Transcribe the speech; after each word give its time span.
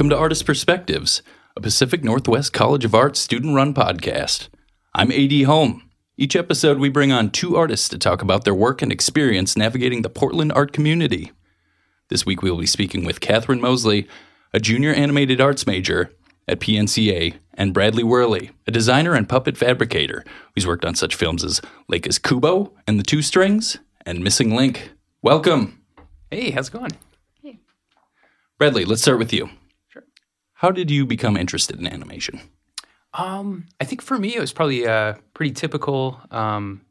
Welcome 0.00 0.16
to 0.16 0.18
Artist 0.18 0.46
Perspectives, 0.46 1.20
a 1.54 1.60
Pacific 1.60 2.02
Northwest 2.02 2.54
College 2.54 2.86
of 2.86 2.94
Arts 2.94 3.20
student 3.20 3.54
run 3.54 3.74
podcast. 3.74 4.48
I'm 4.94 5.12
AD 5.12 5.42
Holm. 5.42 5.90
Each 6.16 6.34
episode, 6.34 6.78
we 6.78 6.88
bring 6.88 7.12
on 7.12 7.28
two 7.28 7.54
artists 7.58 7.86
to 7.90 7.98
talk 7.98 8.22
about 8.22 8.44
their 8.44 8.54
work 8.54 8.80
and 8.80 8.90
experience 8.90 9.58
navigating 9.58 10.00
the 10.00 10.08
Portland 10.08 10.52
art 10.52 10.72
community. 10.72 11.32
This 12.08 12.24
week, 12.24 12.40
we 12.40 12.50
will 12.50 12.60
be 12.60 12.64
speaking 12.64 13.04
with 13.04 13.20
Catherine 13.20 13.60
Mosley, 13.60 14.08
a 14.54 14.58
junior 14.58 14.94
animated 14.94 15.38
arts 15.38 15.66
major 15.66 16.10
at 16.48 16.60
PNCA, 16.60 17.34
and 17.52 17.74
Bradley 17.74 18.02
Worley, 18.02 18.52
a 18.66 18.70
designer 18.70 19.12
and 19.12 19.28
puppet 19.28 19.58
fabricator 19.58 20.24
who's 20.54 20.66
worked 20.66 20.86
on 20.86 20.94
such 20.94 21.14
films 21.14 21.44
as 21.44 21.60
Laika's 21.92 22.18
Kubo 22.18 22.72
and 22.86 22.98
the 22.98 23.04
Two 23.04 23.20
Strings 23.20 23.76
and 24.06 24.24
Missing 24.24 24.56
Link. 24.56 24.92
Welcome. 25.20 25.82
Hey, 26.30 26.52
how's 26.52 26.68
it 26.68 26.72
going? 26.72 26.92
Hey. 27.42 27.60
Bradley, 28.56 28.86
let's 28.86 29.02
start 29.02 29.18
with 29.18 29.34
you. 29.34 29.50
How 30.60 30.70
did 30.70 30.90
you 30.90 31.06
become 31.06 31.38
interested 31.38 31.78
in 31.78 31.86
animation? 31.86 32.38
Um, 33.14 33.68
I 33.80 33.86
think 33.86 34.02
for 34.02 34.18
me, 34.18 34.36
it 34.36 34.40
was 34.40 34.52
probably 34.52 34.86
uh, 34.86 35.14
pretty 35.32 35.52
typical 35.52 36.20
um, 36.30 36.82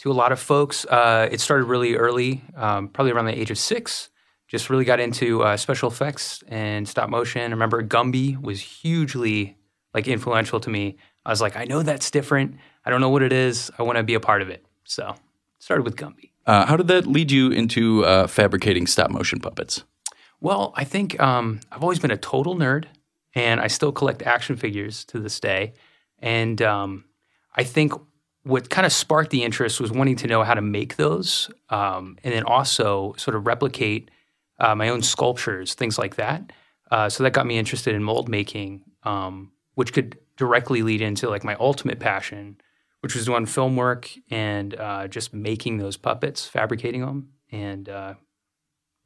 to 0.00 0.10
a 0.10 0.12
lot 0.12 0.32
of 0.32 0.40
folks. 0.40 0.84
Uh, 0.86 1.28
it 1.30 1.40
started 1.40 1.66
really 1.66 1.94
early, 1.94 2.42
um, 2.56 2.88
probably 2.88 3.12
around 3.12 3.26
the 3.26 3.40
age 3.40 3.52
of 3.52 3.58
six. 3.58 4.08
Just 4.48 4.70
really 4.70 4.84
got 4.84 4.98
into 4.98 5.44
uh, 5.44 5.56
special 5.56 5.88
effects 5.88 6.42
and 6.48 6.88
stop 6.88 7.08
motion. 7.08 7.42
I 7.42 7.44
remember 7.44 7.80
Gumby 7.80 8.42
was 8.42 8.60
hugely 8.60 9.56
like 9.94 10.08
influential 10.08 10.58
to 10.58 10.68
me. 10.68 10.96
I 11.24 11.30
was 11.30 11.40
like, 11.40 11.54
I 11.54 11.66
know 11.66 11.84
that's 11.84 12.10
different. 12.10 12.56
I 12.84 12.90
don't 12.90 13.00
know 13.00 13.10
what 13.10 13.22
it 13.22 13.32
is. 13.32 13.70
I 13.78 13.84
want 13.84 13.98
to 13.98 14.02
be 14.02 14.14
a 14.14 14.20
part 14.20 14.42
of 14.42 14.48
it. 14.48 14.66
So 14.82 15.14
started 15.60 15.84
with 15.84 15.94
Gumby. 15.94 16.32
Uh, 16.44 16.66
how 16.66 16.76
did 16.76 16.88
that 16.88 17.06
lead 17.06 17.30
you 17.30 17.52
into 17.52 18.04
uh, 18.04 18.26
fabricating 18.26 18.88
stop 18.88 19.12
motion 19.12 19.38
puppets? 19.38 19.84
Well, 20.40 20.72
I 20.74 20.84
think 20.84 21.20
um, 21.20 21.60
I've 21.70 21.82
always 21.82 21.98
been 21.98 22.10
a 22.10 22.16
total 22.16 22.56
nerd, 22.56 22.86
and 23.34 23.60
I 23.60 23.66
still 23.66 23.92
collect 23.92 24.22
action 24.22 24.56
figures 24.56 25.04
to 25.06 25.20
this 25.20 25.38
day. 25.38 25.74
And 26.18 26.60
um, 26.62 27.04
I 27.54 27.64
think 27.64 27.92
what 28.42 28.70
kind 28.70 28.86
of 28.86 28.92
sparked 28.92 29.30
the 29.30 29.44
interest 29.44 29.80
was 29.80 29.92
wanting 29.92 30.16
to 30.16 30.26
know 30.26 30.42
how 30.42 30.54
to 30.54 30.62
make 30.62 30.96
those, 30.96 31.50
um, 31.68 32.16
and 32.24 32.32
then 32.32 32.44
also 32.44 33.14
sort 33.18 33.36
of 33.36 33.46
replicate 33.46 34.10
uh, 34.58 34.74
my 34.74 34.88
own 34.88 35.02
sculptures, 35.02 35.74
things 35.74 35.98
like 35.98 36.16
that. 36.16 36.52
Uh, 36.90 37.08
so 37.08 37.22
that 37.22 37.32
got 37.32 37.46
me 37.46 37.58
interested 37.58 37.94
in 37.94 38.02
mold 38.02 38.28
making, 38.28 38.82
um, 39.04 39.52
which 39.74 39.92
could 39.92 40.18
directly 40.36 40.82
lead 40.82 41.02
into 41.02 41.28
like 41.28 41.44
my 41.44 41.54
ultimate 41.60 42.00
passion, 42.00 42.56
which 43.00 43.14
was 43.14 43.26
doing 43.26 43.46
film 43.46 43.76
work 43.76 44.10
and 44.30 44.74
uh, 44.74 45.06
just 45.06 45.34
making 45.34 45.76
those 45.76 45.96
puppets, 45.96 46.46
fabricating 46.46 47.02
them, 47.02 47.28
and 47.52 47.88
uh, 47.88 48.14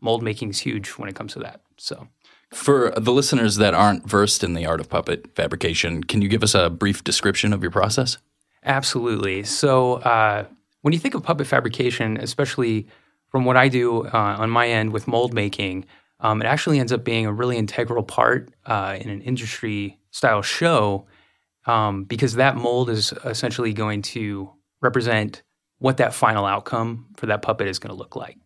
mold 0.05 0.23
making 0.23 0.51
is 0.51 0.61
huge 0.61 0.91
when 0.91 1.09
it 1.09 1.17
comes 1.17 1.33
to 1.33 1.41
that. 1.41 1.63
So, 1.77 2.09
For 2.53 2.93
the 2.97 3.13
listeners 3.13 3.57
that 3.57 3.75
aren't 3.75 4.09
versed 4.09 4.45
in 4.45 4.55
the 4.55 4.67
art 4.67 4.81
of 4.81 4.89
puppet 4.89 5.35
fabrication, 5.35 6.05
can 6.05 6.23
you 6.23 6.29
give 6.29 6.43
us 6.43 6.55
a 6.55 6.71
brief 6.71 7.03
description 7.03 7.53
of 7.53 7.63
your 7.63 7.73
process? 7.73 8.19
absolutely. 8.67 9.43
So, 9.45 9.95
uh, 9.95 10.47
when 10.83 10.93
you 10.93 10.99
think 10.99 11.15
of 11.15 11.23
puppet 11.23 11.47
fabrication, 11.47 12.19
especially 12.19 12.87
from 13.29 13.45
what 13.45 13.57
I 13.57 13.69
do 13.69 14.07
uh, 14.07 14.37
on 14.39 14.51
my 14.51 14.69
end 14.69 14.93
with 14.93 15.09
mold 15.09 15.35
making, 15.35 15.87
um, 16.21 16.41
it 16.41 16.47
actually 16.47 16.79
ends 16.79 16.93
up 16.93 17.05
being 17.05 17.27
a 17.27 17.33
really 17.33 17.57
integral 17.57 18.03
part 18.03 18.53
uh, 18.67 18.97
in 19.01 19.11
an 19.11 19.21
industry 19.23 19.99
style 20.11 20.43
show 20.43 21.07
um, 21.67 22.05
because 22.05 22.35
that 22.35 22.57
mold 22.57 22.89
is 22.91 23.13
essentially 23.25 23.73
going 23.73 24.03
to 24.03 24.51
represent 24.81 25.43
what 25.79 25.97
that 25.97 26.15
final 26.15 26.47
outcome 26.47 27.07
for 27.17 27.27
that 27.27 27.43
puppet 27.43 27.67
is 27.69 27.79
going 27.79 27.91
to 27.91 27.97
look 27.97 28.17
like. 28.17 28.39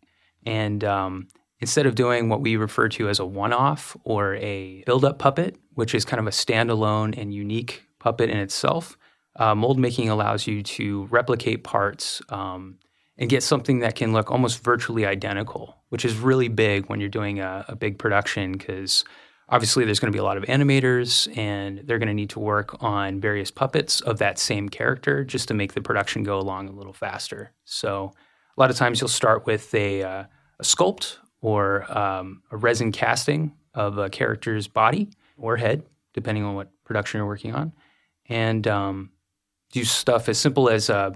And 0.47 0.83
um, 0.85 1.29
instead 1.61 1.87
of 1.87 1.95
doing 1.95 2.29
what 2.29 2.41
we 2.41 2.57
refer 2.57 2.89
to 2.89 3.09
as 3.09 3.19
a 3.19 3.27
one 3.27 3.53
off 3.53 3.97
or 4.05 4.37
a 4.37 4.83
build 4.87 5.05
up 5.05 5.19
puppet, 5.19 5.57
which 5.75 5.95
is 5.95 6.05
kind 6.05 6.21
of 6.21 6.27
a 6.27 6.31
standalone 6.31 7.17
and 7.17 7.35
unique 7.35 7.85
puppet 7.99 8.31
in 8.31 8.39
itself, 8.39 8.97
uh, 9.37 9.55
mold 9.55 9.79
making 9.79 10.09
allows 10.09 10.47
you 10.47 10.63
to 10.63 11.07
replicate 11.07 11.65
parts 11.65 12.21
um, 12.29 12.79
and 13.17 13.31
get 13.31 13.43
something 13.43 13.81
that 13.81 13.95
can 13.95 14.13
look 14.13 14.31
almost 14.31 14.63
virtually 14.63 15.07
identical, 15.07 15.77
which 15.89 16.05
is 16.05 16.17
really 16.17 16.49
big 16.49 16.87
when 16.87 17.01
you're 17.01 17.09
doing 17.09 17.41
a, 17.41 17.65
a 17.69 17.77
big 17.77 17.99
production 17.99 18.53
because 18.53 19.05
obviously 19.49 19.85
there's 19.85 19.99
going 19.99 20.13
to 20.13 20.17
be 20.17 20.21
a 20.21 20.25
lot 20.25 20.37
of 20.37 20.45
animators 20.45 21.35
and 21.37 21.79
they're 21.85 21.99
going 21.99 22.09
to 22.09 22.15
need 22.15 22.31
to 22.31 22.39
work 22.39 22.81
on 22.83 23.21
various 23.21 23.51
puppets 23.51 24.01
of 24.03 24.19
that 24.19 24.39
same 24.39 24.69
character 24.69 25.25
just 25.25 25.49
to 25.49 25.55
make 25.55 25.73
the 25.73 25.81
production 25.81 26.23
go 26.23 26.39
along 26.39 26.69
a 26.69 26.73
little 26.73 26.93
faster. 26.93 27.53
So 27.65 28.13
a 28.57 28.61
lot 28.61 28.71
of 28.71 28.77
times 28.77 29.01
you'll 29.01 29.09
start 29.09 29.47
with 29.47 29.73
a, 29.75 30.03
uh, 30.03 30.25
a 30.59 30.63
sculpt 30.63 31.17
or 31.41 31.85
um, 31.97 32.43
a 32.51 32.57
resin 32.57 32.93
casting 32.93 33.53
of 33.75 33.99
a 33.99 34.11
character's 34.11 34.67
body 34.67 35.09
or 35.37 35.57
head, 35.57 35.83
depending 36.15 36.45
on 36.45 36.55
what 36.55 36.71
production 36.85 37.19
you're 37.19 37.27
working 37.27 37.55
on, 37.55 37.73
and 38.29 38.67
um, 38.67 39.11
do 39.73 39.85
stuff 39.85 40.29
as 40.29 40.39
simple 40.39 40.69
as 40.69 40.91
uh, 40.91 41.11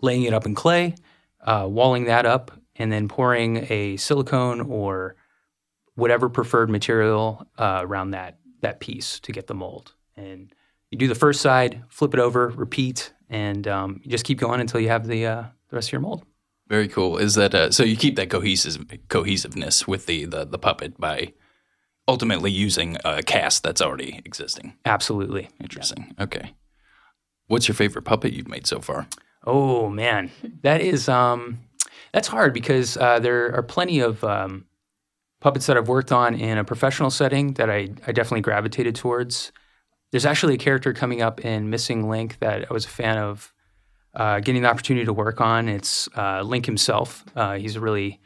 laying 0.00 0.24
it 0.24 0.34
up 0.34 0.46
in 0.46 0.54
clay, 0.54 0.94
uh, 1.42 1.66
walling 1.68 2.04
that 2.04 2.26
up, 2.26 2.50
and 2.76 2.90
then 2.92 3.08
pouring 3.08 3.66
a 3.70 3.96
silicone 3.96 4.60
or 4.60 5.16
whatever 5.94 6.28
preferred 6.28 6.70
material 6.70 7.46
uh, 7.58 7.80
around 7.82 8.10
that 8.12 8.38
that 8.60 8.80
piece 8.80 9.20
to 9.20 9.32
get 9.32 9.46
the 9.46 9.54
mold. 9.54 9.94
And 10.16 10.52
you 10.90 10.98
do 10.98 11.06
the 11.06 11.14
first 11.14 11.40
side, 11.40 11.84
flip 11.88 12.14
it 12.14 12.20
over, 12.20 12.48
repeat, 12.48 13.12
and 13.28 13.68
um, 13.68 14.00
you 14.02 14.10
just 14.10 14.24
keep 14.24 14.38
going 14.38 14.60
until 14.60 14.80
you 14.80 14.88
have 14.88 15.06
the 15.06 15.26
uh, 15.26 15.42
the 15.68 15.76
rest 15.76 15.88
of 15.88 15.92
your 15.92 16.00
mold. 16.00 16.24
Very 16.68 16.88
cool. 16.88 17.16
Is 17.16 17.34
that 17.34 17.54
uh, 17.54 17.70
so? 17.70 17.82
You 17.82 17.96
keep 17.96 18.16
that 18.16 18.28
cohesive 18.28 18.84
cohesiveness 19.08 19.86
with 19.86 20.06
the, 20.06 20.26
the 20.26 20.44
the 20.44 20.58
puppet 20.58 20.98
by 20.98 21.32
ultimately 22.06 22.50
using 22.50 22.96
a 23.04 23.22
cast 23.22 23.62
that's 23.62 23.80
already 23.80 24.20
existing. 24.24 24.74
Absolutely. 24.84 25.48
Interesting. 25.60 26.14
Okay. 26.20 26.54
What's 27.46 27.68
your 27.68 27.74
favorite 27.74 28.02
puppet 28.02 28.34
you've 28.34 28.48
made 28.48 28.66
so 28.66 28.80
far? 28.80 29.06
Oh 29.46 29.88
man, 29.88 30.30
that 30.62 30.82
is 30.82 31.08
um, 31.08 31.60
that's 32.12 32.28
hard 32.28 32.52
because 32.52 32.96
uh, 32.98 33.18
there 33.18 33.54
are 33.54 33.62
plenty 33.62 34.00
of 34.00 34.22
um, 34.22 34.66
puppets 35.40 35.66
that 35.66 35.76
I've 35.76 35.88
worked 35.88 36.12
on 36.12 36.34
in 36.34 36.58
a 36.58 36.64
professional 36.64 37.10
setting 37.10 37.54
that 37.54 37.70
I, 37.70 37.88
I 38.06 38.12
definitely 38.12 38.42
gravitated 38.42 38.94
towards. 38.94 39.52
There's 40.10 40.26
actually 40.26 40.54
a 40.54 40.58
character 40.58 40.92
coming 40.92 41.22
up 41.22 41.44
in 41.44 41.70
Missing 41.70 42.08
Link 42.08 42.38
that 42.40 42.70
I 42.70 42.74
was 42.74 42.84
a 42.84 42.88
fan 42.88 43.18
of 43.18 43.54
uh, 44.18 44.40
getting 44.40 44.62
the 44.62 44.68
opportunity 44.68 45.06
to 45.06 45.12
work 45.12 45.40
on. 45.40 45.68
It's 45.68 46.08
uh, 46.16 46.42
Link 46.42 46.66
himself. 46.66 47.24
Uh, 47.36 47.54
he's 47.54 47.76
a 47.76 47.80
really 47.80 48.20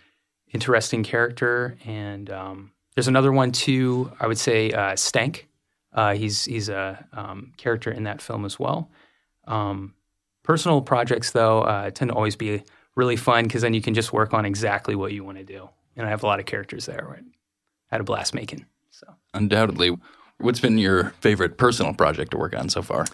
interesting 0.53 1.04
character, 1.04 1.76
and 1.84 2.30
um, 2.30 2.72
there's 2.94 3.08
another 3.08 3.30
one 3.30 3.53
too. 3.53 4.10
I 4.19 4.26
would 4.26 4.38
say 4.38 4.72
uh, 4.72 4.97
Stank. 4.97 5.48
Uh, 5.92 6.14
he's 6.14 6.47
he's 6.47 6.70
a 6.70 7.06
um, 7.12 7.53
character 7.58 7.91
in 7.91 8.04
that 8.04 8.22
film 8.22 8.47
as 8.47 8.58
well. 8.58 8.91
Um, 9.47 9.92
personal 10.42 10.80
projects, 10.80 11.32
though, 11.32 11.60
uh, 11.60 11.91
tend 11.91 12.10
to 12.10 12.14
always 12.14 12.36
be 12.36 12.62
really 12.97 13.16
fun 13.16 13.44
because 13.44 13.60
then 13.60 13.74
you 13.74 13.82
can 13.82 13.92
just 13.92 14.14
work 14.14 14.32
on 14.32 14.47
exactly 14.47 14.94
what 14.94 15.12
you 15.12 15.22
want 15.22 15.36
to 15.38 15.44
do. 15.44 15.69
And 15.94 16.06
I 16.06 16.10
have 16.10 16.22
a 16.22 16.26
lot 16.26 16.41
of 16.41 16.47
characters 16.47 16.86
there. 16.86 17.04
Where 17.06 17.19
I 17.19 17.22
had 17.91 18.00
a 18.00 18.04
blast 18.04 18.32
making. 18.32 18.64
So 18.91 19.06
Undoubtedly. 19.34 19.98
What's 20.38 20.60
been 20.60 20.78
your 20.78 21.10
favorite 21.20 21.59
personal 21.59 21.92
project 21.92 22.30
to 22.30 22.38
work 22.38 22.56
on 22.56 22.70
so 22.70 22.80
far? 22.80 23.04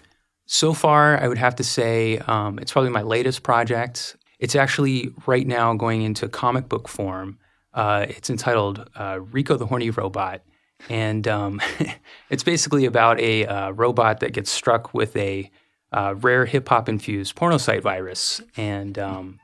So 0.51 0.73
far, 0.73 1.15
I 1.21 1.27
would 1.27 1.37
have 1.37 1.57
to 1.57 1.63
say 1.63 2.17
um, 2.17 2.57
it's 2.57 2.71
probably 2.71 2.89
my 2.89 3.03
latest 3.03 3.43
project. 3.43 4.15
It's 4.39 4.55
actually 4.55 5.13
right 5.27 5.45
now 5.45 5.75
going 5.75 6.01
into 6.01 6.27
comic 6.27 6.67
book 6.67 6.87
form. 6.87 7.37
Uh, 7.71 8.07
it's 8.09 8.31
entitled 8.31 8.89
uh, 8.95 9.19
Rico 9.21 9.57
the 9.57 9.67
Horny 9.67 9.91
Robot. 9.91 10.41
And 10.89 11.27
um, 11.27 11.61
it's 12.31 12.41
basically 12.41 12.85
about 12.85 13.19
a 13.19 13.45
uh, 13.45 13.69
robot 13.69 14.21
that 14.21 14.33
gets 14.33 14.49
struck 14.49 14.91
with 14.91 15.15
a 15.17 15.51
uh, 15.91 16.15
rare 16.17 16.47
hip 16.47 16.67
hop 16.67 16.89
infused 16.89 17.35
pornocyte 17.35 17.83
virus. 17.83 18.41
And 18.57 18.97
um, 18.97 19.39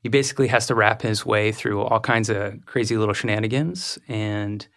he 0.00 0.10
basically 0.10 0.48
has 0.48 0.66
to 0.66 0.74
rap 0.74 1.00
his 1.00 1.24
way 1.24 1.52
through 1.52 1.80
all 1.80 2.00
kinds 2.00 2.28
of 2.28 2.66
crazy 2.66 2.98
little 2.98 3.14
shenanigans. 3.14 3.98
And 4.08 4.68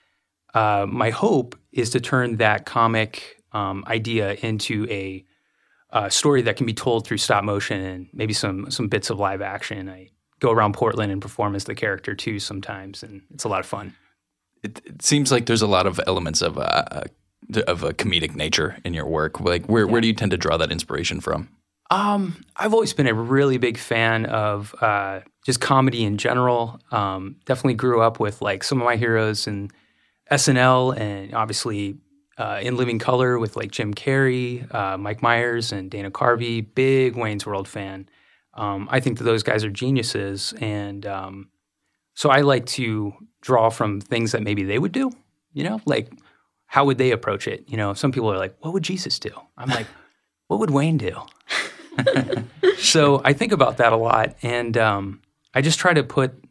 uh, 0.54 0.86
my 0.88 1.10
hope 1.10 1.60
is 1.74 1.90
to 1.90 2.00
turn 2.00 2.38
that 2.38 2.66
comic 2.66 3.44
um, 3.52 3.84
idea 3.86 4.36
into 4.36 4.88
a 4.90 5.26
uh, 5.92 6.10
story 6.10 6.42
that 6.44 6.58
can 6.58 6.66
be 6.66 6.74
told 6.74 7.06
through 7.06 7.18
stop 7.18 7.44
motion 7.44 7.82
and 7.82 8.08
maybe 8.14 8.34
some 8.34 8.70
some 8.70 8.88
bits 8.88 9.10
of 9.10 9.20
live 9.20 9.42
action. 9.42 9.90
I 9.90 10.10
go 10.40 10.52
around 10.52 10.74
Portland 10.74 11.12
and 11.12 11.22
perform 11.22 11.56
as 11.56 11.64
the 11.64 11.76
character 11.76 12.16
too 12.16 12.40
sometimes, 12.40 13.04
and 13.04 13.22
it's 13.34 13.44
a 13.44 13.50
lot 13.50 13.60
of 13.60 13.66
fun. 13.66 13.96
It, 14.64 14.82
it 14.86 15.02
seems 15.02 15.32
like 15.32 15.46
there's 15.46 15.62
a 15.62 15.68
lot 15.68 15.88
of 15.88 16.00
elements 16.08 16.42
of 16.42 16.58
a, 16.58 17.06
of 17.68 17.84
a 17.84 17.94
comedic 17.94 18.36
nature 18.36 18.78
in 18.84 18.94
your 18.94 19.06
work. 19.06 19.40
Like, 19.40 19.68
where, 19.68 19.88
where 19.88 20.02
do 20.02 20.08
you 20.08 20.14
tend 20.14 20.32
to 20.32 20.38
draw 20.38 20.58
that 20.58 20.72
inspiration 20.72 21.22
from? 21.22 21.50
Um, 21.90 22.44
I've 22.56 22.74
always 22.74 22.94
been 22.94 23.08
a 23.08 23.14
really 23.14 23.58
big 23.58 23.78
fan 23.78 24.26
of 24.26 24.76
uh, 24.82 25.22
just 25.46 25.62
comedy 25.62 26.04
in 26.04 26.18
general. 26.18 26.80
Um, 26.92 27.38
definitely 27.46 27.76
grew 27.76 28.02
up 28.02 28.20
with 28.20 28.42
like 28.42 28.64
some 28.64 28.82
of 28.82 28.86
my 28.86 28.98
heroes 28.98 29.48
in 29.48 29.72
SNL 30.30 30.98
and 31.00 31.34
obviously 31.34 31.98
uh, 32.38 32.60
in 32.62 32.78
Living 32.78 33.00
Color 33.00 33.40
with 33.40 33.56
like 33.56 33.72
Jim 33.72 33.94
Carrey, 33.94 34.74
uh, 34.74 34.98
Mike 34.98 35.22
Myers, 35.22 35.72
and 35.72 35.90
Dana 35.90 36.12
Carvey. 36.12 36.66
Big 36.76 37.16
Wayne's 37.16 37.46
World 37.46 37.68
fan. 37.68 38.08
Um, 38.54 38.88
I 38.92 39.00
think 39.00 39.18
that 39.18 39.24
those 39.24 39.44
guys 39.44 39.64
are 39.64 39.70
geniuses, 39.70 40.54
and 40.60 41.06
um, 41.06 41.50
so 42.16 42.30
I 42.30 42.42
like 42.42 42.66
to 42.68 43.14
draw 43.42 43.70
from 43.70 44.02
things 44.02 44.32
that 44.32 44.44
maybe 44.44 44.64
they 44.64 44.80
would 44.80 44.92
do. 44.92 45.12
You 45.54 45.64
know, 45.64 45.82
like 45.86 46.12
how 46.68 46.86
would 46.86 46.98
they 46.98 47.12
approach 47.12 47.48
it? 47.48 47.64
You 47.68 47.78
know, 47.78 47.94
some 47.94 48.12
people 48.12 48.32
are 48.32 48.38
like, 48.38 48.56
what 48.60 48.74
would 48.74 48.84
Jesus 48.84 49.20
do? 49.20 49.32
I'm 49.58 49.70
like, 49.70 49.88
what 50.48 50.60
would 50.60 50.72
Wayne 50.72 50.98
do? 50.98 51.22
so 52.78 53.22
I 53.24 53.34
think 53.34 53.52
about 53.52 53.78
that 53.78 53.94
a 53.94 53.98
lot, 53.98 54.36
and 54.42 54.78
um, 54.78 55.22
I 55.54 55.62
just 55.62 55.80
try 55.80 55.94
to 55.94 56.04
put 56.04 56.44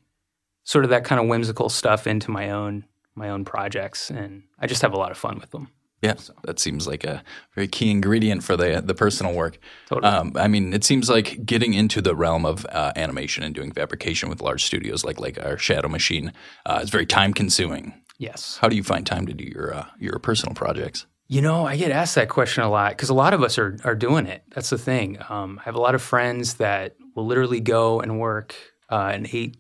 sort 0.65 0.85
of 0.85 0.91
that 0.91 1.05
kind 1.05 1.21
of 1.21 1.29
whimsical 1.29 1.69
stuff 1.69 2.07
into 2.07 2.31
my 2.31 2.51
own 2.51 2.85
my 3.15 3.31
own 3.31 3.45
projects, 3.45 4.11
and 4.11 4.43
I 4.59 4.67
just 4.67 4.83
have 4.83 4.93
a 4.93 4.99
lot 4.99 5.11
of 5.11 5.19
fun 5.19 5.39
with 5.39 5.51
them. 5.51 5.69
Yeah, 6.07 6.17
so. 6.17 6.33
that 6.45 6.59
seems 6.59 6.87
like 6.87 7.05
a 7.05 7.23
very 7.55 7.69
key 7.69 7.91
ingredient 7.91 8.43
for 8.43 8.57
the 8.57 8.83
the 8.85 8.95
personal 8.95 9.35
work. 9.35 9.59
Totally. 9.89 10.13
Um, 10.13 10.33
I 10.37 10.49
mean, 10.49 10.73
it 10.73 10.85
seems 10.85 11.09
like 11.11 11.45
getting 11.45 11.75
into 11.75 12.01
the 12.01 12.15
realm 12.15 12.45
of 12.45 12.67
uh, 12.71 12.93
animation 12.97 13.43
and 13.45 13.55
doing 13.55 13.73
fabrication 13.73 14.29
with 14.29 14.41
large 14.41 14.65
studios 14.65 15.05
like 15.05 15.21
like 15.21 15.39
our 15.45 15.59
Shadow 15.59 15.89
Machine 15.89 16.33
uh, 16.65 16.81
is 16.83 16.91
very 16.91 17.07
time 17.07 17.33
consuming. 17.33 17.95
Yes. 18.19 18.59
How 18.61 18.69
do 18.69 18.77
you 18.77 18.83
find 18.83 19.07
time 19.07 19.27
to 19.27 19.35
do 19.35 19.45
your 19.45 19.75
uh, 19.75 19.87
your 19.99 20.19
personal 20.19 20.55
projects? 20.55 21.07
You 21.29 21.43
know, 21.43 21.67
I 21.67 21.77
get 21.77 21.91
asked 21.91 22.15
that 22.15 22.29
question 22.29 22.63
a 22.63 22.71
lot 22.71 22.93
because 22.93 23.09
a 23.09 23.15
lot 23.15 23.35
of 23.35 23.43
us 23.43 23.59
are 23.59 23.77
are 23.85 23.97
doing 23.97 24.27
it. 24.27 24.43
That's 24.51 24.71
the 24.71 24.79
thing. 24.79 25.19
Um, 25.29 25.59
I 25.61 25.65
have 25.65 25.75
a 25.75 25.81
lot 25.81 25.95
of 25.95 26.03
friends 26.03 26.55
that 26.55 26.97
will 27.15 27.27
literally 27.27 27.61
go 27.61 28.01
and 28.01 28.21
work 28.21 28.55
uh, 28.91 29.11
an 29.13 29.27
eight, 29.33 29.57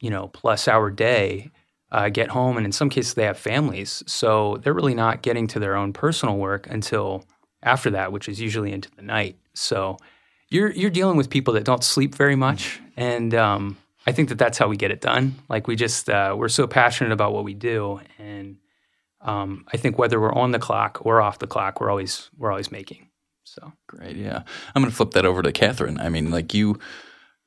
you 0.00 0.10
know, 0.10 0.28
plus 0.28 0.68
hour 0.68 0.90
day, 0.90 1.50
uh, 1.92 2.08
get 2.08 2.30
home, 2.30 2.56
and 2.56 2.64
in 2.64 2.72
some 2.72 2.88
cases 2.88 3.14
they 3.14 3.24
have 3.24 3.38
families, 3.38 4.02
so 4.06 4.56
they're 4.62 4.72
really 4.72 4.94
not 4.94 5.22
getting 5.22 5.46
to 5.48 5.60
their 5.60 5.76
own 5.76 5.92
personal 5.92 6.38
work 6.38 6.66
until 6.68 7.24
after 7.62 7.90
that, 7.90 8.12
which 8.12 8.28
is 8.28 8.40
usually 8.40 8.72
into 8.72 8.90
the 8.96 9.02
night. 9.02 9.36
So 9.54 9.98
you're 10.48 10.70
you're 10.72 10.90
dealing 10.90 11.18
with 11.18 11.28
people 11.28 11.52
that 11.54 11.64
don't 11.64 11.84
sleep 11.84 12.14
very 12.14 12.34
much, 12.34 12.80
and 12.96 13.34
um, 13.34 13.76
I 14.06 14.12
think 14.12 14.30
that 14.30 14.38
that's 14.38 14.56
how 14.56 14.68
we 14.68 14.78
get 14.78 14.90
it 14.90 15.02
done. 15.02 15.34
Like 15.50 15.68
we 15.68 15.76
just 15.76 16.08
uh, 16.08 16.34
we're 16.36 16.48
so 16.48 16.66
passionate 16.66 17.12
about 17.12 17.34
what 17.34 17.44
we 17.44 17.52
do, 17.52 18.00
and 18.18 18.56
um, 19.20 19.66
I 19.70 19.76
think 19.76 19.98
whether 19.98 20.18
we're 20.18 20.32
on 20.32 20.52
the 20.52 20.58
clock 20.58 21.04
or 21.04 21.20
off 21.20 21.40
the 21.40 21.46
clock, 21.46 21.78
we're 21.78 21.90
always 21.90 22.30
we're 22.38 22.50
always 22.50 22.72
making. 22.72 23.10
So 23.44 23.70
great, 23.86 24.16
yeah. 24.16 24.44
I'm 24.74 24.80
going 24.82 24.90
to 24.90 24.96
flip 24.96 25.10
that 25.10 25.26
over 25.26 25.42
to 25.42 25.52
Catherine. 25.52 26.00
I 26.00 26.08
mean, 26.08 26.30
like 26.30 26.54
you. 26.54 26.78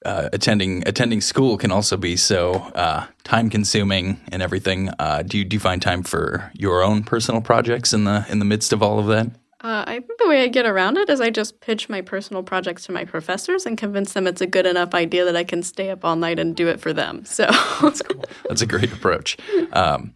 Uh, 0.06 0.30
attending 0.34 0.88
attending 0.88 1.20
school 1.20 1.58
can 1.58 1.72
also 1.72 1.98
be 1.98 2.16
so 2.16 2.54
uh, 2.76 3.06
time 3.24 3.50
consuming 3.50 4.20
and 4.32 4.44
everything. 4.44 4.90
Uh, 5.00 5.24
do 5.24 5.40
you 5.40 5.44
do 5.44 5.56
you 5.56 5.60
find 5.60 5.82
time 5.82 6.04
for 6.04 6.52
your 6.54 6.84
own 6.84 7.04
personal 7.04 7.42
projects 7.42 7.92
in 7.92 8.04
the 8.04 8.26
in 8.30 8.40
the 8.40 8.46
midst 8.46 8.72
of 8.72 8.84
all 8.84 9.00
of 9.00 9.08
that? 9.08 9.28
Uh, 9.62 9.84
I 9.88 9.94
think 9.94 10.20
the 10.20 10.28
way 10.28 10.44
I 10.44 10.48
get 10.48 10.68
around 10.68 10.98
it 10.98 11.10
is 11.10 11.20
I 11.20 11.32
just 11.32 11.60
pitch 11.60 11.90
my 11.90 12.02
personal 12.02 12.44
projects 12.44 12.86
to 12.86 12.92
my 12.92 13.04
professors 13.04 13.66
and 13.66 13.76
convince 13.80 14.14
them 14.14 14.28
it's 14.28 14.42
a 14.42 14.46
good 14.46 14.68
enough 14.68 14.94
idea 14.94 15.26
that 15.26 15.36
I 15.36 15.44
can 15.44 15.64
stay 15.64 15.90
up 15.90 16.06
all 16.06 16.16
night 16.16 16.38
and 16.38 16.56
do 16.56 16.68
it 16.68 16.80
for 16.80 16.94
them. 16.94 17.26
So 17.26 17.48
that's 17.82 18.04
cool. 18.04 18.26
That's 18.48 18.62
a 18.62 18.68
great 18.68 18.94
approach. 18.94 19.38
Um, 19.74 20.14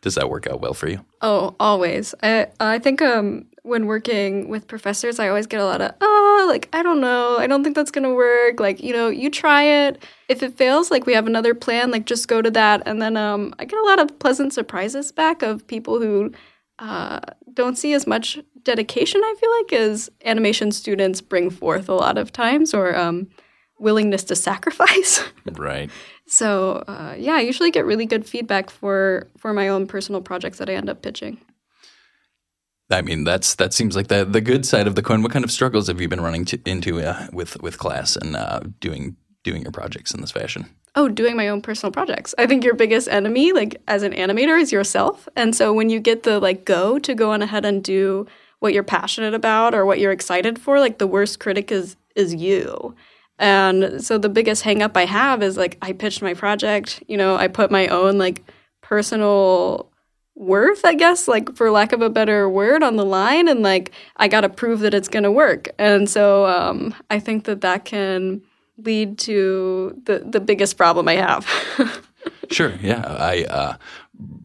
does 0.00 0.14
that 0.14 0.30
work 0.30 0.46
out 0.46 0.60
well 0.60 0.74
for 0.74 0.88
you? 0.88 1.04
Oh, 1.22 1.56
always. 1.58 2.14
I 2.22 2.46
I 2.60 2.78
think 2.78 3.02
um, 3.02 3.46
when 3.64 3.86
working 3.86 4.48
with 4.48 4.68
professors, 4.68 5.18
I 5.18 5.28
always 5.28 5.46
get 5.46 5.58
a 5.58 5.64
lot 5.64 5.80
of 5.80 5.94
oh, 6.02 6.46
like 6.48 6.68
I 6.74 6.82
don't 6.82 7.00
know, 7.00 7.38
I 7.38 7.46
don't 7.46 7.64
think 7.64 7.74
that's 7.74 7.90
gonna 7.90 8.12
work. 8.12 8.60
Like 8.60 8.82
you 8.82 8.92
know, 8.92 9.08
you 9.08 9.30
try 9.30 9.64
it. 9.64 10.04
If 10.28 10.42
it 10.42 10.56
fails, 10.56 10.90
like 10.90 11.06
we 11.06 11.14
have 11.14 11.26
another 11.26 11.54
plan. 11.54 11.90
Like 11.90 12.04
just 12.04 12.28
go 12.28 12.42
to 12.42 12.50
that, 12.52 12.82
and 12.86 13.00
then 13.00 13.16
um, 13.16 13.54
I 13.58 13.64
get 13.64 13.78
a 13.78 13.84
lot 13.84 13.98
of 13.98 14.18
pleasant 14.18 14.52
surprises 14.52 15.10
back 15.12 15.42
of 15.42 15.66
people 15.66 15.98
who 15.98 16.32
uh, 16.78 17.20
don't 17.54 17.78
see 17.78 17.94
as 17.94 18.06
much 18.06 18.38
dedication. 18.62 19.22
I 19.24 19.34
feel 19.40 19.50
like 19.50 19.72
as 19.72 20.10
animation 20.26 20.70
students 20.70 21.22
bring 21.22 21.48
forth 21.48 21.88
a 21.88 21.94
lot 21.94 22.18
of 22.18 22.32
times, 22.32 22.74
or 22.74 22.94
um, 22.94 23.28
willingness 23.78 24.24
to 24.24 24.36
sacrifice. 24.50 25.24
right. 25.52 25.90
So 26.26 26.84
uh, 26.86 27.14
yeah, 27.18 27.36
I 27.36 27.40
usually 27.40 27.70
get 27.70 27.86
really 27.86 28.04
good 28.04 28.26
feedback 28.26 28.68
for 28.68 29.30
for 29.38 29.54
my 29.54 29.68
own 29.68 29.86
personal 29.86 30.20
projects 30.20 30.58
that 30.58 30.68
I 30.68 30.74
end 30.74 30.90
up 30.90 31.00
pitching. 31.00 31.40
I 32.90 33.02
mean, 33.02 33.24
that's 33.24 33.54
that 33.56 33.72
seems 33.72 33.96
like 33.96 34.08
the 34.08 34.24
the 34.24 34.40
good 34.40 34.66
side 34.66 34.86
of 34.86 34.94
the 34.94 35.02
coin. 35.02 35.22
What 35.22 35.32
kind 35.32 35.44
of 35.44 35.50
struggles 35.50 35.88
have 35.88 36.00
you 36.00 36.08
been 36.08 36.20
running 36.20 36.44
to, 36.46 36.60
into 36.66 37.00
uh, 37.00 37.28
with 37.32 37.60
with 37.62 37.78
class 37.78 38.16
and 38.16 38.36
uh, 38.36 38.60
doing 38.80 39.16
doing 39.42 39.62
your 39.62 39.72
projects 39.72 40.12
in 40.12 40.20
this 40.20 40.32
fashion? 40.32 40.68
Oh, 40.96 41.08
doing 41.08 41.36
my 41.36 41.48
own 41.48 41.60
personal 41.60 41.90
projects. 41.90 42.34
I 42.38 42.46
think 42.46 42.62
your 42.62 42.74
biggest 42.74 43.08
enemy, 43.08 43.52
like 43.52 43.82
as 43.88 44.02
an 44.02 44.12
animator, 44.12 44.60
is 44.60 44.70
yourself. 44.70 45.28
And 45.34 45.54
so 45.56 45.72
when 45.72 45.90
you 45.90 45.98
get 45.98 46.22
the 46.22 46.38
like 46.38 46.64
go 46.64 46.98
to 46.98 47.14
go 47.14 47.32
on 47.32 47.42
ahead 47.42 47.64
and 47.64 47.82
do 47.82 48.26
what 48.60 48.72
you're 48.72 48.84
passionate 48.84 49.34
about 49.34 49.74
or 49.74 49.84
what 49.86 49.98
you're 49.98 50.12
excited 50.12 50.58
for, 50.58 50.78
like 50.78 50.98
the 50.98 51.06
worst 51.06 51.40
critic 51.40 51.72
is 51.72 51.96
is 52.14 52.34
you. 52.34 52.94
And 53.38 54.04
so 54.04 54.18
the 54.18 54.28
biggest 54.28 54.62
hangup 54.62 54.96
I 54.96 55.06
have 55.06 55.42
is 55.42 55.56
like 55.56 55.78
I 55.82 55.92
pitched 55.92 56.22
my 56.22 56.34
project, 56.34 57.02
you 57.08 57.16
know, 57.16 57.36
I 57.36 57.48
put 57.48 57.70
my 57.70 57.88
own 57.88 58.18
like 58.18 58.44
personal 58.80 59.90
worth, 60.34 60.84
I 60.84 60.94
guess, 60.94 61.28
like 61.28 61.54
for 61.56 61.70
lack 61.70 61.92
of 61.92 62.02
a 62.02 62.10
better 62.10 62.48
word, 62.48 62.82
on 62.82 62.96
the 62.96 63.04
line, 63.04 63.48
and 63.48 63.62
like 63.62 63.92
I 64.16 64.28
got 64.28 64.42
to 64.42 64.48
prove 64.48 64.80
that 64.80 64.94
it's 64.94 65.08
going 65.08 65.22
to 65.22 65.32
work. 65.32 65.68
And 65.78 66.08
so 66.08 66.46
um, 66.46 66.94
I 67.10 67.18
think 67.18 67.44
that 67.44 67.60
that 67.60 67.84
can 67.84 68.42
lead 68.78 69.18
to 69.18 70.00
the 70.04 70.20
the 70.20 70.40
biggest 70.40 70.76
problem 70.76 71.08
I 71.08 71.16
have. 71.16 71.46
sure. 72.50 72.72
Yeah. 72.80 73.04
I. 73.06 73.44
Uh, 73.44 73.76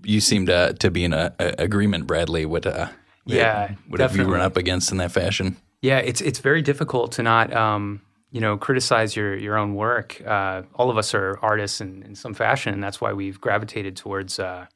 you 0.03 0.19
seem 0.19 0.45
to 0.47 0.73
to 0.79 0.91
be 0.91 1.03
in 1.03 1.13
a, 1.13 1.33
a 1.39 1.55
agreement, 1.59 2.07
Bradley. 2.07 2.45
What? 2.45 2.65
Uh, 2.65 2.89
yeah. 3.25 3.75
What 3.87 3.99
have 3.99 4.15
you 4.15 4.23
run 4.23 4.41
up 4.41 4.57
against 4.57 4.91
in 4.91 4.97
that 4.97 5.11
fashion? 5.11 5.57
Yeah, 5.81 5.99
it's 5.99 6.21
it's 6.21 6.39
very 6.39 6.61
difficult 6.61 7.13
to 7.13 7.23
not. 7.23 7.53
Um, 7.53 8.01
you 8.31 8.41
know, 8.41 8.57
criticize 8.57 9.15
your 9.15 9.35
your 9.35 9.57
own 9.57 9.75
work. 9.75 10.21
Uh, 10.25 10.63
all 10.75 10.89
of 10.89 10.97
us 10.97 11.13
are 11.13 11.39
artists 11.41 11.81
in, 11.81 12.03
in 12.03 12.15
some 12.15 12.33
fashion, 12.33 12.73
and 12.73 12.83
that's 12.83 13.01
why 13.01 13.13
we've 13.13 13.39
gravitated 13.41 13.95
towards 13.95 14.39
uh, 14.39 14.67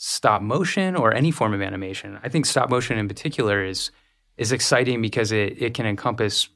stop 0.00 0.40
motion 0.40 0.94
or 0.94 1.12
any 1.12 1.32
form 1.32 1.52
of 1.52 1.60
animation. 1.60 2.20
I 2.22 2.28
think 2.28 2.46
stop 2.46 2.70
motion 2.70 2.98
in 2.98 3.08
particular 3.08 3.64
is 3.64 3.90
is 4.36 4.52
exciting 4.52 5.02
because 5.02 5.32
it 5.32 5.60
it 5.60 5.74
can 5.74 5.86
encompass 5.86 6.48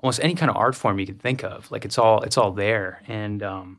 almost 0.00 0.18
any 0.22 0.34
kind 0.34 0.50
of 0.50 0.56
art 0.56 0.74
form 0.74 0.98
you 0.98 1.06
can 1.06 1.18
think 1.18 1.44
of. 1.44 1.70
Like 1.70 1.84
it's 1.84 1.98
all 1.98 2.22
it's 2.22 2.36
all 2.36 2.50
there, 2.50 3.00
and 3.06 3.42
um, 3.44 3.78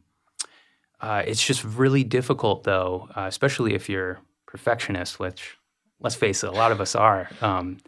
uh, 1.02 1.24
it's 1.28 1.46
just 1.46 1.64
really 1.66 2.06
difficult 2.06 2.64
though, 2.64 3.10
uh, 3.16 3.26
especially 3.28 3.74
if 3.74 3.90
you're 3.90 4.20
perfectionist, 4.46 5.20
which 5.20 5.58
let's 6.00 6.16
face 6.16 6.44
it, 6.44 6.48
a 6.48 6.54
lot 6.54 6.72
of 6.72 6.80
us 6.80 6.96
are. 6.96 7.30
Um, 7.42 7.80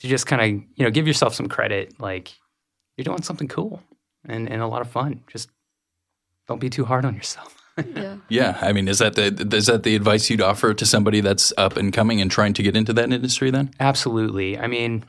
to 0.00 0.08
just 0.08 0.26
kind 0.26 0.42
of 0.42 0.48
you 0.48 0.84
know 0.84 0.90
give 0.90 1.06
yourself 1.06 1.32
some 1.32 1.46
credit, 1.46 2.00
like 2.00 2.34
you're 2.96 3.04
doing 3.04 3.22
something 3.22 3.46
cool 3.46 3.80
and, 4.26 4.50
and 4.50 4.60
a 4.60 4.66
lot 4.66 4.82
of 4.82 4.90
fun. 4.90 5.22
Just 5.28 5.48
don't 6.48 6.60
be 6.60 6.70
too 6.70 6.84
hard 6.84 7.04
on 7.04 7.14
yourself. 7.14 7.61
Yeah. 7.76 8.16
Yeah. 8.28 8.58
I 8.60 8.72
mean, 8.72 8.88
is 8.88 8.98
that 8.98 9.14
the 9.14 9.56
is 9.56 9.66
that 9.66 9.82
the 9.82 9.94
advice 9.94 10.30
you'd 10.30 10.40
offer 10.40 10.74
to 10.74 10.86
somebody 10.86 11.20
that's 11.20 11.52
up 11.56 11.76
and 11.76 11.92
coming 11.92 12.20
and 12.20 12.30
trying 12.30 12.54
to 12.54 12.62
get 12.62 12.76
into 12.76 12.92
that 12.94 13.12
industry 13.12 13.50
then? 13.50 13.70
Absolutely. 13.80 14.58
I 14.58 14.66
mean, 14.66 15.04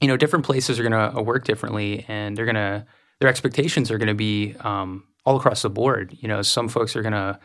you 0.00 0.08
know, 0.08 0.16
different 0.16 0.44
places 0.44 0.78
are 0.78 0.88
going 0.88 1.12
to 1.14 1.22
work 1.22 1.44
differently 1.44 2.04
and 2.08 2.36
they're 2.36 2.44
going 2.44 2.54
to 2.54 2.86
their 3.20 3.28
expectations 3.28 3.90
are 3.90 3.98
going 3.98 4.08
to 4.08 4.14
be 4.14 4.54
um, 4.60 5.04
all 5.24 5.36
across 5.36 5.62
the 5.62 5.70
board. 5.70 6.16
You 6.20 6.28
know, 6.28 6.42
some 6.42 6.68
folks 6.68 6.94
are 6.96 7.02
going 7.02 7.12
to 7.12 7.38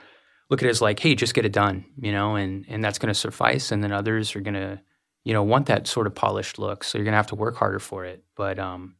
look 0.50 0.62
at 0.62 0.68
it 0.68 0.70
as 0.70 0.82
like, 0.82 1.00
hey, 1.00 1.16
just 1.16 1.34
get 1.34 1.46
it 1.46 1.52
done, 1.52 1.86
you 1.98 2.12
know, 2.12 2.36
and 2.36 2.66
and 2.68 2.84
that's 2.84 3.00
going 3.00 3.14
to 3.14 3.20
suffice. 3.20 3.72
And 3.72 3.84
then 3.84 3.92
others 3.92 4.36
are 4.36 4.42
going 4.42 4.54
to, 4.54 4.80
you 5.24 5.34
know, 5.34 5.44
want 5.44 5.66
that 5.68 5.88
sort 5.88 6.08
of 6.08 6.16
polished 6.16 6.60
look. 6.60 6.84
So 6.84 6.98
you're 6.98 7.06
going 7.06 7.14
to 7.14 7.18
have 7.18 7.28
to 7.28 7.36
work 7.36 7.56
harder 7.56 7.80
for 7.80 8.06
it. 8.06 8.24
But 8.36 8.60
um, 8.60 8.96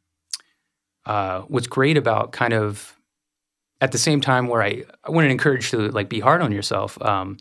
uh, 1.06 1.42
what's 1.42 1.66
great 1.66 1.96
about 1.96 2.32
kind 2.32 2.52
of 2.52 2.96
at 3.80 3.92
the 3.92 3.98
same 3.98 4.20
time 4.20 4.48
where 4.48 4.62
I, 4.62 4.84
I 5.04 5.10
wouldn't 5.10 5.32
encourage 5.32 5.70
to 5.70 5.90
like 5.90 6.08
be 6.08 6.20
hard 6.20 6.42
on 6.42 6.52
yourself. 6.52 7.00
Um, 7.02 7.38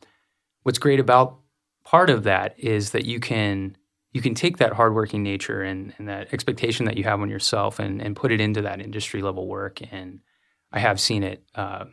what's 0.64 0.80
great 0.80 1.00
about 1.00 1.40
part 1.84 2.10
of 2.10 2.24
that 2.24 2.56
is 2.58 2.92
that 2.92 3.06
you 3.06 3.20
can 3.20 3.78
you 4.12 4.22
can 4.22 4.36
take 4.36 4.58
that 4.58 4.74
hardworking 4.74 5.24
nature 5.24 5.64
and, 5.64 5.94
and 5.98 6.08
that 6.08 6.32
expectation 6.34 6.86
that 6.86 6.98
you 6.98 7.04
have 7.04 7.20
on 7.20 7.30
yourself 7.30 7.80
and, 7.80 8.02
and 8.02 8.16
put 8.16 8.32
it 8.32 8.40
into 8.40 8.62
that 8.62 8.80
industry 8.80 9.24
level 9.24 9.48
work. 9.48 9.80
And 9.92 10.20
I 10.72 10.80
have 10.80 11.00
seen 11.00 11.24
it 11.24 11.44
uh, 11.56 11.86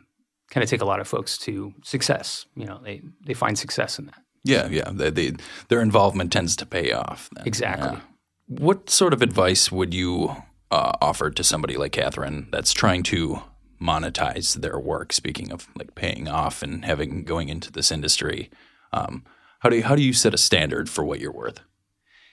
kind 0.51 0.63
of 0.63 0.69
take 0.69 0.81
a 0.81 0.85
lot 0.85 0.99
of 0.99 1.07
folks 1.07 1.37
to 1.39 1.73
success. 1.83 2.45
You 2.55 2.65
know, 2.65 2.79
they 2.83 3.01
they 3.25 3.33
find 3.33 3.57
success 3.57 3.97
in 3.97 4.05
that. 4.07 4.21
Yeah, 4.43 4.67
yeah. 4.67 4.89
They, 4.91 5.09
they, 5.09 5.33
their 5.67 5.81
involvement 5.81 6.31
tends 6.31 6.55
to 6.57 6.65
pay 6.65 6.91
off. 6.91 7.29
Then. 7.35 7.45
Exactly. 7.47 7.91
Yeah. 7.91 7.99
What 8.47 8.89
sort 8.89 9.13
of 9.13 9.21
advice 9.21 9.71
would 9.71 9.93
you 9.93 10.35
uh, 10.71 10.93
offered 11.01 11.35
to 11.37 11.43
somebody 11.43 11.77
like 11.77 11.91
Catherine 11.91 12.47
that's 12.51 12.73
trying 12.73 13.03
to 13.03 13.41
monetize 13.81 14.55
their 14.55 14.79
work. 14.79 15.11
Speaking 15.11 15.51
of 15.51 15.67
like 15.77 15.95
paying 15.95 16.27
off 16.27 16.61
and 16.61 16.85
having 16.85 17.23
going 17.23 17.49
into 17.49 17.71
this 17.71 17.91
industry, 17.91 18.49
um, 18.93 19.23
how 19.59 19.69
do 19.69 19.77
you, 19.77 19.83
how 19.83 19.95
do 19.95 20.03
you 20.03 20.13
set 20.13 20.33
a 20.33 20.37
standard 20.37 20.89
for 20.89 21.03
what 21.03 21.19
you're 21.19 21.31
worth? 21.31 21.59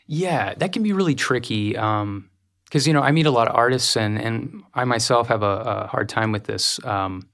Yeah, 0.06 0.54
that 0.54 0.72
can 0.72 0.82
be 0.82 0.92
really 0.92 1.14
tricky 1.14 1.72
because 1.72 1.82
um, 2.02 2.30
you 2.72 2.92
know 2.92 3.02
I 3.02 3.12
meet 3.12 3.26
a 3.26 3.30
lot 3.30 3.48
of 3.48 3.54
artists 3.54 3.96
and 3.96 4.18
and 4.18 4.62
I 4.74 4.84
myself 4.84 5.28
have 5.28 5.42
a, 5.42 5.46
a 5.46 5.86
hard 5.86 6.08
time 6.08 6.32
with 6.32 6.44
this. 6.44 6.82
Um, 6.84 7.28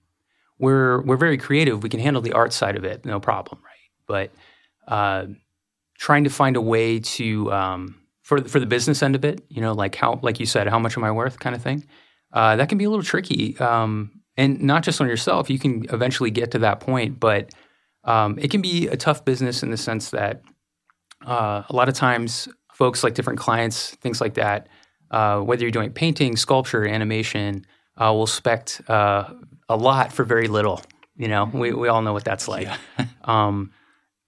we're 0.58 1.02
we're 1.02 1.16
very 1.16 1.38
creative. 1.38 1.82
We 1.82 1.88
can 1.88 2.00
handle 2.00 2.20
the 2.20 2.32
art 2.32 2.52
side 2.52 2.76
of 2.76 2.84
it, 2.84 3.04
no 3.04 3.20
problem, 3.20 3.60
right? 3.62 4.30
But 4.88 4.92
uh, 4.92 5.26
trying 5.98 6.24
to 6.24 6.30
find 6.30 6.56
a 6.56 6.60
way 6.60 6.98
to 6.98 7.52
um, 7.52 8.00
for 8.22 8.42
for 8.42 8.58
the 8.58 8.66
business 8.66 9.02
end 9.02 9.14
of 9.14 9.24
it, 9.24 9.44
you 9.48 9.60
know, 9.60 9.72
like 9.72 9.94
how 9.94 10.18
like 10.22 10.40
you 10.40 10.46
said, 10.46 10.66
how 10.66 10.80
much 10.80 10.96
am 10.96 11.04
I 11.04 11.12
worth, 11.12 11.38
kind 11.38 11.54
of 11.54 11.62
thing. 11.62 11.84
Uh, 12.34 12.56
that 12.56 12.68
can 12.68 12.76
be 12.76 12.84
a 12.84 12.90
little 12.90 13.04
tricky, 13.04 13.56
um, 13.58 14.10
and 14.36 14.60
not 14.60 14.82
just 14.82 15.00
on 15.00 15.06
yourself. 15.06 15.48
You 15.48 15.58
can 15.58 15.86
eventually 15.90 16.30
get 16.30 16.50
to 16.50 16.58
that 16.58 16.80
point, 16.80 17.20
but 17.20 17.54
um, 18.02 18.38
it 18.38 18.50
can 18.50 18.60
be 18.60 18.88
a 18.88 18.96
tough 18.96 19.24
business 19.24 19.62
in 19.62 19.70
the 19.70 19.76
sense 19.76 20.10
that 20.10 20.42
uh, 21.24 21.62
a 21.68 21.74
lot 21.74 21.88
of 21.88 21.94
times 21.94 22.48
folks 22.74 23.04
like 23.04 23.14
different 23.14 23.38
clients, 23.38 23.90
things 23.96 24.20
like 24.20 24.34
that, 24.34 24.68
uh, 25.10 25.40
whether 25.40 25.62
you're 25.62 25.70
doing 25.70 25.92
painting, 25.92 26.36
sculpture, 26.36 26.84
animation, 26.84 27.64
uh, 27.96 28.12
will 28.12 28.24
expect 28.24 28.82
uh, 28.88 29.32
a 29.68 29.76
lot 29.76 30.12
for 30.12 30.24
very 30.24 30.48
little. 30.48 30.82
You 31.16 31.28
know, 31.28 31.48
we, 31.52 31.72
we 31.72 31.88
all 31.88 32.02
know 32.02 32.12
what 32.12 32.24
that's 32.24 32.48
like. 32.48 32.66
Yeah. 32.66 33.06
um, 33.24 33.70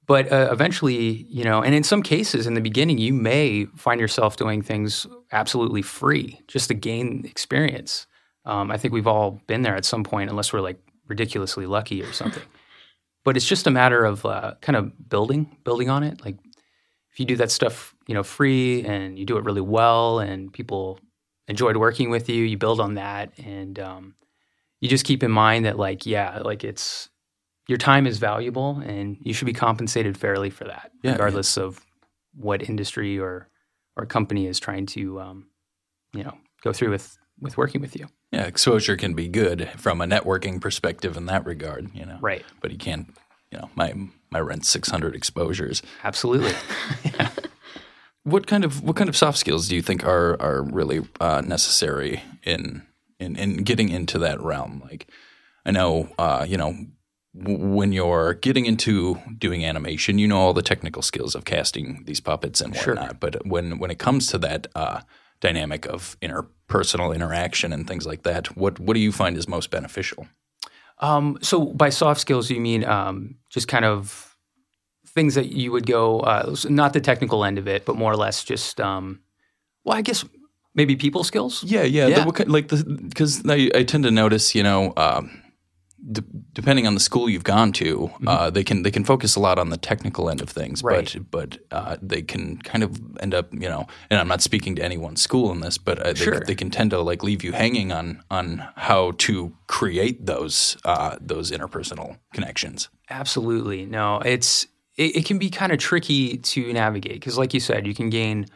but 0.06 0.30
uh, 0.30 0.48
eventually, 0.52 1.26
you 1.28 1.44
know, 1.44 1.62
and 1.62 1.75
in 1.75 1.82
some 1.82 2.02
cases, 2.02 2.46
in 2.46 2.54
the 2.54 2.60
beginning, 2.60 2.98
you 2.98 3.12
may 3.12 3.66
find 3.76 4.00
yourself 4.00 4.36
doing 4.36 4.62
things 4.62 5.06
absolutely 5.32 5.82
free 5.82 6.40
just 6.46 6.68
to 6.68 6.75
gain 6.75 7.25
experience. 7.25 8.06
Um, 8.44 8.70
I 8.70 8.78
think 8.78 8.94
we've 8.94 9.06
all 9.06 9.40
been 9.48 9.62
there 9.62 9.75
at 9.75 9.84
some 9.84 10.04
point, 10.04 10.30
unless 10.30 10.52
we're 10.52 10.60
like 10.60 10.80
ridiculously 11.08 11.66
lucky 11.66 12.02
or 12.02 12.12
something. 12.12 12.42
but 13.25 13.36
it's 13.36 13.46
just 13.46 13.66
a 13.66 13.70
matter 13.70 14.04
of 14.04 14.25
uh, 14.25 14.54
kind 14.60 14.76
of 14.76 15.08
building, 15.08 15.56
building 15.64 15.90
on 15.90 16.04
it. 16.04 16.25
Like 16.25 16.36
if 17.10 17.18
you 17.18 17.26
do 17.26 17.36
that 17.36 17.50
stuff, 17.50 17.94
you 18.06 18.14
know, 18.14 18.22
free 18.22 18.84
and 18.84 19.18
you 19.18 19.25
do 19.25 19.36
it 19.38 19.44
really 19.44 19.60
well, 19.60 20.20
and 20.20 20.52
people 20.52 21.00
enjoyed 21.48 21.76
working 21.76 22.10
with 22.10 22.28
you, 22.28 22.44
you 22.44 22.56
build 22.56 22.78
on 22.78 22.94
that, 22.94 23.32
and 23.38 23.78
um, 23.80 24.14
you 24.80 24.88
just 24.88 25.04
keep 25.04 25.22
in 25.22 25.30
mind 25.30 25.64
that, 25.64 25.78
like, 25.78 26.06
yeah, 26.06 26.38
like 26.44 26.62
it's 26.62 27.08
your 27.68 27.78
time 27.78 28.06
is 28.06 28.18
valuable, 28.18 28.82
and 28.85 29.16
you 29.20 29.32
should 29.32 29.46
be 29.46 29.52
compensated 29.52 30.16
fairly 30.16 30.50
for 30.50 30.64
that, 30.64 30.92
yeah, 31.02 31.12
regardless 31.12 31.56
yeah. 31.56 31.64
of 31.64 31.80
what 32.35 32.68
industry 32.68 33.18
or 33.18 33.49
or 33.96 34.04
company 34.04 34.46
is 34.46 34.61
trying 34.61 34.85
to, 34.85 35.18
um, 35.20 35.46
you 36.12 36.23
know, 36.23 36.37
go 36.62 36.73
through 36.73 36.90
with 36.90 37.16
with 37.40 37.56
working 37.56 37.80
with 37.80 37.96
you. 37.96 38.06
Yeah, 38.32 38.44
exposure 38.44 38.96
can 38.96 39.14
be 39.14 39.28
good 39.28 39.68
from 39.76 40.00
a 40.00 40.06
networking 40.06 40.61
perspective 40.61 41.16
in 41.16 41.26
that 41.26 41.44
regard, 41.44 41.94
you 41.94 42.04
know. 42.04 42.18
Right. 42.20 42.44
But 42.61 42.73
you 42.73 42.78
can't, 42.78 43.14
you 43.50 43.58
know, 43.58 43.70
my 43.75 43.94
my 44.30 44.40
rent's 44.40 44.68
600 44.68 45.14
exposures. 45.14 45.82
Absolutely. 46.04 46.52
yeah. 47.04 47.30
What 48.23 48.49
kind 48.49 48.64
of 48.64 48.82
what 48.82 48.96
kind 48.96 49.08
of 49.08 49.16
soft 49.16 49.38
skills 49.38 49.68
do 49.68 49.76
you 49.76 49.82
think 49.82 50.04
are 50.04 50.37
are 50.42 50.61
really 50.61 51.06
uh, 51.20 51.42
necessary 51.42 52.25
in, 52.42 52.82
in 53.20 53.37
in 53.37 53.58
getting 53.58 53.88
into 53.88 54.18
that 54.18 54.40
realm? 54.40 54.82
Like, 54.85 55.06
I 55.64 55.70
know, 55.70 56.08
uh, 56.18 56.44
you 56.49 56.56
know, 56.56 56.75
when 57.44 57.92
you're 57.92 58.34
getting 58.34 58.66
into 58.66 59.20
doing 59.38 59.64
animation, 59.64 60.18
you 60.18 60.26
know 60.26 60.38
all 60.38 60.52
the 60.52 60.62
technical 60.62 61.02
skills 61.02 61.34
of 61.34 61.44
casting 61.44 62.04
these 62.04 62.20
puppets 62.20 62.60
and 62.60 62.74
whatnot. 62.74 63.10
Sure. 63.10 63.16
But 63.20 63.46
when 63.46 63.78
when 63.78 63.90
it 63.90 63.98
comes 63.98 64.26
to 64.28 64.38
that 64.38 64.66
uh, 64.74 65.00
dynamic 65.40 65.86
of 65.86 66.16
interpersonal 66.20 67.14
interaction 67.14 67.72
and 67.72 67.86
things 67.86 68.06
like 68.06 68.22
that, 68.22 68.56
what 68.56 68.80
what 68.80 68.94
do 68.94 69.00
you 69.00 69.12
find 69.12 69.36
is 69.36 69.48
most 69.48 69.70
beneficial? 69.70 70.26
Um, 70.98 71.38
so 71.42 71.66
by 71.66 71.90
soft 71.90 72.20
skills, 72.20 72.50
you 72.50 72.60
mean 72.60 72.84
um, 72.84 73.36
just 73.50 73.68
kind 73.68 73.84
of 73.84 74.36
things 75.16 75.34
that 75.34 75.46
you 75.46 75.72
would 75.72 75.86
go, 75.86 76.20
uh, 76.20 76.54
not 76.68 76.92
the 76.92 77.00
technical 77.00 77.44
end 77.44 77.58
of 77.58 77.68
it, 77.68 77.84
but 77.84 77.96
more 77.96 78.12
or 78.12 78.16
less 78.16 78.44
just, 78.44 78.80
um, 78.80 79.20
well, 79.84 79.96
I 79.96 80.02
guess 80.02 80.24
maybe 80.74 80.96
people 80.96 81.24
skills. 81.24 81.64
Yeah, 81.64 81.82
yeah. 81.82 82.06
yeah. 82.06 82.24
The, 82.24 82.44
like 82.46 82.68
because 82.68 83.44
I, 83.48 83.70
I, 83.74 83.82
tend 83.82 84.04
to 84.04 84.10
notice, 84.10 84.54
you 84.54 84.62
know, 84.62 84.92
um, 84.96 85.42
d- 86.12 86.22
depending 86.52 86.86
on 86.86 86.94
the 86.94 87.00
school 87.00 87.28
you've 87.28 87.44
gone 87.44 87.72
to, 87.72 87.98
mm-hmm. 87.98 88.28
uh, 88.28 88.50
they 88.50 88.64
can 88.64 88.82
they 88.82 88.90
can 88.90 89.04
focus 89.04 89.36
a 89.36 89.40
lot 89.40 89.58
on 89.58 89.70
the 89.70 89.76
technical 89.76 90.28
end 90.28 90.40
of 90.40 90.48
things, 90.48 90.82
right. 90.82 91.14
but 91.30 91.30
but 91.30 91.58
uh, 91.70 91.96
they 92.02 92.22
can 92.22 92.58
kind 92.58 92.82
of 92.82 93.00
end 93.20 93.34
up, 93.34 93.52
you 93.52 93.68
know, 93.68 93.86
and 94.10 94.20
I'm 94.20 94.28
not 94.28 94.42
speaking 94.42 94.76
to 94.76 94.84
any 94.84 94.96
one 94.96 95.16
school 95.16 95.50
in 95.52 95.60
this, 95.60 95.78
but 95.78 95.98
uh, 95.98 96.12
they, 96.12 96.14
sure. 96.14 96.40
they, 96.40 96.54
can 96.54 96.70
tend 96.70 96.90
to 96.90 97.00
like 97.00 97.22
leave 97.22 97.42
you 97.42 97.52
hanging 97.52 97.92
on 97.92 98.22
on 98.30 98.66
how 98.76 99.12
to 99.18 99.52
create 99.66 100.26
those 100.26 100.76
uh, 100.84 101.16
those 101.20 101.50
interpersonal 101.50 102.18
connections. 102.32 102.88
Absolutely, 103.10 103.86
no, 103.86 104.20
it's 104.20 104.66
it, 104.96 105.16
it 105.16 105.24
can 105.26 105.38
be 105.38 105.50
kind 105.50 105.72
of 105.72 105.78
tricky 105.78 106.36
to 106.38 106.72
navigate 106.72 107.14
because, 107.14 107.38
like 107.38 107.54
you 107.54 107.60
said, 107.60 107.86
you 107.86 107.94
can 107.94 108.10
gain 108.10 108.46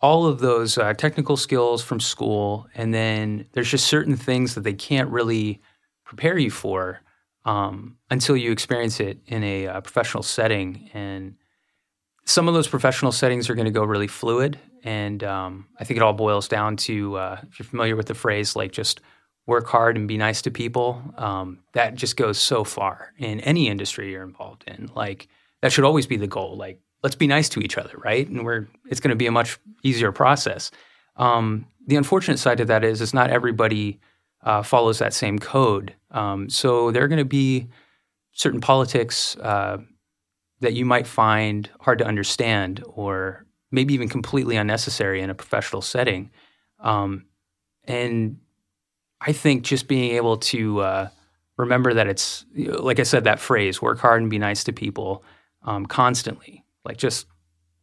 all 0.00 0.26
of 0.26 0.38
those 0.38 0.78
uh, 0.78 0.94
technical 0.94 1.36
skills 1.36 1.82
from 1.82 2.00
school, 2.00 2.68
and 2.74 2.94
then 2.94 3.46
there's 3.52 3.70
just 3.70 3.86
certain 3.86 4.16
things 4.16 4.54
that 4.54 4.62
they 4.62 4.72
can't 4.72 5.10
really 5.10 5.60
prepare 6.08 6.38
you 6.38 6.50
for 6.50 7.02
um, 7.44 7.98
until 8.10 8.34
you 8.36 8.50
experience 8.50 8.98
it 8.98 9.18
in 9.26 9.44
a 9.44 9.66
uh, 9.66 9.80
professional 9.82 10.22
setting. 10.22 10.90
And 10.94 11.36
some 12.24 12.48
of 12.48 12.54
those 12.54 12.66
professional 12.66 13.12
settings 13.12 13.50
are 13.50 13.54
going 13.54 13.66
to 13.66 13.70
go 13.70 13.84
really 13.84 14.06
fluid. 14.06 14.58
And 14.82 15.22
um, 15.22 15.66
I 15.78 15.84
think 15.84 15.98
it 15.98 16.02
all 16.02 16.14
boils 16.14 16.48
down 16.48 16.76
to 16.78 17.16
uh, 17.16 17.40
if 17.46 17.58
you're 17.58 17.66
familiar 17.66 17.94
with 17.94 18.06
the 18.06 18.14
phrase, 18.14 18.56
like 18.56 18.72
just 18.72 19.00
work 19.46 19.66
hard 19.66 19.96
and 19.96 20.08
be 20.08 20.16
nice 20.16 20.40
to 20.42 20.50
people. 20.50 21.02
Um, 21.18 21.58
that 21.74 21.94
just 21.94 22.16
goes 22.16 22.38
so 22.38 22.64
far 22.64 23.12
in 23.18 23.40
any 23.40 23.68
industry 23.68 24.10
you're 24.10 24.22
involved 24.22 24.64
in. 24.66 24.90
Like 24.94 25.28
that 25.60 25.72
should 25.72 25.84
always 25.84 26.06
be 26.06 26.16
the 26.16 26.26
goal. 26.26 26.56
Like 26.56 26.80
let's 27.02 27.16
be 27.16 27.26
nice 27.26 27.50
to 27.50 27.60
each 27.60 27.76
other, 27.76 27.96
right? 27.98 28.26
And 28.26 28.46
we're 28.46 28.66
it's 28.86 29.00
going 29.00 29.10
to 29.10 29.16
be 29.16 29.26
a 29.26 29.32
much 29.32 29.58
easier 29.82 30.12
process. 30.12 30.70
Um, 31.16 31.66
the 31.86 31.96
unfortunate 31.96 32.38
side 32.38 32.60
of 32.60 32.68
that 32.68 32.82
is, 32.82 33.02
is 33.02 33.12
not 33.12 33.30
everybody 33.30 34.00
uh, 34.48 34.62
follows 34.62 34.98
that 34.98 35.12
same 35.12 35.38
code. 35.38 35.94
Um, 36.10 36.48
so 36.48 36.90
there 36.90 37.04
are 37.04 37.08
going 37.08 37.18
to 37.18 37.24
be 37.44 37.68
certain 38.32 38.62
politics 38.62 39.36
uh, 39.36 39.76
that 40.60 40.72
you 40.72 40.86
might 40.86 41.06
find 41.06 41.68
hard 41.80 41.98
to 41.98 42.06
understand 42.06 42.82
or 42.94 43.44
maybe 43.70 43.92
even 43.92 44.08
completely 44.08 44.56
unnecessary 44.56 45.20
in 45.20 45.28
a 45.28 45.34
professional 45.34 45.82
setting. 45.82 46.30
Um, 46.80 47.26
and 47.84 48.38
I 49.20 49.32
think 49.32 49.64
just 49.64 49.86
being 49.86 50.16
able 50.16 50.38
to 50.38 50.80
uh, 50.80 51.08
remember 51.58 51.92
that 51.92 52.06
it's, 52.06 52.46
like 52.54 53.00
I 53.00 53.02
said, 53.02 53.24
that 53.24 53.40
phrase, 53.40 53.82
work 53.82 53.98
hard 53.98 54.22
and 54.22 54.30
be 54.30 54.38
nice 54.38 54.64
to 54.64 54.72
people 54.72 55.22
um, 55.62 55.84
constantly. 55.84 56.64
Like 56.86 56.96
just 56.96 57.26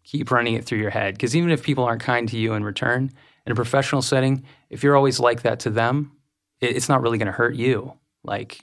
keep 0.04 0.32
running 0.32 0.56
it 0.56 0.66
through 0.66 0.80
your 0.80 0.90
head. 0.90 1.14
Because 1.14 1.36
even 1.36 1.52
if 1.52 1.62
people 1.62 1.84
aren't 1.84 2.02
kind 2.02 2.28
to 2.30 2.38
you 2.38 2.54
in 2.54 2.64
return, 2.64 3.12
in 3.46 3.52
a 3.52 3.56
professional 3.56 4.02
setting, 4.02 4.44
if 4.72 4.82
you're 4.82 4.96
always 4.96 5.20
like 5.20 5.44
that 5.44 5.60
to 5.60 5.70
them, 5.70 6.15
it, 6.62 6.76
it's 6.76 6.90
not 6.90 7.02
really 7.02 7.18
going 7.18 7.28
to 7.28 7.32
hurt 7.32 7.56
you. 7.56 7.94
Like 8.24 8.62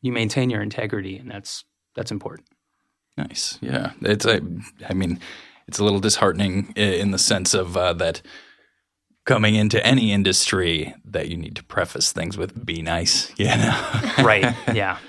you 0.00 0.12
maintain 0.12 0.50
your 0.50 0.62
integrity, 0.62 1.18
and 1.18 1.30
that's 1.30 1.64
that's 1.94 2.10
important. 2.10 2.48
Nice, 3.16 3.58
yeah. 3.60 3.92
It's 4.00 4.24
a, 4.24 4.40
I 4.88 4.94
mean, 4.94 5.20
it's 5.68 5.78
a 5.78 5.84
little 5.84 6.00
disheartening 6.00 6.72
in 6.76 7.10
the 7.10 7.18
sense 7.18 7.52
of 7.52 7.76
uh, 7.76 7.92
that 7.94 8.22
coming 9.24 9.54
into 9.54 9.84
any 9.86 10.12
industry 10.12 10.94
that 11.04 11.28
you 11.28 11.36
need 11.36 11.54
to 11.56 11.64
preface 11.64 12.12
things 12.12 12.36
with 12.38 12.64
"be 12.64 12.82
nice," 12.82 13.32
you 13.36 13.46
know? 13.46 14.02
right? 14.18 14.54
Yeah. 14.74 14.98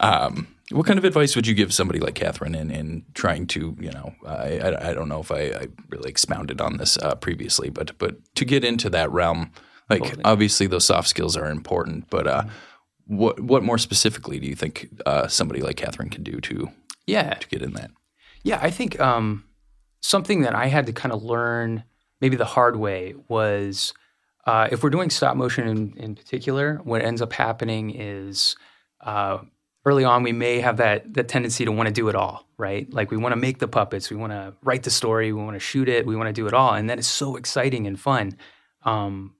Um, 0.00 0.48
what 0.72 0.86
kind 0.86 0.98
of 0.98 1.04
advice 1.04 1.36
would 1.36 1.46
you 1.46 1.54
give 1.54 1.72
somebody 1.72 2.00
like 2.00 2.14
Catherine 2.14 2.54
in, 2.54 2.70
in 2.70 3.04
trying 3.14 3.46
to, 3.48 3.76
you 3.78 3.92
know, 3.92 4.14
I, 4.26 4.58
I, 4.58 4.90
I 4.90 4.94
don't 4.94 5.08
know 5.08 5.20
if 5.20 5.30
I, 5.30 5.40
I, 5.40 5.66
really 5.90 6.10
expounded 6.10 6.60
on 6.60 6.78
this 6.78 6.96
uh, 6.96 7.14
previously, 7.14 7.70
but 7.70 7.96
but 7.98 8.16
to 8.36 8.44
get 8.44 8.64
into 8.64 8.90
that 8.90 9.12
realm 9.12 9.52
like 9.92 10.02
totally. 10.02 10.24
obviously 10.24 10.66
those 10.66 10.84
soft 10.84 11.08
skills 11.08 11.36
are 11.36 11.48
important, 11.50 12.08
but 12.10 12.26
uh, 12.26 12.42
mm-hmm. 12.42 13.16
what 13.16 13.40
what 13.40 13.62
more 13.62 13.78
specifically 13.78 14.38
do 14.38 14.46
you 14.46 14.54
think 14.54 14.88
uh, 15.06 15.28
somebody 15.28 15.60
like 15.60 15.76
Catherine 15.76 16.10
can 16.10 16.22
do 16.22 16.40
to 16.40 16.70
yeah 17.06 17.34
to 17.34 17.48
get 17.48 17.62
in 17.62 17.72
that? 17.74 17.90
Yeah, 18.42 18.58
I 18.60 18.70
think 18.70 18.98
um, 19.00 19.44
something 20.00 20.42
that 20.42 20.54
I 20.54 20.66
had 20.66 20.86
to 20.86 20.92
kind 20.92 21.12
of 21.12 21.22
learn 21.22 21.84
maybe 22.20 22.36
the 22.36 22.44
hard 22.44 22.76
way 22.76 23.14
was 23.28 23.94
uh, 24.46 24.68
if 24.70 24.82
we're 24.82 24.90
doing 24.90 25.10
stop 25.10 25.36
motion 25.36 25.68
in, 25.68 25.94
in, 25.96 26.14
particular, 26.14 26.80
what 26.82 27.02
ends 27.02 27.22
up 27.22 27.32
happening 27.32 27.94
is 27.94 28.56
uh, 29.00 29.38
early 29.84 30.04
on 30.04 30.22
we 30.22 30.32
may 30.32 30.60
have 30.60 30.78
that 30.78 31.12
that 31.14 31.28
tendency 31.28 31.64
to 31.64 31.72
want 31.72 31.86
to 31.86 31.92
do 31.92 32.08
it 32.08 32.14
all, 32.14 32.46
right? 32.56 32.92
Like 32.92 33.10
we 33.10 33.16
want 33.16 33.32
to 33.32 33.36
make 33.36 33.58
the 33.58 33.68
puppets, 33.68 34.10
we 34.10 34.16
want 34.16 34.32
to 34.32 34.54
write 34.62 34.82
the 34.82 34.90
story, 34.90 35.32
we 35.32 35.42
want 35.42 35.54
to 35.54 35.60
shoot 35.60 35.88
it, 35.88 36.06
we 36.06 36.16
want 36.16 36.28
to 36.28 36.32
do 36.32 36.46
it 36.46 36.54
all, 36.54 36.74
and 36.74 36.90
that 36.90 36.98
is 36.98 37.06
so 37.06 37.36
exciting 37.36 37.86
and 37.86 37.98
fun. 37.98 38.36
Um, 38.84 39.34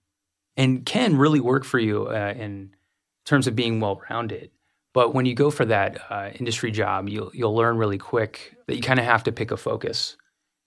and 0.56 0.84
can 0.84 1.16
really 1.16 1.40
work 1.40 1.64
for 1.64 1.78
you 1.78 2.06
uh, 2.06 2.34
in 2.36 2.74
terms 3.24 3.46
of 3.46 3.56
being 3.56 3.80
well 3.80 4.00
rounded. 4.10 4.50
But 4.92 5.14
when 5.14 5.24
you 5.24 5.34
go 5.34 5.50
for 5.50 5.64
that 5.64 5.98
uh, 6.10 6.30
industry 6.34 6.70
job, 6.70 7.08
you'll 7.08 7.30
you'll 7.32 7.56
learn 7.56 7.78
really 7.78 7.98
quick 7.98 8.54
that 8.66 8.76
you 8.76 8.82
kind 8.82 9.00
of 9.00 9.06
have 9.06 9.24
to 9.24 9.32
pick 9.32 9.50
a 9.50 9.56
focus, 9.56 10.16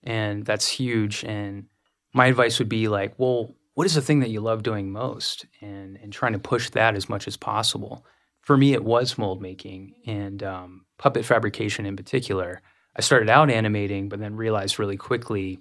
and 0.04 0.46
that's 0.46 0.68
huge. 0.68 1.24
And 1.24 1.68
my 2.14 2.28
advice 2.28 2.58
would 2.58 2.70
be 2.70 2.88
like, 2.88 3.14
well, 3.18 3.54
what 3.76 3.86
is 3.86 3.94
the 3.94 4.02
thing 4.02 4.22
that 4.22 4.32
you 4.32 4.42
love 4.42 4.64
doing 4.64 4.92
most, 4.92 5.46
and 5.62 5.98
and 6.02 6.12
trying 6.12 6.34
to 6.34 6.40
push 6.40 6.72
that 6.72 6.96
as 6.96 7.08
much 7.08 7.28
as 7.28 7.38
possible. 7.38 8.06
For 8.42 8.58
me, 8.58 8.74
it 8.74 8.84
was 8.84 9.18
mold 9.18 9.42
making 9.42 9.96
and 10.06 10.44
um, 10.44 10.86
puppet 10.98 11.26
fabrication 11.26 11.86
in 11.86 11.96
particular. 11.96 12.62
I 12.96 13.02
started 13.02 13.30
out 13.30 13.50
animating, 13.50 14.08
but 14.08 14.20
then 14.20 14.36
realized 14.36 14.80
really 14.80 14.98
quickly, 14.98 15.60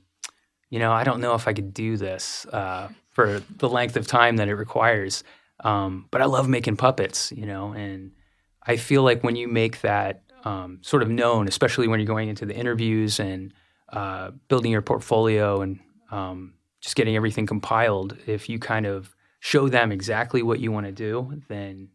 you 0.70 0.78
know, 0.78 0.92
I 0.92 1.02
don't 1.02 1.20
know 1.20 1.34
if 1.34 1.48
I 1.48 1.54
could 1.54 1.74
do 1.74 1.96
this. 1.96 2.46
Uh, 2.46 2.88
for 3.14 3.42
the 3.56 3.68
length 3.68 3.96
of 3.96 4.06
time 4.06 4.36
that 4.36 4.48
it 4.48 4.54
requires. 4.54 5.24
Um, 5.60 6.06
but 6.10 6.20
I 6.20 6.26
love 6.26 6.48
making 6.48 6.76
puppets, 6.76 7.32
you 7.32 7.46
know, 7.46 7.72
and 7.72 8.12
I 8.62 8.76
feel 8.76 9.02
like 9.02 9.22
when 9.22 9.36
you 9.36 9.48
make 9.48 9.80
that 9.80 10.22
um, 10.44 10.78
sort 10.82 11.02
of 11.02 11.08
known, 11.08 11.48
especially 11.48 11.88
when 11.88 12.00
you're 12.00 12.06
going 12.06 12.28
into 12.28 12.44
the 12.44 12.54
interviews 12.54 13.18
and 13.20 13.52
uh, 13.92 14.32
building 14.48 14.72
your 14.72 14.82
portfolio 14.82 15.62
and 15.62 15.80
um, 16.10 16.54
just 16.80 16.96
getting 16.96 17.16
everything 17.16 17.46
compiled, 17.46 18.18
if 18.26 18.48
you 18.48 18.58
kind 18.58 18.84
of 18.84 19.14
show 19.40 19.68
them 19.68 19.92
exactly 19.92 20.42
what 20.42 20.58
you 20.60 20.72
want 20.72 20.86
to 20.86 20.92
do, 20.92 21.40
then 21.48 21.88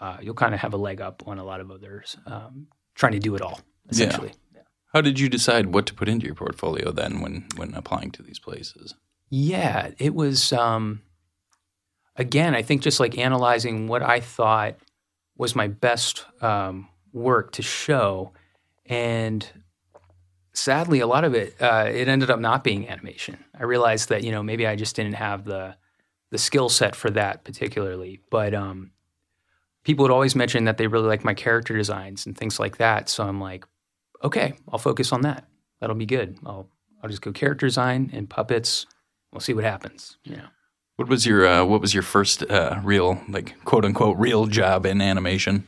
uh, 0.00 0.16
you'll 0.20 0.34
kind 0.34 0.54
of 0.54 0.60
have 0.60 0.72
a 0.72 0.76
leg 0.76 1.00
up 1.00 1.22
on 1.26 1.38
a 1.38 1.44
lot 1.44 1.60
of 1.60 1.70
others 1.70 2.16
um, 2.26 2.66
trying 2.94 3.12
to 3.12 3.18
do 3.18 3.34
it 3.34 3.42
all, 3.42 3.60
essentially. 3.88 4.32
Yeah. 4.54 4.62
How 4.92 5.00
did 5.00 5.20
you 5.20 5.28
decide 5.28 5.66
what 5.66 5.86
to 5.86 5.94
put 5.94 6.08
into 6.08 6.26
your 6.26 6.34
portfolio 6.34 6.92
then 6.92 7.20
when 7.20 7.46
when 7.56 7.74
applying 7.74 8.10
to 8.12 8.22
these 8.22 8.38
places? 8.38 8.94
Yeah, 9.34 9.92
it 9.98 10.14
was 10.14 10.52
um, 10.52 11.00
again, 12.16 12.54
I 12.54 12.62
think 12.62 12.82
just 12.82 13.00
like 13.00 13.18
analyzing 13.18 13.88
what 13.88 14.02
I 14.02 14.20
thought 14.20 14.76
was 15.36 15.56
my 15.56 15.68
best 15.68 16.24
um, 16.42 16.88
work 17.12 17.52
to 17.52 17.62
show, 17.62 18.32
and 18.86 19.46
sadly, 20.52 21.00
a 21.00 21.06
lot 21.06 21.24
of 21.24 21.34
it 21.34 21.54
uh, 21.60 21.88
it 21.92 22.08
ended 22.08 22.30
up 22.30 22.40
not 22.40 22.64
being 22.64 22.88
animation. 22.88 23.38
I 23.58 23.64
realized 23.64 24.08
that 24.08 24.22
you 24.24 24.30
know 24.32 24.42
maybe 24.42 24.66
I 24.66 24.76
just 24.76 24.96
didn't 24.96 25.14
have 25.14 25.44
the 25.44 25.76
the 26.30 26.38
skill 26.38 26.68
set 26.68 26.96
for 26.96 27.10
that 27.10 27.44
particularly, 27.44 28.20
but 28.30 28.54
um, 28.54 28.92
people 29.84 30.04
would 30.04 30.12
always 30.12 30.36
mention 30.36 30.64
that 30.64 30.78
they 30.78 30.86
really 30.86 31.08
like 31.08 31.24
my 31.24 31.34
character 31.34 31.76
designs 31.76 32.26
and 32.26 32.36
things 32.36 32.60
like 32.60 32.78
that. 32.78 33.08
So 33.08 33.24
I'm 33.24 33.40
like, 33.40 33.66
okay, 34.24 34.54
I'll 34.72 34.78
focus 34.78 35.12
on 35.12 35.22
that. 35.22 35.46
That'll 35.80 35.96
be 35.96 36.06
good. 36.06 36.38
I'll 36.46 36.68
I'll 37.02 37.10
just 37.10 37.22
go 37.22 37.32
character 37.32 37.66
design 37.66 38.10
and 38.12 38.30
puppets. 38.30 38.86
We'll 39.32 39.40
see 39.40 39.54
what 39.54 39.64
happens. 39.64 40.18
You 40.24 40.36
know. 40.36 40.46
What 40.96 41.08
was 41.08 41.26
your 41.26 41.46
uh, 41.46 41.64
What 41.64 41.80
was 41.80 41.94
your 41.94 42.02
first 42.02 42.42
uh, 42.50 42.80
real, 42.84 43.20
like 43.28 43.62
quote 43.64 43.84
unquote, 43.84 44.18
real 44.18 44.46
job 44.46 44.86
in 44.86 45.00
animation? 45.00 45.66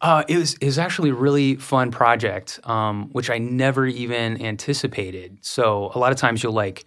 Uh, 0.00 0.22
it 0.28 0.36
was 0.36 0.54
it 0.54 0.66
was 0.66 0.78
actually 0.78 1.10
a 1.10 1.14
really 1.14 1.56
fun 1.56 1.90
project, 1.90 2.60
um, 2.64 3.08
which 3.12 3.30
I 3.30 3.38
never 3.38 3.86
even 3.86 4.40
anticipated. 4.44 5.38
So 5.40 5.90
a 5.94 5.98
lot 5.98 6.12
of 6.12 6.18
times 6.18 6.42
you'll 6.42 6.52
like 6.52 6.84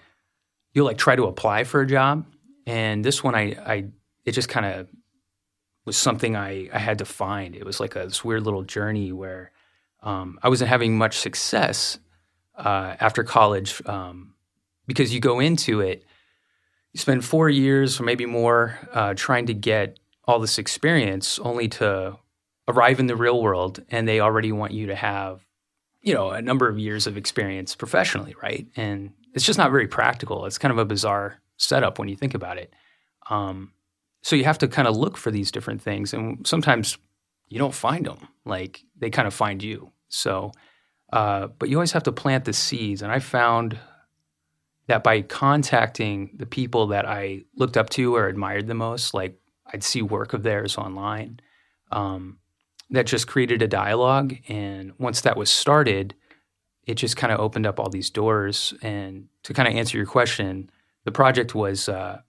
you'll 0.74 0.86
like 0.86 0.98
try 0.98 1.16
to 1.16 1.24
apply 1.26 1.64
for 1.64 1.82
a 1.82 1.88
job, 1.88 2.26
and 2.66 3.04
this 3.04 3.24
one 3.24 3.36
I 3.36 3.58
I 3.66 3.86
it 4.24 4.34
just 4.34 4.50
kind 4.50 4.66
of 4.66 4.88
was 5.84 5.98
something 5.98 6.36
I 6.36 6.70
I 6.72 6.80
had 6.80 7.00
to 7.00 7.06
find. 7.06 7.56
It 7.56 7.66
was 7.66 7.80
like 7.80 7.96
a, 7.96 8.06
this 8.06 8.24
weird 8.24 8.44
little 8.44 8.64
journey 8.64 9.12
where 9.12 9.52
um, 10.04 10.38
I 10.44 10.50
wasn't 10.50 10.70
having 10.70 10.98
much 10.98 11.18
success 11.18 11.98
uh, 12.56 12.96
after 13.00 13.24
college 13.24 13.82
um, 13.88 14.36
because 14.88 15.13
you 15.13 15.20
go 15.20 15.39
into 15.39 15.82
it 15.82 16.03
you 16.98 17.00
spend 17.00 17.24
four 17.24 17.48
years 17.48 18.00
or 18.00 18.03
maybe 18.03 18.25
more 18.25 18.79
uh, 18.91 19.13
trying 19.15 19.46
to 19.46 19.53
get 19.53 20.00
all 20.25 20.39
this 20.39 20.58
experience 20.58 21.38
only 21.39 21.67
to 21.67 22.17
arrive 22.67 23.00
in 23.00 23.08
the 23.08 23.15
real 23.15 23.41
world 23.41 23.84
and 23.89 24.08
they 24.08 24.20
already 24.20 24.51
want 24.51 24.74
you 24.74 24.88
to 24.88 24.96
have 24.96 25.46
you 26.01 26.13
know 26.13 26.32
a 26.32 26.41
number 26.41 26.67
of 26.67 26.79
years 26.79 27.06
of 27.06 27.15
experience 27.15 27.75
professionally 27.75 28.36
right? 28.41 28.67
And 28.75 29.13
it's 29.34 29.46
just 29.46 29.60
not 29.60 29.70
very 29.70 29.88
practical. 29.88 30.46
It's 30.46 30.58
kind 30.58 30.72
of 30.72 30.79
a 30.79 30.86
bizarre 30.86 31.39
setup 31.58 32.00
when 32.00 32.08
you 32.08 32.15
think 32.15 32.34
about 32.34 32.58
it. 32.58 32.74
Um, 33.29 33.74
so 34.24 34.36
you 34.36 34.46
have 34.46 34.58
to 34.60 34.67
kind 34.67 34.88
of 34.88 34.98
look 34.98 35.17
for 35.17 35.29
these 35.29 35.51
different 35.51 35.82
things 35.82 36.13
and 36.13 36.48
sometimes 36.48 36.98
you 37.48 37.60
don't 37.60 37.75
find 37.75 38.06
them 38.08 38.27
like 38.44 38.84
they 38.98 39.10
kind 39.10 39.27
of 39.27 39.34
find 39.34 39.62
you. 39.62 39.91
So 40.08 40.51
uh, 41.13 41.48
but 41.60 41.70
you 41.70 41.77
always 41.77 41.91
have 41.94 42.03
to 42.03 42.12
plant 42.12 42.46
the 42.46 42.53
seeds 42.53 43.01
and 43.01 43.12
i 43.12 43.20
found 43.20 43.77
that 44.88 45.03
by 45.03 45.22
contacting 45.22 46.32
the 46.38 46.46
people 46.46 46.88
that 46.88 47.06
I 47.06 47.44
looked 47.56 47.77
up 47.77 47.89
to 47.91 48.15
or 48.15 48.27
admired 48.27 48.67
the 48.67 48.74
most, 48.74 49.13
like 49.13 49.39
I'd 49.72 49.84
see 49.84 50.01
work 50.01 50.34
of 50.34 50.44
theirs 50.44 50.77
online, 50.77 51.41
um, 51.91 52.39
that 52.89 53.06
just 53.06 53.27
created 53.27 53.62
a 53.62 53.67
dialogue. 53.67 54.36
And 54.48 54.94
once 54.98 55.22
that 55.22 55.38
was 55.38 55.50
started, 55.50 56.15
it 56.86 56.96
just 56.96 57.17
kind 57.17 57.34
of 57.34 57.39
opened 57.39 57.67
up 57.67 57.79
all 57.79 57.89
these 57.89 58.09
doors. 58.09 58.74
And 58.81 59.27
to 59.44 59.53
kind 59.53 59.68
of 59.68 59.75
answer 59.75 59.98
your 59.98 60.07
question, 60.07 60.70
the 61.03 61.12
project 61.12 61.53
was 61.53 61.90
uh, 61.90 62.22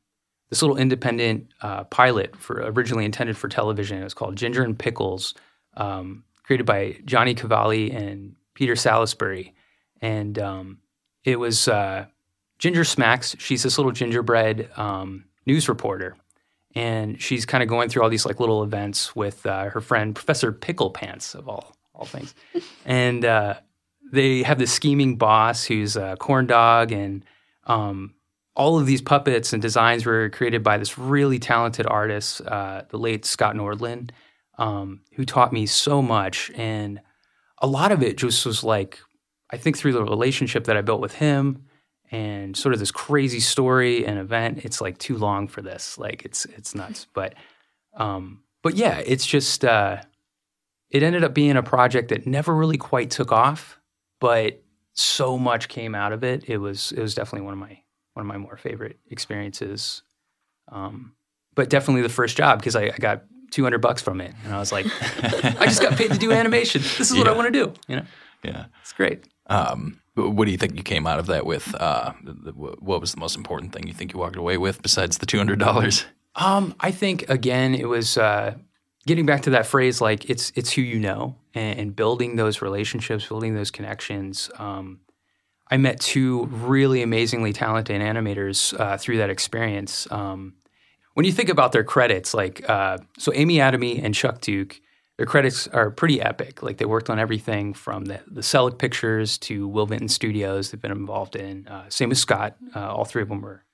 this 0.50 0.60
little 0.60 0.76
independent 0.76 1.52
uh, 1.62 1.84
pilot 1.84 2.34
for 2.34 2.56
originally 2.56 3.04
intended 3.04 3.36
for 3.36 3.48
television. 3.48 4.00
It 4.00 4.04
was 4.04 4.14
called 4.14 4.34
Ginger 4.34 4.64
and 4.64 4.76
Pickles, 4.76 5.34
um, 5.76 6.24
created 6.42 6.66
by 6.66 6.96
Johnny 7.04 7.34
Cavalli 7.34 7.92
and 7.92 8.34
Peter 8.54 8.74
Salisbury, 8.74 9.54
and 10.00 10.36
um, 10.40 10.78
it 11.22 11.38
was. 11.38 11.68
Uh, 11.68 12.06
Ginger 12.58 12.84
Smacks, 12.84 13.36
she's 13.38 13.62
this 13.62 13.78
little 13.78 13.92
gingerbread 13.92 14.68
um, 14.76 15.24
news 15.46 15.68
reporter. 15.68 16.16
And 16.74 17.20
she's 17.20 17.46
kind 17.46 17.62
of 17.62 17.68
going 17.68 17.88
through 17.88 18.02
all 18.02 18.10
these 18.10 18.26
like 18.26 18.40
little 18.40 18.62
events 18.62 19.16
with 19.16 19.46
uh, 19.46 19.70
her 19.70 19.80
friend 19.80 20.14
Professor 20.14 20.52
Pickle 20.52 20.90
Pants 20.90 21.34
of 21.34 21.48
all 21.48 21.74
all 21.94 22.04
things, 22.04 22.34
and 22.84 23.24
uh, 23.24 23.54
they 24.12 24.42
have 24.44 24.58
this 24.58 24.72
scheming 24.72 25.16
boss 25.16 25.64
who's 25.64 25.96
a 25.96 26.16
corn 26.20 26.46
dog, 26.46 26.92
and 26.92 27.24
um, 27.66 28.14
all 28.54 28.78
of 28.78 28.86
these 28.86 29.02
puppets 29.02 29.52
and 29.52 29.60
designs 29.60 30.06
were 30.06 30.28
created 30.30 30.62
by 30.62 30.78
this 30.78 30.98
really 30.98 31.38
talented 31.40 31.86
artist, 31.86 32.40
uh, 32.42 32.82
the 32.90 32.98
late 32.98 33.24
Scott 33.24 33.56
Nordland, 33.56 34.10
um, 34.58 35.00
who 35.14 35.24
taught 35.24 35.52
me 35.52 35.66
so 35.66 36.00
much, 36.00 36.52
and 36.54 37.00
a 37.60 37.66
lot 37.66 37.90
of 37.90 38.02
it 38.02 38.16
just 38.16 38.46
was 38.46 38.62
like 38.62 39.00
I 39.50 39.56
think 39.56 39.76
through 39.76 39.94
the 39.94 40.04
relationship 40.04 40.64
that 40.64 40.76
I 40.76 40.82
built 40.82 41.00
with 41.00 41.14
him 41.14 41.64
and 42.10 42.56
sort 42.56 42.72
of 42.72 42.80
this 42.80 42.90
crazy 42.90 43.40
story 43.40 44.06
and 44.06 44.18
event. 44.18 44.64
It's 44.64 44.80
like 44.80 44.98
too 44.98 45.16
long 45.16 45.48
for 45.48 45.62
this. 45.62 45.98
Like 45.98 46.24
it's 46.24 46.44
it's 46.46 46.74
nuts. 46.74 47.06
But 47.12 47.34
um, 47.96 48.42
but 48.62 48.74
yeah, 48.74 49.02
it's 49.04 49.26
just 49.26 49.64
uh, 49.64 50.02
it 50.90 51.02
ended 51.02 51.24
up 51.24 51.34
being 51.34 51.56
a 51.56 51.62
project 51.62 52.08
that 52.08 52.26
never 52.26 52.54
really 52.54 52.78
quite 52.78 53.10
took 53.10 53.32
off, 53.32 53.78
but 54.20 54.62
so 54.94 55.38
much 55.38 55.68
came 55.68 55.94
out 55.94 56.12
of 56.12 56.24
it. 56.24 56.44
It 56.48 56.58
was 56.58 56.92
it 56.92 57.00
was 57.00 57.14
definitely 57.14 57.44
one 57.44 57.54
of 57.54 57.60
my 57.60 57.80
one 58.14 58.24
of 58.24 58.26
my 58.26 58.38
more 58.38 58.56
favorite 58.56 58.98
experiences. 59.10 60.02
Um, 60.70 61.14
but 61.54 61.70
definitely 61.70 62.02
the 62.02 62.08
first 62.08 62.36
job 62.36 62.58
because 62.58 62.76
I, 62.76 62.84
I, 62.84 62.96
got 62.98 63.22
200 63.52 63.78
bucks 63.78 64.02
from 64.02 64.20
it, 64.20 64.34
and 64.44 64.52
I 64.52 64.58
was 64.58 64.70
like, 64.70 64.86
I 65.22 65.64
just 65.64 65.80
got 65.80 65.96
paid 65.96 66.10
to 66.10 66.18
do 66.18 66.30
animation. 66.42 66.82
This 66.82 67.10
is 67.10 67.14
yeah. 67.14 67.20
what 67.20 67.28
I 67.28 67.32
want 67.32 67.52
to 67.52 67.64
do. 67.64 67.72
You 67.88 67.96
know? 67.96 68.04
Yeah, 68.44 68.66
it's 68.82 68.92
great. 68.92 69.24
Um, 69.46 70.00
what 70.18 70.44
do 70.46 70.50
you 70.50 70.58
think 70.58 70.76
you 70.76 70.82
came 70.82 71.06
out 71.06 71.18
of 71.18 71.26
that 71.26 71.46
with? 71.46 71.74
Uh, 71.74 72.12
what 72.22 73.00
was 73.00 73.12
the 73.12 73.20
most 73.20 73.36
important 73.36 73.72
thing 73.72 73.86
you 73.86 73.92
think 73.92 74.12
you 74.12 74.18
walked 74.18 74.36
away 74.36 74.56
with 74.56 74.82
besides 74.82 75.18
the 75.18 75.26
two 75.26 75.38
hundred 75.38 75.58
dollars? 75.58 76.04
Um, 76.34 76.74
I 76.78 76.90
think 76.90 77.28
again, 77.28 77.74
it 77.74 77.88
was 77.88 78.16
uh, 78.16 78.54
getting 79.06 79.26
back 79.26 79.42
to 79.42 79.50
that 79.50 79.66
phrase 79.66 80.00
like 80.00 80.28
it's 80.30 80.52
it's 80.54 80.72
who 80.72 80.82
you 80.82 81.00
know 81.00 81.36
and, 81.54 81.78
and 81.78 81.96
building 81.96 82.36
those 82.36 82.62
relationships, 82.62 83.26
building 83.26 83.54
those 83.54 83.70
connections. 83.70 84.50
Um, 84.58 85.00
I 85.70 85.76
met 85.76 86.00
two 86.00 86.46
really 86.46 87.02
amazingly 87.02 87.52
talented 87.52 88.00
animators 88.00 88.78
uh, 88.78 88.96
through 88.96 89.18
that 89.18 89.30
experience. 89.30 90.10
Um, 90.10 90.54
when 91.14 91.26
you 91.26 91.32
think 91.32 91.48
about 91.48 91.72
their 91.72 91.84
credits, 91.84 92.32
like 92.32 92.68
uh, 92.68 92.98
so, 93.18 93.32
Amy 93.34 93.56
Adamy 93.56 94.02
and 94.02 94.14
Chuck 94.14 94.40
Duke 94.40 94.80
their 95.18 95.26
credits 95.26 95.66
are 95.68 95.90
pretty 95.90 96.22
epic. 96.22 96.62
Like 96.62 96.78
they 96.78 96.84
worked 96.84 97.10
on 97.10 97.18
everything 97.18 97.74
from 97.74 98.06
the, 98.06 98.20
the 98.26 98.40
Selick 98.40 98.78
Pictures 98.78 99.36
to 99.38 99.68
Will 99.68 99.84
Vinton 99.84 100.08
Studios. 100.08 100.70
They've 100.70 100.80
been 100.80 100.92
involved 100.92 101.36
in. 101.36 101.66
Uh, 101.68 101.84
same 101.88 102.08
with 102.08 102.18
Scott. 102.18 102.56
Uh, 102.74 102.88
all 102.94 103.04
three 103.04 103.22
of 103.22 103.28
them 103.28 103.42
were 103.42 103.64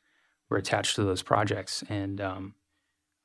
were 0.50 0.56
attached 0.56 0.96
to 0.96 1.04
those 1.04 1.22
projects, 1.22 1.84
and 1.88 2.20
um, 2.20 2.54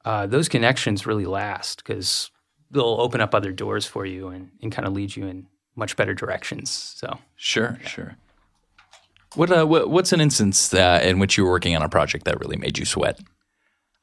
uh, 0.05 0.25
those 0.25 0.47
connections 0.47 1.05
really 1.05 1.25
last 1.25 1.83
because 1.83 2.31
they'll 2.71 3.01
open 3.01 3.19
up 3.21 3.33
other 3.33 3.51
doors 3.51 3.85
for 3.85 4.05
you 4.05 4.27
and, 4.29 4.51
and 4.61 4.71
kind 4.71 4.87
of 4.87 4.93
lead 4.93 5.15
you 5.15 5.27
in 5.27 5.47
much 5.75 5.95
better 5.95 6.13
directions. 6.13 6.69
So 6.69 7.19
sure, 7.35 7.77
yeah. 7.81 7.87
sure. 7.87 8.17
What, 9.35 9.51
uh, 9.51 9.65
what, 9.65 9.89
what's 9.89 10.11
an 10.11 10.21
instance 10.21 10.73
uh, 10.73 11.01
in 11.03 11.19
which 11.19 11.37
you 11.37 11.43
were 11.43 11.51
working 11.51 11.75
on 11.75 11.83
a 11.83 11.89
project 11.89 12.25
that 12.25 12.39
really 12.39 12.57
made 12.57 12.77
you 12.77 12.85
sweat? 12.85 13.19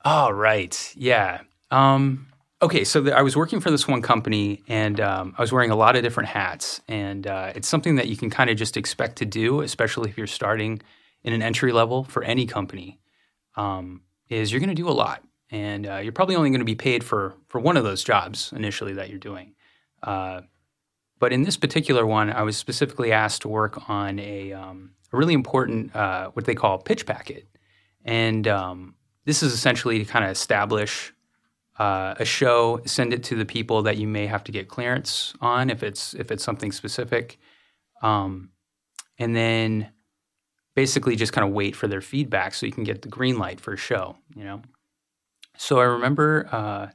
Oh, 0.05 0.31
right. 0.31 0.93
Yeah. 0.95 1.41
Um, 1.71 2.29
okay, 2.63 2.85
so 2.85 3.01
the, 3.01 3.17
I 3.17 3.23
was 3.23 3.37
working 3.37 3.61
for 3.61 3.71
this 3.71 3.87
one 3.87 4.03
company, 4.03 4.63
and 4.69 5.01
um, 5.01 5.35
I 5.37 5.43
was 5.43 5.53
wearing 5.53 5.71
a 5.71 5.77
lot 5.77 5.97
of 5.97 6.03
different 6.03 6.29
hats, 6.29 6.81
and 6.89 7.27
uh, 7.27 7.53
it's 7.55 7.69
something 7.69 7.97
that 7.97 8.09
you 8.09 8.17
can 8.17 8.31
kind 8.31 8.51
of 8.51 8.57
just 8.57 8.77
expect 8.77 9.17
to 9.17 9.25
do, 9.25 9.61
especially 9.61 10.11
if 10.11 10.17
you're 10.17 10.27
starting 10.27 10.81
in 11.23 11.33
an 11.33 11.43
entry 11.43 11.73
level 11.73 12.05
for 12.05 12.23
any 12.23 12.47
company. 12.47 12.99
Um, 13.57 14.03
is 14.29 14.51
you're 14.51 14.61
going 14.61 14.69
to 14.69 14.75
do 14.75 14.89
a 14.89 14.91
lot, 14.91 15.23
and 15.51 15.87
uh, 15.87 15.97
you're 15.99 16.13
probably 16.13 16.35
only 16.35 16.51
going 16.51 16.61
to 16.61 16.65
be 16.65 16.75
paid 16.75 17.05
for 17.05 17.35
for 17.47 17.61
one 17.61 17.77
of 17.77 17.85
those 17.85 18.03
jobs 18.03 18.53
initially 18.55 18.95
that 18.95 19.09
you're 19.09 19.19
doing. 19.19 19.55
Uh, 20.03 20.43
but 21.19 21.33
in 21.33 21.43
this 21.45 21.57
particular 21.57 22.05
one, 22.05 22.31
I 22.31 22.43
was 22.43 22.57
specifically 22.57 23.13
asked 23.13 23.43
to 23.43 23.49
work 23.49 23.89
on 23.89 24.19
a, 24.19 24.53
um, 24.53 24.91
a 25.13 25.17
really 25.17 25.33
important 25.33 25.95
uh, 25.97 26.31
what 26.31 26.45
they 26.45 26.55
call 26.55 26.79
pitch 26.79 27.07
packet, 27.07 27.47
and 28.05 28.47
um, 28.49 28.95
this 29.25 29.43
is 29.43 29.53
essentially 29.53 30.01
to 30.01 30.05
kind 30.05 30.25
of 30.25 30.31
establish 30.31 31.15
uh, 31.79 32.15
a 32.19 32.25
show, 32.25 32.81
send 32.87 33.13
it 33.13 33.23
to 33.25 33.35
the 33.35 33.45
people 33.45 33.83
that 33.83 33.99
you 33.99 34.07
may 34.07 34.27
have 34.27 34.45
to 34.45 34.53
get 34.53 34.69
clearance 34.69 35.35
on 35.41 35.69
if 35.71 35.83
it's 35.83 36.15
if 36.15 36.31
it's 36.31 36.43
something 36.43 36.73
specific, 36.73 37.39
um, 38.03 38.51
and 39.19 39.37
then 39.37 39.91
basically 40.75 41.17
just 41.17 41.33
kind 41.33 41.47
of 41.47 41.53
wait 41.53 41.77
for 41.77 41.87
their 41.87 42.01
feedback 42.01 42.55
so 42.55 42.67
you 42.67 42.73
can 42.73 42.85
get 42.85 43.03
the 43.03 43.09
green 43.09 43.39
light 43.39 43.61
for 43.61 43.75
a 43.75 43.77
show. 43.77 44.17
You 44.35 44.45
know, 44.45 44.63
so 45.59 45.79
I 45.79 45.85
remember 45.85 46.49
uh, 46.51 46.89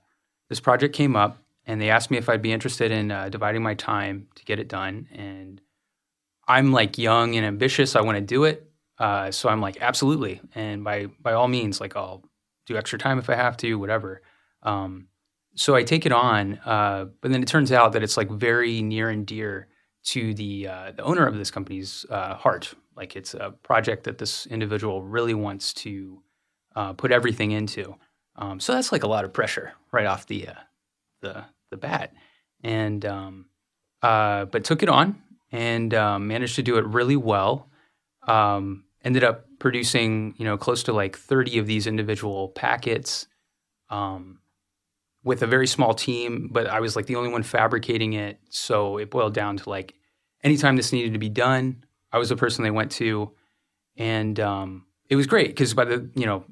this 0.49 0.59
project 0.59 0.95
came 0.95 1.15
up 1.15 1.37
and 1.65 1.79
they 1.79 1.91
asked 1.91 2.09
me 2.09 2.17
if 2.17 2.27
I'd 2.27 2.41
be 2.41 2.51
interested 2.51 2.91
in 2.91 3.11
uh, 3.11 3.29
dividing 3.29 3.61
my 3.61 3.75
time 3.75 4.27
to 4.35 4.45
get 4.45 4.59
it 4.59 4.67
done, 4.67 5.07
and 5.11 5.61
I'm 6.47 6.71
like 6.71 6.97
young 6.97 7.35
and 7.35 7.45
ambitious. 7.45 7.95
I 7.95 8.01
want 8.01 8.15
to 8.17 8.21
do 8.21 8.45
it, 8.45 8.71
uh, 8.97 9.29
so 9.29 9.47
I'm 9.47 9.61
like 9.61 9.79
absolutely, 9.79 10.41
and 10.55 10.83
by 10.83 11.05
by 11.21 11.33
all 11.33 11.47
means, 11.47 11.79
like 11.79 11.95
I'll 11.95 12.23
do 12.65 12.77
extra 12.77 12.97
time 12.97 13.19
if 13.19 13.29
I 13.29 13.35
have 13.35 13.57
to, 13.57 13.75
whatever. 13.75 14.23
Um, 14.63 15.07
so 15.55 15.75
I 15.75 15.83
take 15.83 16.05
it 16.05 16.11
on, 16.11 16.59
uh, 16.65 17.05
but 17.21 17.31
then 17.31 17.41
it 17.41 17.47
turns 17.47 17.71
out 17.71 17.93
that 17.93 18.03
it's 18.03 18.17
like 18.17 18.29
very 18.29 18.81
near 18.81 19.09
and 19.09 19.25
dear 19.25 19.67
to 20.03 20.33
the 20.33 20.67
uh, 20.67 20.91
the 20.95 21.03
owner 21.03 21.27
of 21.27 21.37
this 21.37 21.51
company's 21.51 22.05
uh, 22.09 22.35
heart. 22.35 22.73
Like 22.95 23.15
it's 23.15 23.33
a 23.33 23.53
project 23.63 24.05
that 24.05 24.17
this 24.17 24.45
individual 24.47 25.03
really 25.03 25.33
wants 25.33 25.73
to 25.75 26.21
uh, 26.75 26.93
put 26.93 27.11
everything 27.11 27.51
into. 27.51 27.95
Um, 28.37 28.59
so 28.59 28.73
that's 28.73 28.91
like 28.91 29.03
a 29.03 29.07
lot 29.07 29.25
of 29.25 29.33
pressure 29.33 29.73
right 29.91 30.05
off 30.05 30.27
the 30.27 30.47
uh, 30.49 30.53
the 31.21 31.45
the 31.69 31.77
bat, 31.77 32.13
and 32.63 33.05
um, 33.05 33.45
uh, 34.01 34.45
but 34.45 34.63
took 34.63 34.83
it 34.83 34.89
on 34.89 35.21
and 35.51 35.91
managed 35.91 36.55
to 36.55 36.63
do 36.63 36.77
it 36.77 36.85
really 36.85 37.17
well. 37.17 37.69
Um, 38.27 38.85
ended 39.03 39.23
up 39.23 39.47
producing 39.59 40.33
you 40.37 40.45
know 40.45 40.57
close 40.57 40.83
to 40.83 40.93
like 40.93 41.17
thirty 41.17 41.57
of 41.57 41.67
these 41.67 41.87
individual 41.87 42.49
packets 42.49 43.27
um, 43.89 44.39
with 45.23 45.43
a 45.43 45.47
very 45.47 45.67
small 45.67 45.93
team, 45.93 46.49
but 46.51 46.67
I 46.67 46.79
was 46.79 46.95
like 46.95 47.05
the 47.05 47.15
only 47.15 47.29
one 47.29 47.43
fabricating 47.43 48.13
it. 48.13 48.39
So 48.49 48.97
it 48.97 49.11
boiled 49.11 49.33
down 49.33 49.57
to 49.57 49.69
like 49.69 49.93
anytime 50.43 50.75
this 50.75 50.91
needed 50.91 51.13
to 51.13 51.19
be 51.19 51.29
done, 51.29 51.83
I 52.11 52.17
was 52.17 52.29
the 52.29 52.35
person 52.35 52.63
they 52.63 52.71
went 52.71 52.91
to, 52.93 53.31
and 53.97 54.39
um, 54.39 54.85
it 55.09 55.15
was 55.15 55.27
great 55.27 55.49
because 55.49 55.73
by 55.73 55.85
the 55.85 56.09
you 56.15 56.25
know 56.25 56.45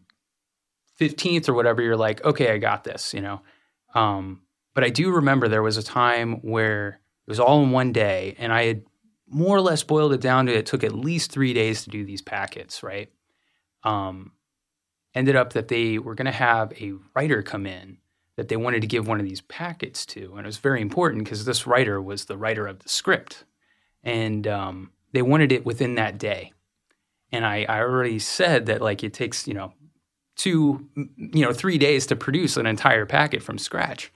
fifteenth 0.97 1.49
or 1.49 1.53
whatever, 1.53 1.81
you're 1.81 1.97
like, 1.97 2.23
okay, 2.23 2.51
I 2.51 2.57
got 2.57 2.83
this, 2.83 3.13
you 3.13 3.21
know. 3.21 3.41
Um, 3.95 4.41
but 4.75 4.83
I 4.83 4.89
do 4.89 5.11
remember 5.11 5.47
there 5.47 5.63
was 5.63 5.77
a 5.77 5.83
time 5.83 6.35
where 6.41 6.99
it 7.27 7.31
was 7.31 7.39
all 7.39 7.63
in 7.63 7.71
one 7.71 7.91
day, 7.91 8.35
and 8.37 8.53
I 8.53 8.65
had 8.65 8.83
more 9.27 9.55
or 9.55 9.61
less 9.61 9.83
boiled 9.83 10.13
it 10.13 10.21
down 10.21 10.45
to 10.45 10.53
it 10.53 10.65
took 10.65 10.83
at 10.83 10.93
least 10.93 11.31
three 11.31 11.53
days 11.53 11.83
to 11.83 11.89
do 11.89 12.03
these 12.03 12.21
packets, 12.21 12.81
right? 12.81 13.09
Um, 13.83 14.33
ended 15.13 15.35
up 15.35 15.53
that 15.53 15.67
they 15.67 15.99
were 15.99 16.15
going 16.15 16.25
to 16.25 16.31
have 16.31 16.71
a 16.73 16.93
writer 17.15 17.41
come 17.41 17.65
in 17.65 17.97
that 18.39 18.47
they 18.47 18.55
wanted 18.55 18.79
to 18.79 18.87
give 18.87 19.05
one 19.05 19.19
of 19.19 19.25
these 19.25 19.41
packets 19.41 20.05
to, 20.05 20.31
and 20.37 20.39
it 20.39 20.45
was 20.45 20.59
very 20.59 20.81
important 20.81 21.25
because 21.25 21.43
this 21.43 21.67
writer 21.67 22.01
was 22.01 22.23
the 22.23 22.37
writer 22.37 22.67
of 22.67 22.79
the 22.79 22.87
script, 22.87 23.43
and 24.01 24.47
um, 24.47 24.91
they 25.11 25.21
wanted 25.21 25.51
it 25.51 25.65
within 25.65 25.95
that 25.95 26.17
day. 26.17 26.53
And 27.33 27.45
I, 27.45 27.65
I 27.67 27.81
already 27.81 28.17
said 28.17 28.67
that 28.67 28.81
like 28.81 29.03
it 29.03 29.13
takes 29.13 29.45
you 29.45 29.53
know 29.53 29.73
two 30.37 30.87
you 31.17 31.43
know 31.43 31.51
three 31.51 31.77
days 31.77 32.05
to 32.07 32.15
produce 32.15 32.55
an 32.55 32.65
entire 32.65 33.05
packet 33.05 33.43
from 33.43 33.57
scratch, 33.57 34.09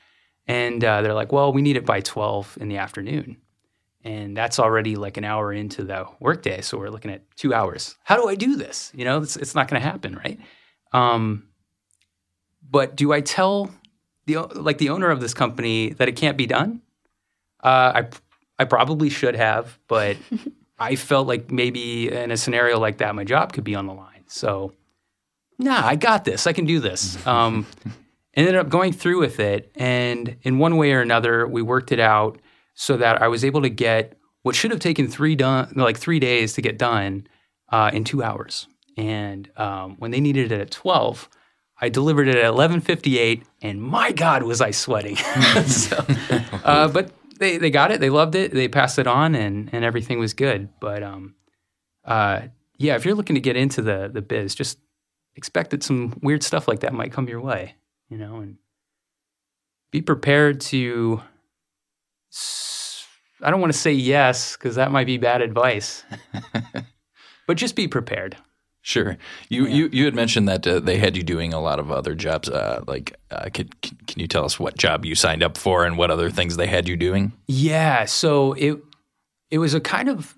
and 0.48 0.82
uh, 0.86 1.02
they're 1.02 1.14
like, 1.14 1.34
well, 1.34 1.52
we 1.52 1.62
need 1.62 1.76
it 1.76 1.86
by 1.86 2.00
twelve 2.00 2.58
in 2.62 2.70
the 2.70 2.78
afternoon 2.78 3.36
and 4.06 4.36
that's 4.36 4.60
already 4.60 4.96
like 4.96 5.16
an 5.18 5.24
hour 5.24 5.54
into 5.54 5.84
the 5.84 6.06
workday. 6.20 6.60
So 6.60 6.78
we're 6.78 6.90
looking 6.90 7.12
at 7.12 7.24
two 7.38 7.54
hours. 7.54 7.96
How 8.04 8.18
do 8.18 8.28
I 8.28 8.36
do 8.36 8.58
this? 8.58 8.92
You 8.94 9.06
know, 9.06 9.22
it's, 9.22 9.38
it's 9.38 9.56
not 9.56 9.70
going 9.70 9.82
to 9.82 9.88
happen, 9.88 10.16
right? 10.16 10.40
Um, 10.92 11.48
but 12.70 12.98
do 12.98 13.14
I 13.14 13.22
tell 13.22 13.72
the 14.26 14.38
like 14.56 14.78
the 14.78 14.90
owner 14.90 15.10
of 15.10 15.20
this 15.22 15.34
company 15.34 15.90
that 15.94 16.08
it 16.08 16.16
can't 16.16 16.38
be 16.38 16.46
done? 16.46 16.82
Uh, 17.64 18.04
I 18.04 18.08
I 18.60 18.66
probably 18.66 19.10
should 19.10 19.36
have, 19.36 19.80
but 19.88 20.18
I 20.80 20.96
felt 20.96 21.28
like 21.28 21.52
maybe 21.52 22.12
in 22.12 22.32
a 22.32 22.38
scenario 22.38 22.80
like 22.80 22.98
that, 22.98 23.16
my 23.16 23.24
job 23.24 23.54
could 23.54 23.64
be 23.64 23.76
on 23.76 23.88
the 23.88 23.94
line. 23.94 24.24
So, 24.28 24.74
nah, 25.58 25.86
I 25.86 25.96
got 25.96 26.26
this. 26.26 26.48
I 26.48 26.54
can 26.54 26.66
do 26.66 26.80
this. 26.80 27.18
Um, 27.28 27.66
ended 28.36 28.56
up 28.56 28.68
going 28.68 28.94
through 28.94 29.20
with 29.20 29.40
it, 29.40 29.72
and 29.76 30.38
in 30.42 30.58
one 30.58 30.78
way 30.78 30.92
or 30.94 31.02
another, 31.02 31.48
we 31.48 31.62
worked 31.62 31.92
it 31.92 32.00
out 32.00 32.40
so 32.74 32.98
that 32.98 33.22
I 33.22 33.28
was 33.28 33.46
able 33.46 33.62
to 33.62 33.70
get 33.70 34.18
what 34.42 34.56
should 34.56 34.72
have 34.72 34.80
taken 34.80 35.08
three 35.08 35.36
done 35.36 35.72
like 35.76 35.98
three 35.98 36.20
days 36.20 36.54
to 36.54 36.62
get 36.62 36.78
done 36.78 37.28
uh, 37.70 37.92
in 37.94 38.04
two 38.04 38.24
hours. 38.24 38.68
And 38.98 39.50
um, 39.56 39.96
when 40.00 40.12
they 40.12 40.20
needed 40.20 40.52
it 40.52 40.60
at 40.60 40.72
twelve, 40.72 41.30
I 41.84 41.89
delivered 41.89 42.30
it 42.30 42.38
at 42.38 42.46
eleven 42.46 42.80
fifty 42.80 43.19
eight, 43.19 43.43
and 43.62 43.82
my 43.82 44.13
God, 44.13 44.43
was 44.43 44.62
I 44.62 44.72
sweating! 44.72 45.15
so, 45.65 45.98
uh, 46.63 46.88
but 46.88 47.12
they 47.39 47.58
they 47.58 47.69
got 47.69 47.91
it, 47.91 48.00
they 48.00 48.10
loved 48.10 48.36
it, 48.36 48.54
they 48.54 48.69
passed 48.69 49.00
it 49.00 49.06
on, 49.06 49.36
and 49.36 49.69
and 49.74 49.84
everything 49.84 50.17
was 50.17 50.34
good. 50.34 50.69
But 50.80 51.04
um, 51.04 51.36
uh, 52.06 52.43
yeah, 52.78 52.96
if 52.96 53.04
you're 53.04 53.15
looking 53.15 53.34
to 53.34 53.41
get 53.41 53.58
into 53.58 53.82
the 53.82 54.10
the 54.12 54.22
biz, 54.22 54.56
just 54.56 54.80
expect 55.36 55.72
that 55.72 55.84
some 55.84 56.17
weird 56.22 56.41
stuff 56.41 56.69
like 56.69 56.80
that 56.80 56.93
might 56.93 57.12
come 57.12 57.28
your 57.28 57.41
way, 57.41 57.76
you 58.08 58.17
know, 58.17 58.38
and 58.38 58.56
be 59.91 60.02
prepared 60.02 60.62
to 60.62 61.22
I 63.41 63.52
don't 63.52 63.60
want 63.60 63.74
to 63.74 63.78
say 63.78 63.91
yes 63.91 64.56
because 64.56 64.76
that 64.76 64.89
might 64.89 65.06
be 65.06 65.17
bad 65.17 65.41
advice. 65.41 66.06
but 67.48 67.58
just 67.58 67.76
be 67.76 67.89
prepared. 67.89 68.38
Sure. 68.86 69.17
You 69.48 69.65
yeah. 69.65 69.76
you, 69.76 69.89
you 69.93 70.06
had 70.06 70.13
mentioned 70.13 70.48
that 70.50 70.67
uh, 70.67 70.80
they 70.82 70.98
had 70.98 71.15
you 71.15 71.24
doing 71.24 71.54
a 71.54 71.62
lot 71.62 71.80
of 71.80 71.89
other 71.89 72.13
jobs. 72.15 72.50
Uh, 72.50 72.84
like, 72.86 73.15
uh, 73.32 73.50
can, 73.54 73.69
can 73.82 74.19
you 74.19 74.28
tell 74.28 74.43
us 74.43 74.60
what 74.60 74.78
job 74.78 75.06
you 75.06 75.15
signed 75.15 75.41
up 75.41 75.58
for 75.58 75.86
and 75.86 75.98
what 75.98 76.12
other 76.12 76.30
things 76.30 76.58
they 76.58 76.67
had 76.67 76.88
you 76.88 76.98
doing? 76.98 77.32
Yeah. 77.48 78.04
So 78.04 78.54
it 78.54 78.78
it 79.50 79.60
was 79.60 79.74
a 79.74 79.80
kind 79.80 80.10
of 80.10 80.38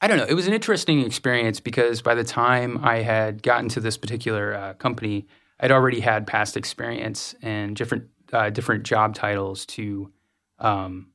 I 0.00 0.08
don't 0.08 0.18
know. 0.18 0.26
It 0.28 0.34
was 0.34 0.48
an 0.48 0.54
interesting 0.54 1.00
experience 1.04 1.60
because 1.60 2.02
by 2.02 2.16
the 2.16 2.24
time 2.24 2.78
I 2.82 2.96
had 2.96 3.44
gotten 3.44 3.68
to 3.70 3.80
this 3.80 3.96
particular 3.96 4.54
uh, 4.54 4.74
company, 4.74 5.28
I'd 5.60 5.70
already 5.70 6.00
had 6.00 6.26
past 6.26 6.56
experience 6.56 7.36
and 7.42 7.76
different 7.76 8.08
uh, 8.32 8.50
different 8.50 8.82
job 8.82 9.14
titles 9.14 9.64
to 9.66 10.12
um, 10.58 11.12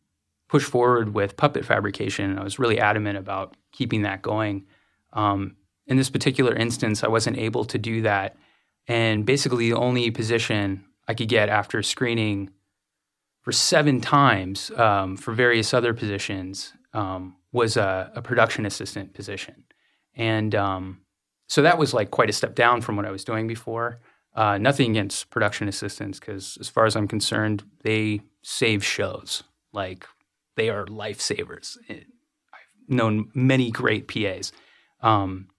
push 0.47 0.63
forward 0.63 1.13
with 1.13 1.35
puppet 1.35 1.65
fabrication. 1.65 2.29
And 2.29 2.39
I 2.39 2.43
was 2.43 2.57
really 2.57 2.79
adamant 2.79 3.17
about 3.17 3.57
keeping 3.73 4.03
that 4.03 4.21
going. 4.21 4.65
Um, 5.11 5.57
in 5.87 5.97
this 5.97 6.09
particular 6.09 6.55
instance, 6.55 7.03
I 7.03 7.07
wasn't 7.07 7.37
able 7.37 7.65
to 7.65 7.77
do 7.77 8.01
that. 8.03 8.35
And 8.87 9.25
basically, 9.25 9.69
the 9.69 9.77
only 9.77 10.09
position 10.11 10.85
I 11.07 11.13
could 11.13 11.29
get 11.29 11.49
after 11.49 11.81
screening 11.83 12.51
for 13.41 13.51
seven 13.51 14.01
times 14.01 14.71
um, 14.71 15.17
for 15.17 15.33
various 15.33 15.73
other 15.73 15.93
positions 15.93 16.73
um, 16.93 17.35
was 17.51 17.75
a, 17.77 18.11
a, 18.15 18.21
production 18.21 18.65
assistant 18.65 19.13
position. 19.13 19.65
And 20.15 20.55
um, 20.55 21.01
so 21.47 21.61
that 21.61 21.77
was 21.77 21.93
like 21.93 22.11
quite 22.11 22.29
a 22.29 22.33
step 22.33 22.55
down 22.55 22.81
from 22.81 22.95
what 22.95 23.05
I 23.05 23.11
was 23.11 23.23
doing 23.23 23.47
before. 23.47 23.99
Uh, 24.35 24.57
nothing 24.57 24.91
against 24.91 25.29
production 25.29 25.67
assistants, 25.67 26.19
because 26.19 26.57
as 26.59 26.69
far 26.69 26.85
as 26.85 26.95
I'm 26.95 27.07
concerned, 27.07 27.63
they 27.83 28.21
save 28.41 28.83
shows. 28.83 29.43
Like 29.71 30.07
they 30.55 30.69
are 30.69 30.85
lifesavers. 30.85 31.77
I've 31.89 32.07
known 32.87 33.29
many 33.33 33.71
great 33.71 34.07
PAs. 34.07 34.51
Um, 35.01 35.49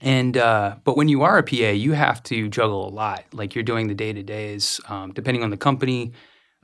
and 0.00 0.36
uh, 0.36 0.76
but 0.84 0.96
when 0.96 1.08
you 1.08 1.22
are 1.22 1.38
a 1.38 1.42
PA, 1.42 1.54
you 1.54 1.92
have 1.92 2.22
to 2.24 2.48
juggle 2.48 2.88
a 2.88 2.92
lot. 2.92 3.24
Like 3.32 3.54
you're 3.54 3.64
doing 3.64 3.88
the 3.88 3.94
day 3.94 4.12
to 4.12 4.22
days. 4.22 4.80
Um, 4.88 5.12
depending 5.12 5.42
on 5.42 5.50
the 5.50 5.56
company, 5.56 6.12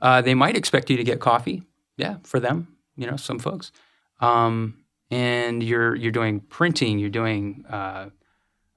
uh, 0.01 0.21
they 0.21 0.33
might 0.33 0.57
expect 0.57 0.89
you 0.89 0.97
to 0.97 1.03
get 1.03 1.19
coffee. 1.19 1.63
Yeah, 1.97 2.17
for 2.23 2.39
them, 2.39 2.75
you 2.95 3.07
know, 3.07 3.17
some 3.17 3.39
folks. 3.39 3.71
Um, 4.19 4.79
and 5.11 5.63
you're 5.63 5.95
you're 5.95 6.11
doing 6.11 6.39
printing. 6.39 6.99
You're 6.99 7.09
doing 7.09 7.65
uh, 7.69 8.09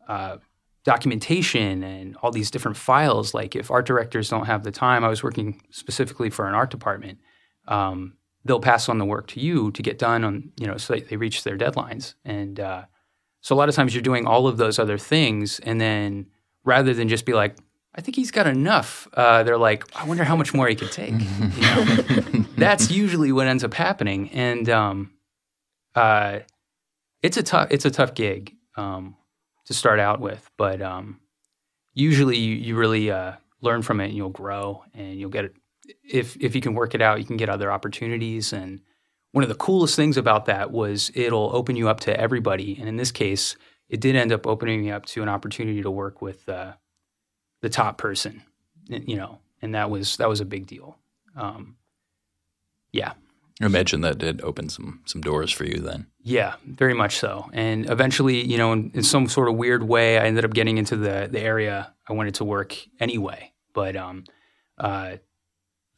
uh 0.07 0.37
documentation 0.85 1.83
and 1.83 2.17
all 2.23 2.31
these 2.31 2.51
different 2.51 2.77
files. 2.77 3.35
Like 3.35 3.55
if 3.55 3.71
art 3.71 3.87
directors 3.87 4.29
don't 4.31 4.47
have 4.47 4.65
the 4.65 4.71
time, 4.71 5.05
I 5.05 5.09
was 5.09 5.23
working 5.23 5.63
specifically 5.71 6.31
for 6.31 6.49
an 6.49 6.55
art 6.55 6.71
department. 6.71 7.19
Um, 7.69 8.15
they'll 8.45 8.61
pass 8.61 8.89
on 8.89 8.99
the 8.99 9.05
work 9.05 9.27
to 9.29 9.41
you 9.41 9.71
to 9.73 9.83
get 9.83 9.99
done 9.99 10.25
on 10.25 10.53
you 10.57 10.67
know 10.67 10.77
so 10.77 10.97
they, 10.97 11.17
reach 11.17 11.45
their 11.45 11.59
deadlines 11.59 12.15
and 12.25 12.59
uh, 12.61 12.85
so 13.41 13.55
a 13.55 13.57
lot 13.57 13.69
of 13.69 13.75
times 13.75 13.95
you're 13.95 14.03
doing 14.03 14.27
all 14.27 14.47
of 14.47 14.57
those 14.57 14.79
other 14.79 14.99
things 14.99 15.61
and 15.61 15.81
then 15.81 16.27
rather 16.65 16.95
than 16.95 17.09
just 17.09 17.25
be 17.25 17.33
like 17.33 17.57
i 17.95 18.01
think 18.01 18.17
he's 18.17 18.31
got 18.31 18.47
enough 18.47 19.09
uh, 19.15 19.43
they're 19.43 19.59
like 19.59 19.85
i 19.97 20.05
wonder 20.05 20.25
how 20.25 20.37
much 20.37 20.55
more 20.55 20.69
he 20.69 20.75
could 20.75 20.93
take 20.93 21.15
you 21.15 21.63
know? 21.63 21.85
that's 22.57 22.91
usually 22.91 23.33
what 23.33 23.47
ends 23.47 23.65
up 23.65 23.75
happening 23.75 24.31
and 24.31 24.69
um, 24.69 25.13
uh, 25.95 26.39
it's 27.23 27.37
a 27.37 27.43
tough 27.43 27.69
it's 27.71 27.85
a 27.85 27.91
tough 27.91 28.15
gig 28.15 28.55
um, 28.77 29.17
to 29.65 29.75
start 29.75 29.99
out 29.99 30.21
with 30.21 30.51
but 30.57 30.81
um, 30.83 31.21
usually 31.95 32.37
you, 32.37 32.55
you 32.55 32.77
really 32.77 33.11
uh, 33.11 33.33
learn 33.61 33.83
from 33.83 34.01
it 34.01 34.07
and 34.07 34.15
you'll 34.15 34.31
grow 34.31 34.85
and 34.95 35.19
you'll 35.19 35.31
get 35.31 35.47
it. 35.47 35.55
if 36.05 36.37
if 36.37 36.55
you 36.55 36.61
can 36.61 36.75
work 36.75 36.95
it 36.95 37.03
out, 37.03 37.19
you 37.19 37.25
can 37.25 37.37
get 37.37 37.49
other 37.49 37.71
opportunities. 37.71 38.53
And 38.53 38.81
one 39.33 39.45
of 39.45 39.49
the 39.49 39.55
coolest 39.55 39.97
things 39.97 40.17
about 40.17 40.47
that 40.47 40.71
was 40.71 41.11
it'll 41.15 41.55
open 41.55 41.77
you 41.77 41.89
up 41.89 42.01
to 42.01 42.21
everybody. 42.21 42.77
And 42.79 42.89
in 42.89 42.97
this 42.97 43.13
case, 43.13 43.57
it 43.89 44.01
did 44.01 44.17
end 44.17 44.33
up 44.33 44.47
opening 44.47 44.83
me 44.83 44.91
up 44.91 45.07
to 45.07 45.23
an 45.23 45.29
opportunity 45.29 45.83
to 45.83 45.91
work 45.91 46.23
with 46.23 46.49
uh, 46.49 46.73
the 47.61 47.69
top 47.69 47.99
person, 47.99 48.43
you 48.89 49.17
know, 49.17 49.39
and 49.63 49.75
that 49.75 49.91
was 49.91 50.17
that 50.17 50.29
was 50.29 50.41
a 50.41 50.45
big 50.45 50.67
deal. 50.67 50.97
Um, 51.37 51.77
yeah. 52.93 53.13
I 53.63 53.67
imagine 53.67 54.01
that 54.01 54.17
did 54.19 54.41
open 54.41 54.71
some 54.71 55.03
some 55.05 55.21
doors 55.21 55.53
for 55.53 55.65
you 55.65 55.81
then. 55.81 56.07
Yeah, 56.23 56.55
very 56.67 56.95
much 56.95 57.19
so. 57.19 57.51
And 57.53 57.89
eventually, 57.91 58.43
you 58.43 58.57
know, 58.57 58.73
in, 58.73 58.91
in, 58.95 59.03
some 59.03 59.29
sort 59.29 59.49
of 59.51 59.57
weird 59.57 59.83
way, 59.83 60.19
I 60.19 60.25
ended 60.25 60.47
up 60.47 60.55
getting 60.55 60.79
into 60.79 60.97
the 60.97 61.29
the 61.31 61.41
area 61.41 61.93
I 62.09 62.15
wanted 62.15 62.37
to 62.37 62.45
work 62.45 62.75
anyway. 62.99 63.53
But 63.75 63.97
um, 63.97 64.25
uh, 64.79 65.17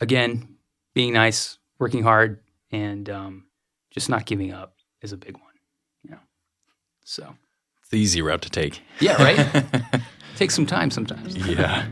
again, 0.01 0.57
being 0.93 1.13
nice, 1.13 1.59
working 1.79 2.03
hard, 2.03 2.41
and 2.73 3.09
um, 3.09 3.45
just 3.91 4.09
not 4.09 4.27
giving 4.27 4.53
up 4.53 4.75
is 5.03 5.13
a 5.13 5.17
big 5.17 5.35
one. 5.35 5.45
You 6.03 6.11
know, 6.13 6.21
so 7.05 7.37
it's 7.81 7.91
the 7.91 7.99
easy 7.99 8.23
route 8.23 8.43
to 8.43 8.51
take. 8.51 8.83
Yeah, 9.01 9.23
right. 9.23 9.65
Takes 10.37 10.55
some 10.55 10.67
time 10.67 10.91
sometimes. 10.91 11.37
Yeah. 11.37 11.87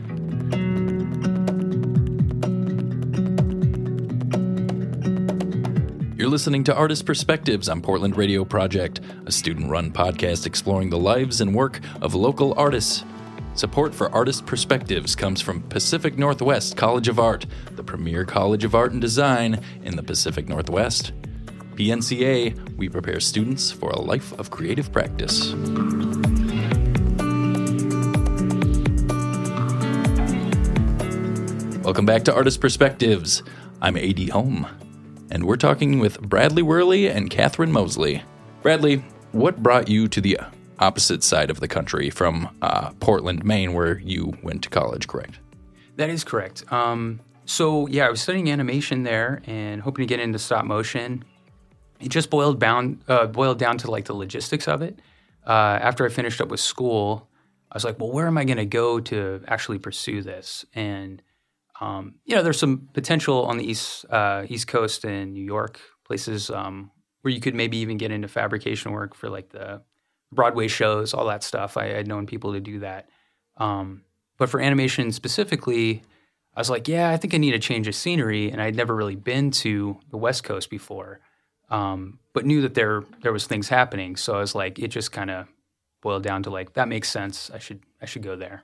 You're 6.17 6.29
listening 6.29 6.63
to 6.65 6.75
Artist 6.75 7.05
Perspectives 7.05 7.67
on 7.69 7.81
Portland 7.81 8.15
Radio 8.15 8.43
Project, 8.45 8.99
a 9.25 9.31
student 9.31 9.69
run 9.69 9.91
podcast 9.91 10.45
exploring 10.45 10.89
the 10.89 10.99
lives 10.99 11.41
and 11.41 11.55
work 11.55 11.79
of 12.01 12.13
local 12.13 12.53
artists. 12.57 13.03
Support 13.53 13.93
for 13.93 14.09
Artist 14.13 14.45
Perspectives 14.45 15.13
comes 15.13 15.41
from 15.41 15.61
Pacific 15.63 16.17
Northwest 16.17 16.77
College 16.77 17.09
of 17.09 17.19
Art, 17.19 17.45
the 17.71 17.83
premier 17.83 18.23
college 18.23 18.63
of 18.63 18.73
art 18.73 18.93
and 18.93 19.01
design 19.01 19.61
in 19.83 19.97
the 19.97 20.01
Pacific 20.01 20.47
Northwest. 20.47 21.11
PNCA, 21.75 22.77
we 22.77 22.87
prepare 22.87 23.19
students 23.19 23.69
for 23.69 23.89
a 23.89 23.99
life 23.99 24.31
of 24.39 24.51
creative 24.51 24.91
practice. 24.93 25.53
Welcome 31.83 32.05
back 32.05 32.23
to 32.23 32.33
Artist 32.33 32.61
Perspectives. 32.61 33.43
I'm 33.81 33.97
AD 33.97 34.29
Home, 34.29 34.65
and 35.29 35.43
we're 35.45 35.57
talking 35.57 35.99
with 35.99 36.21
Bradley 36.21 36.63
Worley 36.63 37.09
and 37.09 37.29
Catherine 37.29 37.71
Mosley. 37.71 38.23
Bradley, 38.61 39.03
what 39.33 39.61
brought 39.61 39.89
you 39.89 40.07
to 40.07 40.21
the 40.21 40.39
opposite 40.81 41.23
side 41.23 41.49
of 41.49 41.59
the 41.59 41.67
country 41.67 42.09
from 42.09 42.49
uh, 42.61 42.91
Portland, 42.99 43.45
Maine, 43.45 43.73
where 43.73 43.99
you 43.99 44.37
went 44.43 44.63
to 44.63 44.69
college, 44.69 45.07
correct? 45.07 45.39
That 45.95 46.09
is 46.09 46.23
correct. 46.23 46.63
Um, 46.71 47.19
so, 47.45 47.87
yeah, 47.87 48.07
I 48.07 48.09
was 48.09 48.21
studying 48.21 48.49
animation 48.49 49.03
there 49.03 49.41
and 49.45 49.81
hoping 49.81 50.03
to 50.03 50.07
get 50.07 50.19
into 50.19 50.39
stop 50.39 50.65
motion. 50.65 51.23
It 51.99 52.09
just 52.09 52.29
boiled 52.29 52.59
down, 52.59 53.01
uh, 53.07 53.27
boiled 53.27 53.59
down 53.59 53.77
to 53.79 53.91
like 53.91 54.05
the 54.05 54.13
logistics 54.13 54.67
of 54.67 54.81
it. 54.81 54.99
Uh, 55.45 55.79
after 55.81 56.05
I 56.05 56.09
finished 56.09 56.41
up 56.41 56.49
with 56.49 56.59
school, 56.59 57.29
I 57.71 57.75
was 57.75 57.83
like, 57.83 57.99
well, 57.99 58.11
where 58.11 58.27
am 58.27 58.37
I 58.37 58.43
going 58.43 58.57
to 58.57 58.65
go 58.65 58.99
to 58.99 59.43
actually 59.47 59.79
pursue 59.79 60.21
this? 60.21 60.65
And 60.73 61.21
um, 61.79 62.15
you 62.25 62.35
know, 62.35 62.43
there's 62.43 62.59
some 62.59 62.89
potential 62.93 63.45
on 63.45 63.57
the 63.57 63.65
east 63.69 64.05
uh, 64.09 64.45
East 64.47 64.67
Coast 64.67 65.03
in 65.03 65.33
New 65.33 65.43
York, 65.43 65.79
places 66.05 66.51
um, 66.51 66.91
where 67.21 67.33
you 67.33 67.41
could 67.41 67.55
maybe 67.55 67.77
even 67.77 67.97
get 67.97 68.11
into 68.11 68.27
fabrication 68.27 68.91
work 68.91 69.15
for 69.15 69.29
like 69.29 69.49
the 69.49 69.81
Broadway 70.31 70.67
shows, 70.67 71.13
all 71.13 71.25
that 71.27 71.43
stuff. 71.43 71.77
I 71.77 71.87
had 71.87 72.07
known 72.07 72.25
people 72.25 72.53
to 72.53 72.59
do 72.59 72.79
that. 72.79 73.09
Um, 73.57 74.03
but 74.37 74.49
for 74.49 74.59
animation 74.59 75.11
specifically, 75.11 76.03
I 76.55 76.59
was 76.59 76.69
like, 76.69 76.87
yeah, 76.87 77.09
I 77.09 77.17
think 77.17 77.33
I 77.33 77.37
need 77.37 77.53
a 77.53 77.59
change 77.59 77.87
of 77.87 77.95
scenery, 77.95 78.51
and 78.51 78.61
I'd 78.61 78.75
never 78.75 78.95
really 78.95 79.15
been 79.15 79.51
to 79.51 79.99
the 80.09 80.17
West 80.17 80.43
Coast 80.43 80.69
before, 80.69 81.19
um, 81.69 82.19
but 82.33 82.45
knew 82.45 82.61
that 82.61 82.73
there 82.73 83.03
there 83.21 83.31
was 83.31 83.47
things 83.47 83.69
happening. 83.69 84.15
So 84.15 84.35
I 84.35 84.39
was 84.39 84.55
like, 84.55 84.79
it 84.79 84.89
just 84.89 85.11
kind 85.11 85.29
of 85.29 85.47
boiled 86.01 86.23
down 86.23 86.43
to 86.43 86.49
like 86.49 86.73
that 86.73 86.87
makes 86.87 87.09
sense. 87.09 87.51
I 87.53 87.59
should 87.59 87.81
I 88.01 88.05
should 88.05 88.23
go 88.23 88.35
there. 88.35 88.63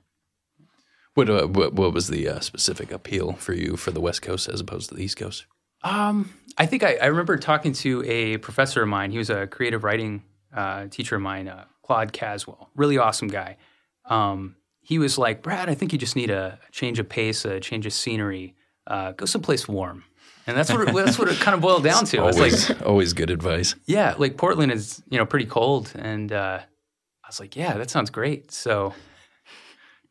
What, 1.14 1.32
uh, 1.32 1.48
what, 1.48 1.74
what 1.74 1.94
was 1.94 2.10
the 2.10 2.28
uh, 2.28 2.40
specific 2.42 2.92
appeal 2.92 3.34
for 3.34 3.54
you 3.54 3.76
for 3.76 3.90
the 3.90 4.00
West 4.00 4.22
Coast 4.22 4.48
as 4.48 4.62
opposed 4.62 4.90
to 4.90 4.96
the 4.96 5.02
East 5.02 5.18
Coast? 5.18 5.48
Um, 5.84 6.32
I 6.60 6.68
think 6.68 6.84
I, 6.84 6.96
I, 6.98 7.06
remember 7.08 7.38
talking 7.38 7.74
to 7.74 8.04
a 8.06 8.38
professor 8.38 8.84
of 8.84 8.88
mine. 8.88 9.10
He 9.10 9.18
was 9.18 9.32
a 9.32 9.48
creative 9.48 9.84
writing 9.84 10.22
uh, 10.54 10.88
teacher 10.88 11.16
of 11.16 11.22
mine, 11.22 11.48
uh, 11.48 11.66
Claude 11.84 12.14
Caswell. 12.14 12.70
Really 12.76 12.98
awesome 12.98 13.28
guy. 13.28 13.58
Um, 14.06 14.56
he 14.82 15.00
was 15.00 15.18
like, 15.18 15.42
Brad, 15.42 15.70
I 15.70 15.74
think 15.76 15.92
you 15.92 16.00
just 16.00 16.16
need 16.16 16.30
a 16.30 16.60
change 16.72 17.00
of 17.00 17.10
pace, 17.10 17.44
a 17.46 17.60
change 17.60 17.86
of 17.86 17.94
scenery. 17.94 18.56
Uh, 18.86 19.12
go 19.12 19.26
someplace 19.26 19.68
warm. 19.68 20.06
And 20.48 20.56
that's 20.56 20.72
what 20.72 20.88
it, 20.88 20.96
that's 20.96 21.20
what 21.20 21.28
it 21.28 21.38
kind 21.40 21.54
of 21.54 21.60
boiled 21.60 21.84
down 21.84 22.06
to. 22.06 22.20
always, 22.20 22.70
like, 22.70 22.82
always 22.86 23.12
good 23.12 23.30
advice. 23.30 23.76
Yeah, 23.86 24.16
like 24.18 24.38
Portland 24.38 24.72
is 24.72 25.04
you 25.10 25.18
know 25.18 25.26
pretty 25.26 25.46
cold, 25.46 25.92
and 25.94 26.32
uh, 26.32 26.60
I 26.62 27.28
was 27.28 27.42
like, 27.42 27.58
yeah, 27.58 27.74
that 27.78 27.90
sounds 27.90 28.10
great. 28.10 28.54
So 28.54 28.94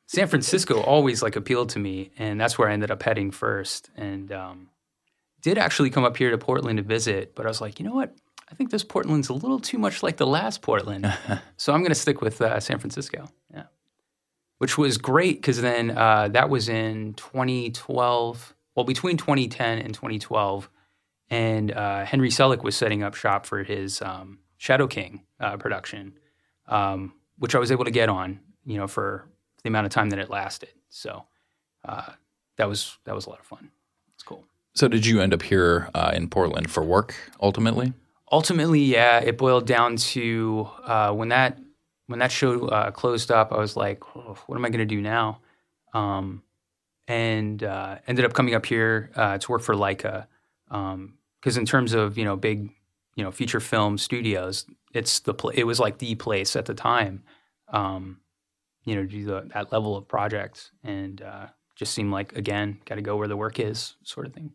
San 0.07 0.29
Francisco 0.29 0.83
always 0.83 1.22
like 1.22 1.37
appealed 1.37 1.70
to 1.70 1.79
me, 1.79 2.11
and 2.18 2.38
that's 2.38 2.59
where 2.59 2.68
I 2.68 2.75
ended 2.75 2.90
up 2.90 3.03
heading 3.03 3.31
first. 3.31 3.88
And 3.96 4.31
um, 4.31 4.68
did 5.40 5.57
actually 5.57 5.88
come 5.88 6.05
up 6.05 6.18
here 6.18 6.31
to 6.31 6.38
Portland 6.38 6.77
to 6.77 6.83
visit, 6.83 7.35
but 7.35 7.46
I 7.46 7.49
was 7.49 7.62
like, 7.62 7.81
you 7.81 7.87
know 7.87 7.94
what? 7.94 8.14
I 8.50 8.54
think 8.54 8.70
this 8.70 8.85
Portland's 8.85 9.28
a 9.28 9.32
little 9.32 9.59
too 9.59 9.78
much 9.78 10.02
like 10.02 10.16
the 10.16 10.26
last 10.26 10.62
Portland, 10.62 11.12
so 11.56 11.72
I'm 11.72 11.80
going 11.80 11.90
to 11.90 11.94
stick 11.96 12.20
with 12.20 12.40
uh, 12.40 12.61
San 12.61 12.78
Francisco. 12.78 13.28
Yeah, 13.52 13.64
which 14.59 14.78
was 14.78 14.98
great 14.98 15.37
because 15.37 15.61
then 15.61 15.90
uh, 15.90 16.28
that 16.28 16.48
was 16.48 16.68
in 16.68 17.14
2012. 17.14 18.54
Well, 18.74 18.85
between 18.85 19.16
2010 19.16 19.78
and 19.78 19.94
2012, 19.94 20.68
and 21.30 21.72
uh, 21.72 22.04
Henry 22.04 22.28
Selick 22.28 22.62
was 22.62 22.76
setting 22.76 23.02
up 23.02 23.14
shop 23.14 23.46
for 23.46 23.62
his 23.62 24.02
um, 24.02 24.38
Shadow 24.59 24.87
King 24.87 25.22
uh, 25.40 25.56
production, 25.56 26.18
um, 26.68 27.14
which 27.38 27.54
I 27.54 27.59
was 27.59 27.72
able 27.72 27.85
to 27.85 27.90
get 27.90 28.09
on, 28.09 28.40
you 28.64 28.76
know, 28.76 28.87
for 28.87 29.28
the 29.62 29.68
amount 29.68 29.87
of 29.87 29.92
time 29.92 30.11
that 30.11 30.18
it 30.18 30.30
lasted. 30.30 30.70
So 30.88 31.24
uh, 31.85 32.12
that 32.56 32.68
was 32.68 32.98
that 33.04 33.14
was 33.14 33.26
a 33.26 33.30
lot 33.30 33.40
of 33.40 33.46
fun. 33.46 33.70
It's 34.14 34.22
cool. 34.22 34.44
So 34.74 34.88
did 34.88 35.06
you 35.06 35.20
end 35.20 35.32
up 35.35 35.42
here 35.42 35.88
uh, 35.94 36.12
in 36.14 36.28
Portland 36.28 36.70
for 36.70 36.82
work 36.82 37.14
ultimately? 37.40 37.92
Ultimately, 38.31 38.81
yeah. 38.81 39.21
It 39.21 39.39
boiled 39.39 39.67
down 39.67 39.97
to 39.97 40.69
uh, 40.85 41.12
when 41.12 41.29
that 41.29 41.59
when 42.07 42.19
that 42.21 42.33
show 42.33 42.69
uh, 42.69 42.91
closed 42.91 43.31
up. 43.31 43.53
I 43.53 43.59
was 43.59 43.77
like, 43.77 44.03
oh, 44.17 44.37
what 44.47 44.57
am 44.57 44.65
I 44.65 44.69
going 44.69 44.79
to 44.79 44.85
do 44.85 45.01
now? 45.01 45.41
Um, 45.93 46.43
and 47.09 47.62
uh, 47.62 47.99
ended 48.07 48.25
up 48.25 48.33
coming 48.33 48.55
up 48.55 48.67
here 48.67 49.11
uh, 49.15 49.39
to 49.39 49.51
work 49.51 49.62
for 49.62 49.75
Laika 49.75 50.27
because 50.69 51.57
um, 51.57 51.61
in 51.61 51.65
terms 51.65 51.93
of 51.93 52.19
you 52.19 52.25
know 52.25 52.37
big 52.37 52.71
you 53.15 53.25
know 53.25 53.31
feature 53.31 53.61
film 53.61 53.99
studios, 53.99 54.67
it's 54.93 55.21
the 55.21 55.35
pl- 55.35 55.51
it 55.51 55.65
was 55.65 55.79
like 55.79 55.99
the 55.99 56.15
place 56.17 56.57
at 56.57 56.67
the 56.67 56.75
time. 56.75 57.23
Um, 57.69 58.21
you 58.87 58.95
know, 58.95 59.05
do 59.05 59.25
the, 59.25 59.51
that 59.53 59.73
level 59.73 59.97
of 59.97 60.09
project 60.09 60.71
and 60.83 61.21
uh, 61.21 61.47
just 61.75 61.93
seem 61.93 62.11
like, 62.11 62.35
again, 62.35 62.79
got 62.87 62.95
to 62.95 63.03
go 63.03 63.17
where 63.17 63.29
the 63.29 63.37
work 63.37 63.61
is 63.61 63.97
sort 64.05 64.27
of 64.27 64.33
thing. 64.33 64.53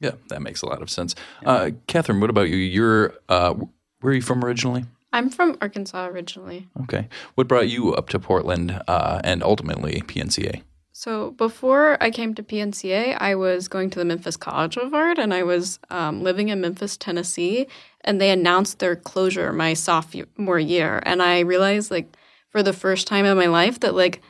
Yeah, 0.00 0.12
that 0.28 0.42
makes 0.42 0.62
a 0.62 0.66
lot 0.66 0.82
of 0.82 0.90
sense. 0.90 1.14
Yeah. 1.42 1.50
Uh, 1.50 1.70
Catherine, 1.86 2.20
what 2.20 2.30
about 2.30 2.48
you? 2.48 2.56
You're, 2.56 3.14
uh, 3.28 3.54
where 4.00 4.12
are 4.12 4.16
you 4.16 4.22
from 4.22 4.44
originally? 4.44 4.84
I'm 5.12 5.28
from 5.28 5.58
Arkansas 5.60 6.06
originally. 6.06 6.68
Okay. 6.82 7.08
What 7.34 7.48
brought 7.48 7.68
you 7.68 7.94
up 7.94 8.08
to 8.10 8.18
Portland 8.18 8.80
uh, 8.86 9.20
and 9.24 9.42
ultimately 9.42 10.02
PNCA? 10.06 10.62
So 10.92 11.30
before 11.32 11.96
I 12.02 12.10
came 12.10 12.34
to 12.34 12.42
PNCA, 12.42 13.16
I 13.18 13.34
was 13.34 13.68
going 13.68 13.90
to 13.90 13.98
the 13.98 14.04
Memphis 14.04 14.36
College 14.36 14.76
of 14.76 14.92
Art, 14.92 15.18
and 15.18 15.32
I 15.32 15.42
was 15.42 15.78
um, 15.88 16.22
living 16.22 16.50
in 16.50 16.60
Memphis, 16.60 16.96
Tennessee. 16.96 17.66
And 18.02 18.20
they 18.20 18.30
announced 18.30 18.78
their 18.78 18.96
closure 18.96 19.52
my 19.52 19.74
sophomore 19.74 20.58
year, 20.58 21.02
and 21.04 21.22
I 21.22 21.40
realized 21.40 21.90
like 21.90 22.16
for 22.50 22.62
the 22.62 22.72
first 22.72 23.06
time 23.06 23.24
in 23.24 23.36
my 23.36 23.46
life 23.46 23.80
that 23.80 23.94
like 23.94 24.20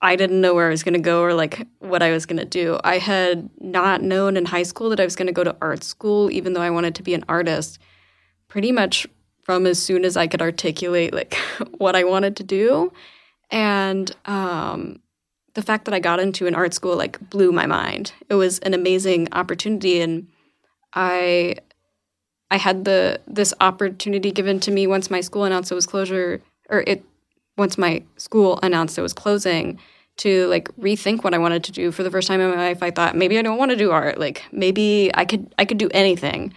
I 0.00 0.14
didn't 0.16 0.40
know 0.40 0.54
where 0.54 0.68
I 0.68 0.70
was 0.70 0.82
going 0.82 0.94
to 0.94 1.00
go 1.00 1.22
or 1.22 1.34
like 1.34 1.66
what 1.80 2.02
I 2.02 2.12
was 2.12 2.24
going 2.24 2.38
to 2.38 2.44
do. 2.44 2.78
I 2.84 2.98
had 2.98 3.50
not 3.60 4.02
known 4.02 4.36
in 4.36 4.44
high 4.44 4.62
school 4.62 4.90
that 4.90 5.00
I 5.00 5.04
was 5.04 5.16
going 5.16 5.26
to 5.26 5.32
go 5.32 5.44
to 5.44 5.56
art 5.60 5.82
school 5.82 6.30
even 6.30 6.52
though 6.52 6.62
I 6.62 6.70
wanted 6.70 6.94
to 6.96 7.02
be 7.02 7.14
an 7.14 7.24
artist. 7.28 7.78
Pretty 8.46 8.70
much 8.70 9.06
from 9.42 9.66
as 9.66 9.82
soon 9.82 10.04
as 10.04 10.16
I 10.16 10.26
could 10.26 10.42
articulate 10.42 11.12
like 11.12 11.34
what 11.78 11.96
I 11.96 12.04
wanted 12.04 12.36
to 12.36 12.44
do 12.44 12.92
and 13.50 14.14
um, 14.26 15.00
the 15.54 15.62
fact 15.62 15.86
that 15.86 15.94
I 15.94 16.00
got 16.00 16.20
into 16.20 16.46
an 16.46 16.54
art 16.54 16.74
school 16.74 16.96
like 16.96 17.18
blew 17.30 17.50
my 17.50 17.66
mind. 17.66 18.12
It 18.28 18.34
was 18.34 18.58
an 18.60 18.74
amazing 18.74 19.28
opportunity 19.32 20.00
and 20.00 20.28
I 20.94 21.56
I 22.50 22.56
had 22.56 22.84
the 22.84 23.20
this 23.26 23.52
opportunity 23.60 24.30
given 24.30 24.60
to 24.60 24.70
me 24.70 24.86
once 24.86 25.10
my 25.10 25.20
school 25.20 25.44
announced 25.44 25.72
it 25.72 25.74
was 25.74 25.86
closure 25.86 26.40
or 26.70 26.84
it 26.86 27.04
once 27.58 27.76
my 27.76 28.02
school 28.16 28.58
announced 28.62 28.96
it 28.96 29.02
was 29.02 29.12
closing 29.12 29.78
to 30.18 30.46
like 30.48 30.68
rethink 30.76 31.24
what 31.24 31.34
I 31.34 31.38
wanted 31.38 31.64
to 31.64 31.72
do 31.72 31.90
for 31.90 32.02
the 32.02 32.10
first 32.10 32.28
time 32.28 32.40
in 32.40 32.50
my 32.50 32.56
life. 32.56 32.82
I 32.82 32.90
thought 32.90 33.16
maybe 33.16 33.38
I 33.38 33.42
don't 33.42 33.58
want 33.58 33.70
to 33.70 33.76
do 33.76 33.90
art. 33.90 34.18
Like 34.18 34.44
maybe 34.52 35.10
I 35.14 35.24
could 35.24 35.54
I 35.58 35.64
could 35.64 35.78
do 35.78 35.88
anything. 35.92 36.52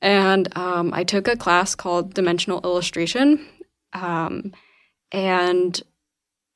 And 0.00 0.56
um, 0.56 0.92
I 0.94 1.02
took 1.02 1.26
a 1.26 1.36
class 1.36 1.74
called 1.74 2.14
Dimensional 2.14 2.60
Illustration, 2.62 3.44
um, 3.92 4.52
and 5.10 5.82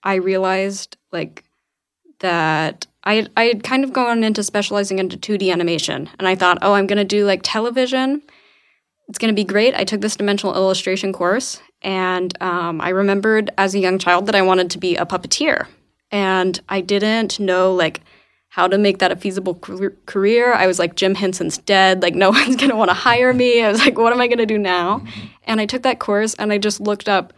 I 0.05 0.15
realized 0.15 0.97
like 1.11 1.43
that 2.21 2.87
I 3.03 3.27
I 3.37 3.45
had 3.45 3.65
kind 3.65 3.83
of 3.83 3.93
gone 3.93 4.23
into 4.23 4.45
specializing 4.45 5.01
into 5.01 5.17
2D 5.17 5.53
animation, 5.53 6.09
and 6.19 6.29
I 6.29 6.37
thought, 6.37 6.59
oh, 6.63 6.75
I'm 6.75 6.87
gonna 6.87 7.05
do 7.05 7.25
like 7.25 7.41
television. 7.43 8.23
It's 9.09 9.19
gonna 9.19 9.33
be 9.33 9.45
great. 9.45 9.75
I 9.75 9.85
took 9.85 10.03
this 10.03 10.17
dimensional 10.17 10.55
illustration 10.55 11.13
course, 11.13 11.61
and 11.83 12.41
um, 12.43 12.81
I 12.81 12.91
remembered 12.91 13.51
as 13.59 13.75
a 13.75 13.79
young 13.79 13.99
child 13.99 14.27
that 14.27 14.35
I 14.35 14.43
wanted 14.43 14.71
to 14.71 14.79
be 14.79 14.97
a 14.97 15.07
puppeteer. 15.07 15.67
And 16.11 16.61
I 16.69 16.81
didn't 16.81 17.41
know 17.41 17.75
like 17.75 18.01
how 18.49 18.69
to 18.69 18.77
make 18.77 18.99
that 18.99 19.11
a 19.11 19.17
feasible 19.17 19.55
career. 20.07 20.53
I 20.53 20.67
was 20.67 20.79
like, 20.79 20.95
Jim 20.95 21.15
Henson's 21.15 21.57
dead. 21.59 22.03
Like, 22.03 22.15
no 22.15 22.31
one's 22.33 22.57
going 22.57 22.71
to 22.71 22.77
want 22.77 22.91
to 22.91 22.95
hire 22.95 23.33
me. 23.33 23.63
I 23.63 23.69
was 23.69 23.81
like, 23.81 23.99
what 23.99 24.13
am 24.13 24.21
I 24.21 24.27
going 24.27 24.39
to 24.39 24.47
do 24.47 24.59
now? 24.59 25.05
And 25.45 25.61
I 25.61 25.67
took 25.67 25.83
that 25.83 26.01
course 26.01 26.35
and 26.35 26.53
I 26.53 26.59
just 26.59 26.81
looked 26.81 27.09
up 27.09 27.33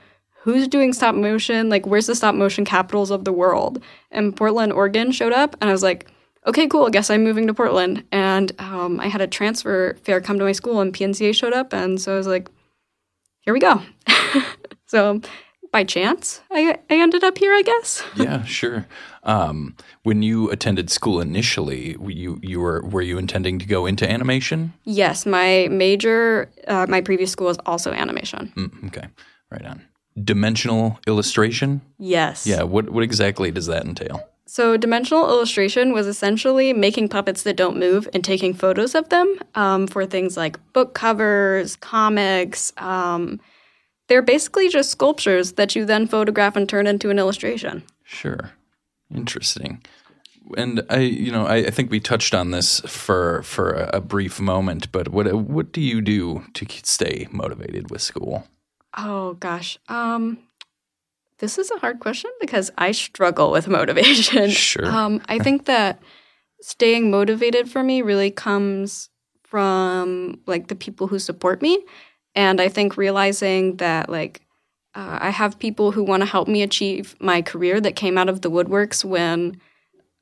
who's 0.44 0.68
doing 0.68 0.92
stop 0.92 1.14
motion? 1.14 1.70
Like, 1.70 1.86
where's 1.86 2.06
the 2.06 2.14
stop 2.14 2.34
motion 2.34 2.66
capitals 2.66 3.10
of 3.10 3.24
the 3.24 3.32
world? 3.32 3.82
And 4.10 4.36
Portland, 4.36 4.74
Oregon 4.74 5.10
showed 5.10 5.32
up. 5.32 5.56
And 5.58 5.70
I 5.70 5.72
was 5.72 5.82
like, 5.82 6.06
okay, 6.46 6.66
cool. 6.66 6.84
I 6.84 6.90
guess 6.90 7.08
I'm 7.08 7.24
moving 7.24 7.46
to 7.46 7.54
Portland. 7.54 8.04
And 8.12 8.52
um, 8.60 9.00
I 9.00 9.08
had 9.08 9.22
a 9.22 9.26
transfer 9.26 9.96
fair 10.02 10.20
come 10.20 10.38
to 10.38 10.44
my 10.44 10.52
school 10.52 10.80
and 10.80 10.92
PNCA 10.92 11.34
showed 11.34 11.54
up. 11.54 11.72
And 11.72 11.98
so 11.98 12.12
I 12.12 12.18
was 12.18 12.26
like, 12.26 12.50
here 13.44 13.54
we 13.54 13.60
go. 13.60 13.82
so 14.86 15.20
by 15.74 15.82
chance, 15.82 16.40
I, 16.52 16.78
I 16.88 16.94
ended 16.94 17.24
up 17.24 17.36
here, 17.36 17.52
I 17.52 17.62
guess. 17.62 18.02
yeah, 18.16 18.44
sure. 18.44 18.86
Um, 19.24 19.76
when 20.04 20.22
you 20.22 20.48
attended 20.50 20.88
school 20.88 21.20
initially, 21.20 21.96
were 21.96 22.10
you 22.12 22.38
you 22.42 22.60
were 22.60 22.80
were 22.82 23.02
you 23.02 23.18
intending 23.18 23.58
to 23.58 23.66
go 23.66 23.84
into 23.86 24.08
animation? 24.08 24.72
Yes, 24.84 25.26
my 25.26 25.66
major, 25.72 26.48
uh, 26.68 26.86
my 26.88 27.00
previous 27.00 27.32
school 27.32 27.48
is 27.48 27.58
also 27.66 27.90
animation. 27.90 28.52
Mm, 28.56 28.86
okay, 28.86 29.08
right 29.50 29.64
on. 29.64 29.82
Dimensional 30.22 31.00
illustration. 31.08 31.80
Yes. 31.98 32.46
Yeah. 32.46 32.62
What 32.62 32.90
what 32.90 33.02
exactly 33.02 33.50
does 33.50 33.66
that 33.66 33.84
entail? 33.84 34.22
So, 34.46 34.76
dimensional 34.76 35.28
illustration 35.28 35.92
was 35.92 36.06
essentially 36.06 36.72
making 36.72 37.08
puppets 37.08 37.44
that 37.44 37.56
don't 37.56 37.78
move 37.78 38.08
and 38.12 38.22
taking 38.22 38.52
photos 38.52 38.94
of 38.94 39.08
them 39.08 39.38
um, 39.54 39.86
for 39.86 40.04
things 40.04 40.36
like 40.36 40.58
book 40.74 40.94
covers, 40.94 41.76
comics. 41.76 42.72
Um, 42.76 43.40
they're 44.08 44.22
basically 44.22 44.68
just 44.68 44.90
sculptures 44.90 45.52
that 45.52 45.74
you 45.74 45.86
then 45.86 46.06
photograph 46.06 46.56
and 46.56 46.68
turn 46.68 46.86
into 46.86 47.08
an 47.08 47.18
illustration. 47.18 47.82
Sure. 48.04 48.52
Interesting. 49.14 49.82
And 50.58 50.82
I, 50.90 50.98
you 50.98 51.32
know, 51.32 51.46
I, 51.46 51.56
I 51.56 51.70
think 51.70 51.90
we 51.90 52.00
touched 52.00 52.34
on 52.34 52.50
this 52.50 52.80
for 52.80 53.42
for 53.44 53.72
a, 53.72 53.96
a 53.96 54.00
brief 54.00 54.40
moment, 54.40 54.92
but 54.92 55.08
what 55.08 55.32
what 55.32 55.72
do 55.72 55.80
you 55.80 56.02
do 56.02 56.44
to 56.52 56.66
stay 56.82 57.28
motivated 57.30 57.90
with 57.90 58.02
school? 58.02 58.46
Oh 58.96 59.34
gosh, 59.34 59.78
um, 59.88 60.38
this 61.38 61.58
is 61.58 61.70
a 61.70 61.78
hard 61.78 62.00
question 62.00 62.30
because 62.40 62.70
I 62.78 62.92
struggle 62.92 63.50
with 63.50 63.68
motivation. 63.80 64.50
Sure. 64.50 64.86
Um, 64.86 65.22
I 65.28 65.38
think 65.38 65.66
that 65.66 66.00
staying 66.60 67.10
motivated 67.10 67.70
for 67.70 67.82
me 67.82 68.02
really 68.02 68.30
comes 68.30 69.10
from 69.42 70.40
like 70.46 70.68
the 70.68 70.74
people 70.74 71.06
who 71.06 71.18
support 71.18 71.62
me, 71.62 71.84
and 72.34 72.60
I 72.60 72.68
think 72.68 72.96
realizing 72.96 73.76
that 73.76 74.08
like 74.08 74.40
uh, 74.94 75.18
I 75.20 75.30
have 75.30 75.58
people 75.58 75.92
who 75.92 76.04
want 76.04 76.22
to 76.22 76.26
help 76.26 76.48
me 76.48 76.62
achieve 76.62 77.16
my 77.20 77.42
career 77.42 77.80
that 77.80 77.96
came 77.96 78.16
out 78.16 78.28
of 78.28 78.42
the 78.42 78.50
woodworks 78.50 79.04
when, 79.04 79.60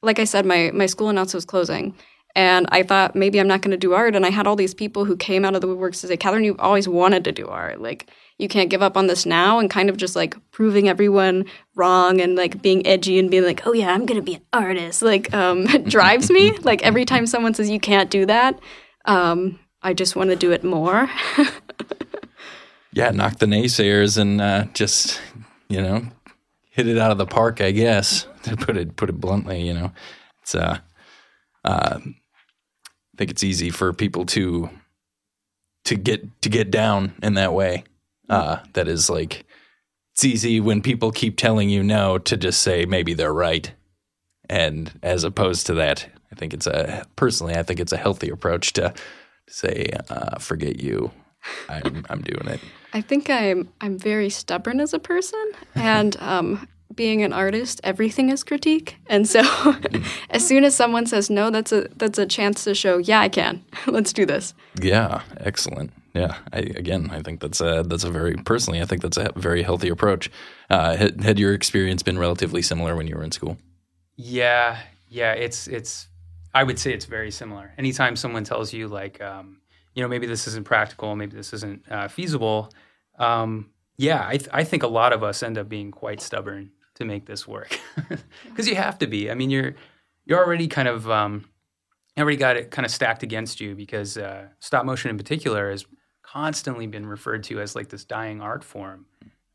like 0.02 0.18
I 0.18 0.24
said, 0.24 0.46
my 0.46 0.70
my 0.72 0.86
school 0.86 1.08
announced 1.08 1.34
was 1.34 1.44
closing. 1.44 1.94
And 2.34 2.66
I 2.70 2.82
thought 2.82 3.14
maybe 3.14 3.38
I'm 3.38 3.46
not 3.46 3.60
going 3.60 3.72
to 3.72 3.76
do 3.76 3.92
art. 3.92 4.16
And 4.16 4.24
I 4.24 4.30
had 4.30 4.46
all 4.46 4.56
these 4.56 4.74
people 4.74 5.04
who 5.04 5.16
came 5.16 5.44
out 5.44 5.54
of 5.54 5.60
the 5.60 5.66
woodworks 5.66 6.00
to 6.00 6.06
say, 6.06 6.16
Catherine, 6.16 6.44
you've 6.44 6.60
always 6.60 6.88
wanted 6.88 7.24
to 7.24 7.32
do 7.32 7.46
art. 7.46 7.80
Like, 7.80 8.10
you 8.38 8.48
can't 8.48 8.70
give 8.70 8.82
up 8.82 8.96
on 8.96 9.06
this 9.06 9.26
now. 9.26 9.58
And 9.58 9.68
kind 9.68 9.90
of 9.90 9.96
just 9.96 10.16
like 10.16 10.34
proving 10.50 10.88
everyone 10.88 11.44
wrong 11.74 12.20
and 12.20 12.34
like 12.34 12.62
being 12.62 12.86
edgy 12.86 13.18
and 13.18 13.30
being 13.30 13.44
like, 13.44 13.66
oh, 13.66 13.72
yeah, 13.72 13.92
I'm 13.92 14.06
going 14.06 14.18
to 14.18 14.24
be 14.24 14.36
an 14.36 14.42
artist, 14.52 15.02
like, 15.02 15.32
um, 15.34 15.66
drives 15.84 16.30
me. 16.30 16.52
like, 16.62 16.82
every 16.82 17.04
time 17.04 17.26
someone 17.26 17.54
says 17.54 17.68
you 17.68 17.80
can't 17.80 18.10
do 18.10 18.24
that, 18.26 18.58
um, 19.04 19.58
I 19.82 19.92
just 19.92 20.16
want 20.16 20.30
to 20.30 20.36
do 20.36 20.52
it 20.52 20.64
more. 20.64 21.10
yeah, 22.92 23.10
knock 23.10 23.38
the 23.38 23.46
naysayers 23.46 24.16
and 24.16 24.40
uh, 24.40 24.64
just, 24.72 25.20
you 25.68 25.82
know, 25.82 26.06
hit 26.70 26.86
it 26.88 26.96
out 26.96 27.10
of 27.10 27.18
the 27.18 27.26
park, 27.26 27.60
I 27.60 27.72
guess, 27.72 28.26
to 28.44 28.56
put 28.56 28.76
it, 28.78 28.96
put 28.96 29.10
it 29.10 29.20
bluntly, 29.20 29.60
you 29.60 29.74
know. 29.74 29.92
It's, 30.40 30.54
uh, 30.54 30.78
uh, 31.64 31.98
I 33.14 33.18
think 33.18 33.30
it's 33.30 33.44
easy 33.44 33.70
for 33.70 33.92
people 33.92 34.24
to 34.26 34.70
to 35.84 35.96
get 35.96 36.42
to 36.42 36.48
get 36.48 36.70
down 36.70 37.14
in 37.22 37.34
that 37.34 37.52
way. 37.52 37.84
Uh, 38.28 38.58
that 38.72 38.88
is 38.88 39.10
like 39.10 39.44
it's 40.12 40.24
easy 40.24 40.60
when 40.60 40.82
people 40.82 41.10
keep 41.10 41.36
telling 41.36 41.68
you 41.68 41.82
no 41.82 42.18
to 42.18 42.36
just 42.36 42.60
say 42.62 42.84
maybe 42.86 43.14
they're 43.14 43.32
right, 43.32 43.72
and 44.48 44.98
as 45.02 45.24
opposed 45.24 45.66
to 45.66 45.74
that, 45.74 46.06
I 46.30 46.34
think 46.34 46.54
it's 46.54 46.66
a 46.66 47.04
personally 47.16 47.54
I 47.54 47.62
think 47.62 47.80
it's 47.80 47.92
a 47.92 47.96
healthy 47.96 48.30
approach 48.30 48.72
to, 48.74 48.94
to 49.46 49.52
say 49.52 49.90
uh, 50.08 50.38
forget 50.38 50.80
you. 50.80 51.10
I'm 51.68 52.06
I'm 52.08 52.22
doing 52.22 52.46
it. 52.48 52.60
I 52.94 53.00
think 53.00 53.28
I'm 53.28 53.68
I'm 53.80 53.98
very 53.98 54.30
stubborn 54.30 54.80
as 54.80 54.94
a 54.94 54.98
person, 54.98 55.44
and 55.74 56.16
um, 56.20 56.68
being 56.94 57.22
an 57.22 57.32
artist, 57.32 57.80
everything 57.84 58.30
is 58.30 58.44
critique. 58.44 58.96
And 59.06 59.28
so 59.28 59.40
as 60.30 60.46
soon 60.46 60.64
as 60.64 60.74
someone 60.74 61.06
says 61.06 61.30
no, 61.30 61.50
that's 61.50 61.72
a 61.72 61.88
that's 61.96 62.18
a 62.18 62.26
chance 62.26 62.64
to 62.64 62.74
show, 62.74 62.98
yeah, 62.98 63.20
I 63.20 63.28
can. 63.28 63.64
Let's 63.86 64.12
do 64.12 64.26
this. 64.26 64.54
Yeah, 64.80 65.22
excellent. 65.38 65.92
Yeah, 66.14 66.36
I, 66.52 66.58
again, 66.58 67.08
I 67.10 67.22
think 67.22 67.40
that's 67.40 67.60
a 67.60 67.84
that's 67.86 68.04
a 68.04 68.10
very 68.10 68.34
personally, 68.34 68.82
I 68.82 68.84
think 68.84 69.02
that's 69.02 69.16
a 69.16 69.32
very 69.34 69.62
healthy 69.62 69.88
approach. 69.88 70.30
Uh, 70.68 70.96
had, 70.96 71.22
had 71.22 71.38
your 71.38 71.54
experience 71.54 72.02
been 72.02 72.18
relatively 72.18 72.62
similar 72.62 72.96
when 72.96 73.06
you 73.06 73.16
were 73.16 73.24
in 73.24 73.32
school? 73.32 73.56
Yeah, 74.16 74.78
yeah, 75.08 75.32
it's 75.32 75.68
it's. 75.68 76.08
I 76.54 76.64
would 76.64 76.78
say 76.78 76.92
it's 76.92 77.06
very 77.06 77.30
similar. 77.30 77.72
Anytime 77.78 78.14
someone 78.14 78.44
tells 78.44 78.74
you 78.74 78.86
like, 78.86 79.22
um, 79.22 79.62
you 79.94 80.02
know, 80.02 80.08
maybe 80.08 80.26
this 80.26 80.46
isn't 80.46 80.66
practical, 80.66 81.16
maybe 81.16 81.34
this 81.34 81.54
isn't 81.54 81.90
uh, 81.90 82.08
feasible. 82.08 82.70
Um, 83.18 83.70
yeah, 83.96 84.26
I, 84.26 84.36
th- 84.36 84.50
I 84.52 84.64
think 84.64 84.82
a 84.82 84.88
lot 84.88 85.12
of 85.12 85.22
us 85.22 85.42
end 85.42 85.56
up 85.56 85.68
being 85.68 85.90
quite 85.90 86.20
stubborn 86.20 86.72
to 86.94 87.04
make 87.04 87.26
this 87.26 87.46
work 87.46 87.78
because 88.44 88.68
you 88.68 88.76
have 88.76 88.98
to 88.98 89.06
be. 89.06 89.30
I 89.30 89.34
mean, 89.34 89.50
you're 89.50 89.74
you're 90.24 90.38
already 90.38 90.68
kind 90.68 90.88
of 90.88 91.10
um, 91.10 91.48
already 92.18 92.36
got 92.36 92.56
it 92.56 92.70
kind 92.70 92.84
of 92.84 92.92
stacked 92.92 93.22
against 93.22 93.60
you 93.60 93.74
because 93.74 94.16
uh, 94.18 94.48
stop 94.60 94.84
motion 94.84 95.10
in 95.10 95.16
particular 95.16 95.70
has 95.70 95.86
constantly 96.22 96.86
been 96.86 97.06
referred 97.06 97.44
to 97.44 97.60
as 97.60 97.74
like 97.74 97.88
this 97.88 98.04
dying 98.04 98.40
art 98.40 98.64
form, 98.64 99.06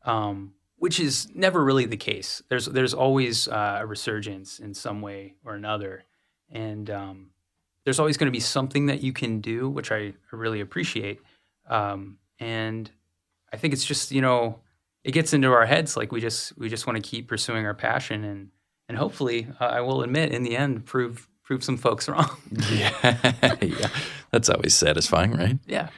um, 0.04 0.52
which 0.76 1.00
is 1.00 1.28
never 1.34 1.64
really 1.64 1.86
the 1.86 1.96
case. 1.96 2.42
There's 2.48 2.66
there's 2.66 2.94
always 2.94 3.48
uh, 3.48 3.78
a 3.80 3.86
resurgence 3.86 4.58
in 4.58 4.74
some 4.74 5.00
way 5.00 5.34
or 5.44 5.54
another, 5.54 6.04
and 6.50 6.90
um, 6.90 7.30
there's 7.84 7.98
always 7.98 8.16
going 8.16 8.26
to 8.26 8.36
be 8.36 8.40
something 8.40 8.86
that 8.86 9.02
you 9.02 9.12
can 9.12 9.40
do, 9.40 9.68
which 9.68 9.92
I 9.92 10.14
really 10.32 10.60
appreciate. 10.60 11.20
Um, 11.68 12.18
and 12.38 12.90
I 13.52 13.56
think 13.56 13.72
it's 13.72 13.84
just 13.84 14.10
you 14.10 14.20
know 14.20 14.60
it 15.08 15.12
gets 15.12 15.32
into 15.32 15.50
our 15.50 15.64
heads 15.64 15.96
like 15.96 16.12
we 16.12 16.20
just 16.20 16.56
we 16.58 16.68
just 16.68 16.86
want 16.86 17.02
to 17.02 17.10
keep 17.10 17.28
pursuing 17.28 17.64
our 17.64 17.72
passion 17.72 18.24
and 18.24 18.50
and 18.90 18.98
hopefully 18.98 19.48
uh, 19.58 19.64
I 19.64 19.80
will 19.80 20.02
admit 20.02 20.32
in 20.32 20.42
the 20.42 20.54
end 20.54 20.84
prove 20.84 21.26
prove 21.42 21.64
some 21.64 21.78
folks 21.78 22.08
wrong. 22.10 22.36
yeah, 22.70 23.16
yeah, 23.62 23.88
that's 24.30 24.50
always 24.50 24.74
satisfying, 24.74 25.32
right? 25.32 25.58
Yeah. 25.66 25.88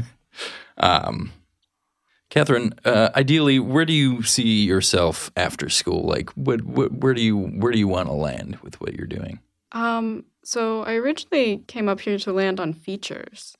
um, 0.76 1.32
Catherine, 2.28 2.74
uh, 2.84 3.08
ideally, 3.14 3.58
where 3.58 3.86
do 3.86 3.94
you 3.94 4.22
see 4.22 4.66
yourself 4.66 5.30
after 5.34 5.70
school? 5.70 6.02
Like, 6.02 6.28
what, 6.32 6.60
what, 6.62 6.92
where 6.92 7.14
do 7.14 7.22
you 7.22 7.38
where 7.38 7.72
do 7.72 7.78
you 7.78 7.88
want 7.88 8.08
to 8.08 8.14
land 8.14 8.58
with 8.62 8.78
what 8.82 8.92
you're 8.92 9.06
doing? 9.06 9.40
Um, 9.72 10.24
so 10.44 10.82
I 10.82 10.96
originally 10.96 11.64
came 11.68 11.88
up 11.88 12.00
here 12.00 12.18
to 12.18 12.32
land 12.34 12.60
on 12.60 12.74
features. 12.74 13.56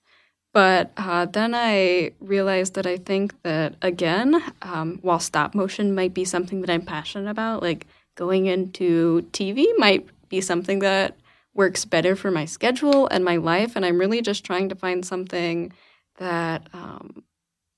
But 0.57 0.91
uh, 0.97 1.27
then 1.27 1.55
I 1.55 2.13
realized 2.19 2.77
that 2.77 2.87
I 2.87 2.97
think 2.97 3.35
that, 3.43 3.75
again, 3.83 4.43
um, 4.63 4.99
while 5.03 5.21
stop 5.21 5.55
motion 5.55 5.95
might 5.95 6.15
be 6.15 6.25
something 6.25 6.63
that 6.63 6.71
I'm 6.71 6.81
passionate 6.81 7.29
about, 7.29 7.61
like 7.61 7.87
going 8.15 8.47
into 8.47 9.29
TV 9.33 9.67
might 9.77 10.09
be 10.31 10.41
something 10.41 10.79
that 10.79 11.15
works 11.53 11.85
better 11.85 12.17
for 12.17 12.31
my 12.31 12.47
schedule 12.47 13.07
and 13.09 13.23
my 13.23 13.37
life. 13.37 13.77
And 13.77 13.85
I'm 13.85 13.99
really 13.99 14.23
just 14.23 14.45
trying 14.45 14.71
to 14.71 14.75
find 14.75 15.05
something 15.05 15.75
that 16.17 16.67
um, 16.73 17.23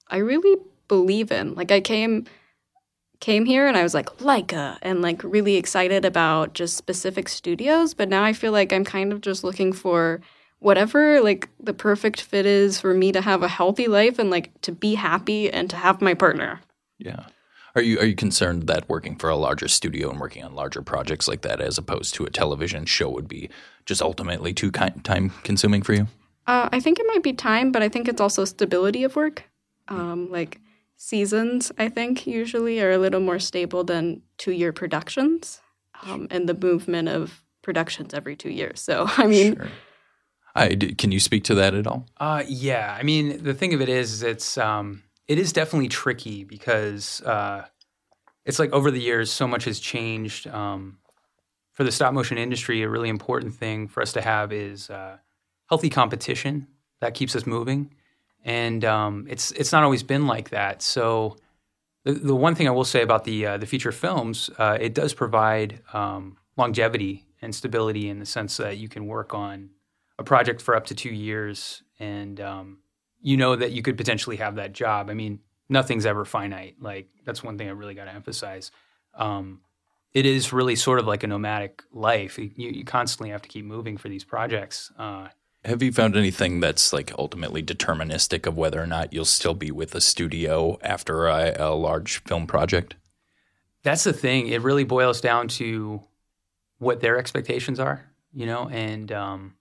I 0.07 0.19
really 0.19 0.63
believe 0.87 1.33
in. 1.33 1.57
Like 1.57 1.73
I 1.73 1.81
came 1.81 2.27
came 3.19 3.45
here 3.45 3.67
and 3.67 3.77
I 3.77 3.83
was 3.83 3.93
like 3.93 4.19
Laika 4.19 4.79
and 4.83 5.03
like 5.03 5.25
really 5.25 5.57
excited 5.57 6.05
about 6.05 6.55
just 6.55 6.77
specific 6.77 7.29
studios, 7.29 7.93
but 7.93 8.09
now 8.09 8.23
I 8.23 8.33
feel 8.33 8.53
like 8.53 8.73
I'm 8.73 8.85
kind 8.85 9.13
of 9.13 9.21
just 9.21 9.43
looking 9.43 9.73
for 9.73 10.21
whatever 10.61 11.21
like 11.21 11.49
the 11.61 11.75
perfect 11.75 12.21
fit 12.21 12.47
is 12.47 12.81
for 12.81 12.95
me 12.95 13.13
to 13.13 13.21
have 13.21 13.43
a 13.43 13.49
healthy 13.49 13.87
life 13.87 14.19
and 14.19 14.31
like 14.31 14.59
to 14.63 14.73
be 14.73 14.95
happy 14.95 15.51
and 15.51 15.71
to 15.71 15.77
have 15.77 16.01
my 16.01 16.15
partner. 16.15 16.61
Yeah. 16.99 17.27
Are 17.75 17.83
you 17.83 17.99
are 18.01 18.05
you 18.05 18.17
concerned 18.17 18.65
that 18.65 18.89
working 18.89 19.17
for 19.17 19.31
a 19.31 19.37
larger 19.37 19.69
studio 19.69 20.11
and 20.11 20.19
working 20.19 20.43
on 20.43 20.55
larger 20.55 20.83
projects 20.83 21.29
like 21.29 21.43
that 21.43 21.61
as 21.61 21.79
opposed 21.79 22.15
to 22.15 22.25
a 22.25 22.31
television 22.31 22.87
show 22.87 23.09
would 23.11 23.29
be 23.29 23.51
just 23.87 24.03
ultimately 24.03 24.53
too 24.53 24.71
time 24.71 25.31
consuming 25.45 25.83
for 25.83 25.93
you? 25.93 26.09
Uh, 26.47 26.69
I 26.73 26.81
think 26.81 26.99
it 26.99 27.07
might 27.07 27.23
be 27.23 27.35
time, 27.35 27.73
but 27.73 27.83
I 27.83 27.89
think 27.89 28.09
it's 28.09 28.21
also 28.21 28.45
stability 28.47 29.05
of 29.05 29.17
work. 29.17 29.45
Um, 29.89 30.31
like 30.31 30.61
seasons, 30.97 31.71
I 31.79 31.91
think 31.91 32.27
usually 32.27 32.81
are 32.81 32.91
a 32.91 32.99
little 32.99 33.21
more 33.21 33.39
stable 33.39 33.85
than 33.85 34.23
two 34.39 34.53
year 34.53 34.73
productions, 34.73 35.61
um, 36.03 36.27
and 36.31 36.49
the 36.49 36.55
movement 36.55 37.09
of 37.09 37.45
productions 37.63 38.15
every 38.15 38.35
two 38.35 38.51
years. 38.51 38.81
So 38.81 39.07
I 39.19 39.27
mean. 39.27 39.57
Sure 39.57 39.69
I, 40.59 40.75
can 40.75 41.13
you 41.13 41.21
speak 41.21 41.45
to 41.45 41.55
that 41.55 41.75
at 41.75 41.87
all? 41.87 42.07
Uh, 42.19 42.43
yeah, 42.49 42.97
I 42.99 43.05
mean, 43.05 43.43
the 43.45 43.55
thing 43.55 43.75
of 43.75 43.81
it 43.81 43.89
is, 43.89 44.23
it's 44.25 44.59
um, 44.59 45.05
it 45.29 45.39
is 45.39 45.53
definitely 45.53 45.89
tricky 45.89 46.43
because 46.43 47.23
uh, 47.23 47.65
it's 48.45 48.59
like 48.59 48.73
over 48.73 48.91
the 48.91 49.01
years, 49.01 49.31
so 49.31 49.47
much 49.47 49.65
has 49.65 49.79
changed. 49.79 50.49
Um, 50.49 50.99
for 51.73 51.85
the 51.85 51.93
stop 51.93 52.13
motion 52.13 52.39
industry, 52.39 52.83
a 52.83 52.89
really 52.89 53.09
important 53.09 53.55
thing 53.55 53.87
for 53.87 54.03
us 54.03 54.13
to 54.15 54.21
have 54.21 54.53
is 54.53 54.91
uh, 54.91 55.19
healthy 55.69 55.89
competition 55.89 56.67
that 57.01 57.15
keeps 57.15 57.37
us 57.37 57.47
moving, 57.47 57.95
and 58.45 58.85
um, 58.85 59.27
it's 59.31 59.53
it's 59.53 59.71
not 59.71 59.85
always 59.85 60.03
been 60.03 60.27
like 60.27 60.51
that. 60.51 60.83
So. 60.83 61.37
The, 62.05 62.13
the 62.13 62.35
one 62.35 62.55
thing 62.55 62.69
I 62.69 62.71
will 62.71 62.85
say 62.85 63.03
about 63.03 63.25
the 63.25 63.45
uh, 63.45 63.57
the 63.59 63.67
feature 63.67 63.93
films, 63.93 64.51
uh, 64.57 64.79
it 64.81 64.95
does 64.95 65.13
provide 65.13 65.81
um, 65.93 66.39
longevity 66.57 67.27
and 67.43 67.53
stability 67.55 68.09
in 68.09 68.21
the 68.21 68.25
sense 68.25 68.57
that 68.59 68.79
you 68.79 68.89
can 68.89 69.07
work 69.07 69.35
on 69.35 69.71
a 70.19 70.25
project 70.25 70.61
for 70.63 70.75
up 70.75 70.87
to 70.87 70.95
two 70.95 71.11
years, 71.11 71.83
and 71.99 72.41
um, 72.41 72.79
you 73.21 73.37
know 73.37 73.57
that 73.57 73.73
you 73.73 73.83
could 73.83 73.97
potentially 73.97 74.37
have 74.37 74.57
that 74.57 74.73
job. 74.73 75.11
I 75.11 75.15
mean, 75.15 75.41
nothing's 75.69 76.07
ever 76.07 76.25
finite. 76.25 76.77
Like 76.81 77.09
that's 77.25 77.43
one 77.43 77.59
thing 77.59 77.69
I 77.69 77.73
really 77.73 77.95
got 77.95 78.05
to 78.05 78.15
emphasize. 78.15 78.71
Um, 79.15 79.61
it 80.13 80.27
is 80.27 80.53
really 80.53 80.77
sort 80.77 80.99
of 80.99 81.07
like 81.07 81.23
a 81.23 81.27
nomadic 81.27 81.83
life. 81.93 82.39
You, 82.39 82.51
you 82.57 82.85
constantly 82.85 83.31
have 83.31 83.43
to 83.43 83.49
keep 83.49 83.65
moving 83.65 83.97
for 83.97 84.09
these 84.09 84.25
projects. 84.25 84.91
Uh, 84.99 85.29
Have 85.65 85.83
you 85.83 85.93
found 85.93 86.17
anything 86.17 86.61
that's 86.61 86.93
like 86.93 87.13
ultimately 87.19 87.63
deterministic 87.63 88.47
of 88.47 88.57
whether 88.57 88.83
or 88.83 88.87
not 88.87 89.13
you'll 89.13 89.25
still 89.27 89.55
be 89.55 89.71
with 89.71 89.95
a 89.95 90.01
studio 90.01 90.79
after 90.83 91.27
a, 91.27 91.55
a 91.59 91.75
large 91.75 92.23
film 92.25 92.47
project? 92.47 92.97
that's 93.83 94.05
the 94.05 94.13
thing. 94.13 94.49
It 94.49 94.63
really 94.63 94.85
boils 94.85 95.21
down 95.21 95.49
to 95.49 96.03
what 96.79 97.01
their 97.01 97.17
expectations 97.19 97.81
are, 97.81 98.05
you 98.33 98.45
know, 98.45 98.69
and 98.69 99.11
um, 99.13 99.55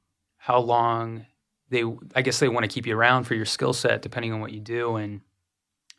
how 0.47 0.59
long 0.59 1.25
they. 1.69 1.83
I 2.15 2.21
guess 2.21 2.39
they 2.39 2.47
want 2.47 2.63
to 2.63 2.73
keep 2.73 2.87
you 2.87 2.97
around 2.97 3.25
for 3.25 3.35
your 3.35 3.45
skill 3.45 3.73
set, 3.73 4.01
depending 4.01 4.31
on 4.31 4.39
what 4.39 4.53
you 4.53 4.61
do. 4.61 4.95
And 4.95 5.19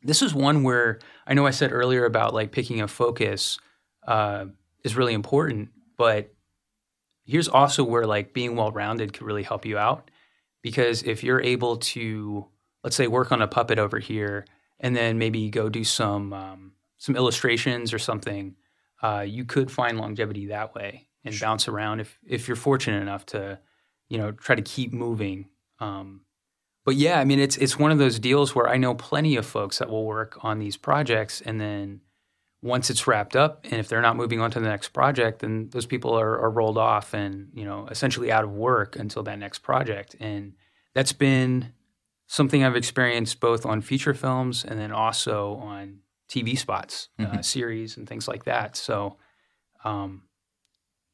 this 0.02 0.22
is 0.22 0.32
one 0.32 0.62
where 0.62 1.00
I 1.26 1.34
know 1.34 1.46
I 1.46 1.50
said 1.50 1.70
earlier 1.70 2.06
about 2.06 2.32
like 2.32 2.50
picking 2.50 2.80
a 2.80 2.88
focus 2.88 3.58
uh, 4.06 4.46
is 4.84 4.96
really 4.96 5.12
important, 5.12 5.68
but 5.98 6.32
here's 7.26 7.46
also 7.46 7.84
where 7.84 8.06
like 8.06 8.32
being 8.32 8.56
well 8.56 8.72
rounded 8.72 9.12
could 9.12 9.26
really 9.26 9.42
help 9.42 9.66
you 9.66 9.76
out 9.76 10.10
because 10.62 11.02
if 11.02 11.22
you're 11.22 11.42
able 11.42 11.76
to 11.76 12.46
let's 12.82 12.96
say 12.96 13.06
work 13.06 13.30
on 13.30 13.42
a 13.42 13.46
puppet 13.46 13.78
over 13.78 13.98
here 13.98 14.46
and 14.80 14.96
then 14.96 15.18
maybe 15.18 15.50
go 15.50 15.68
do 15.68 15.84
some 15.84 16.32
um, 16.32 16.72
some 16.96 17.14
illustrations 17.16 17.92
or 17.92 17.98
something 17.98 18.56
uh, 19.02 19.24
you 19.26 19.44
could 19.44 19.70
find 19.70 19.98
longevity 19.98 20.46
that 20.46 20.74
way 20.74 21.06
and 21.22 21.38
bounce 21.38 21.68
around 21.68 22.00
if 22.00 22.18
if 22.26 22.48
you're 22.48 22.56
fortunate 22.56 23.02
enough 23.02 23.26
to 23.26 23.58
you 24.08 24.18
know 24.18 24.32
try 24.32 24.54
to 24.54 24.62
keep 24.62 24.92
moving 24.92 25.48
um, 25.80 26.22
but 26.84 26.96
yeah 26.96 27.20
i 27.20 27.24
mean 27.24 27.38
it's 27.38 27.56
it's 27.56 27.78
one 27.78 27.90
of 27.90 27.98
those 27.98 28.18
deals 28.18 28.54
where 28.54 28.68
i 28.68 28.76
know 28.76 28.94
plenty 28.94 29.36
of 29.36 29.46
folks 29.46 29.78
that 29.78 29.88
will 29.90 30.04
work 30.04 30.38
on 30.42 30.58
these 30.58 30.76
projects 30.76 31.40
and 31.40 31.60
then 31.60 32.00
once 32.60 32.90
it's 32.90 33.06
wrapped 33.06 33.36
up 33.36 33.64
and 33.64 33.74
if 33.74 33.88
they're 33.88 34.02
not 34.02 34.16
moving 34.16 34.40
on 34.40 34.50
to 34.50 34.58
the 34.58 34.68
next 34.68 34.88
project 34.88 35.40
then 35.40 35.68
those 35.70 35.86
people 35.86 36.18
are, 36.18 36.38
are 36.40 36.50
rolled 36.50 36.78
off 36.78 37.14
and 37.14 37.50
you 37.54 37.64
know 37.64 37.86
essentially 37.90 38.32
out 38.32 38.44
of 38.44 38.50
work 38.50 38.96
until 38.96 39.22
that 39.22 39.38
next 39.38 39.60
project. 39.60 40.16
And 40.18 40.54
that's 40.94 41.12
been 41.12 41.72
something 42.26 42.64
i've 42.64 42.76
experienced 42.76 43.40
both 43.40 43.64
on 43.64 43.80
feature 43.80 44.14
films 44.14 44.64
and 44.64 44.78
then 44.78 44.92
also 44.92 45.54
on 45.56 46.00
tv 46.28 46.58
spots 46.58 47.08
uh, 47.20 47.40
series 47.42 47.96
and 47.96 48.08
things 48.08 48.26
like 48.28 48.44
that. 48.44 48.76
So 48.76 49.16
um, 49.84 50.22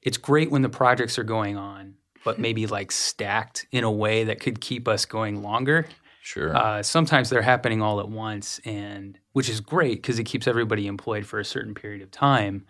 it's 0.02 0.16
great 0.16 0.50
when 0.50 0.62
the 0.62 0.68
projects 0.68 1.18
are 1.18 1.24
going 1.24 1.56
on 1.56 1.94
but 2.24 2.38
maybe 2.38 2.66
like 2.66 2.90
stacked 2.92 3.66
in 3.72 3.84
a 3.84 3.90
way 3.90 4.24
that 4.24 4.40
could 4.40 4.60
keep 4.60 4.88
us 4.88 5.04
going 5.04 5.42
longer 5.42 5.86
Sure. 6.22 6.56
uh, 6.56 6.82
sometimes 6.82 7.28
they're 7.28 7.42
happening 7.42 7.82
all 7.82 8.00
at 8.00 8.08
once, 8.08 8.58
and 8.64 9.18
which 9.32 9.48
is 9.50 9.60
great 9.60 9.96
because 10.00 10.18
it 10.18 10.24
keeps 10.24 10.46
everybody 10.46 10.86
employed 10.86 11.26
for 11.26 11.38
a 11.38 11.44
certain 11.44 11.74
period 11.74 12.00
of 12.00 12.10
time. 12.10 12.64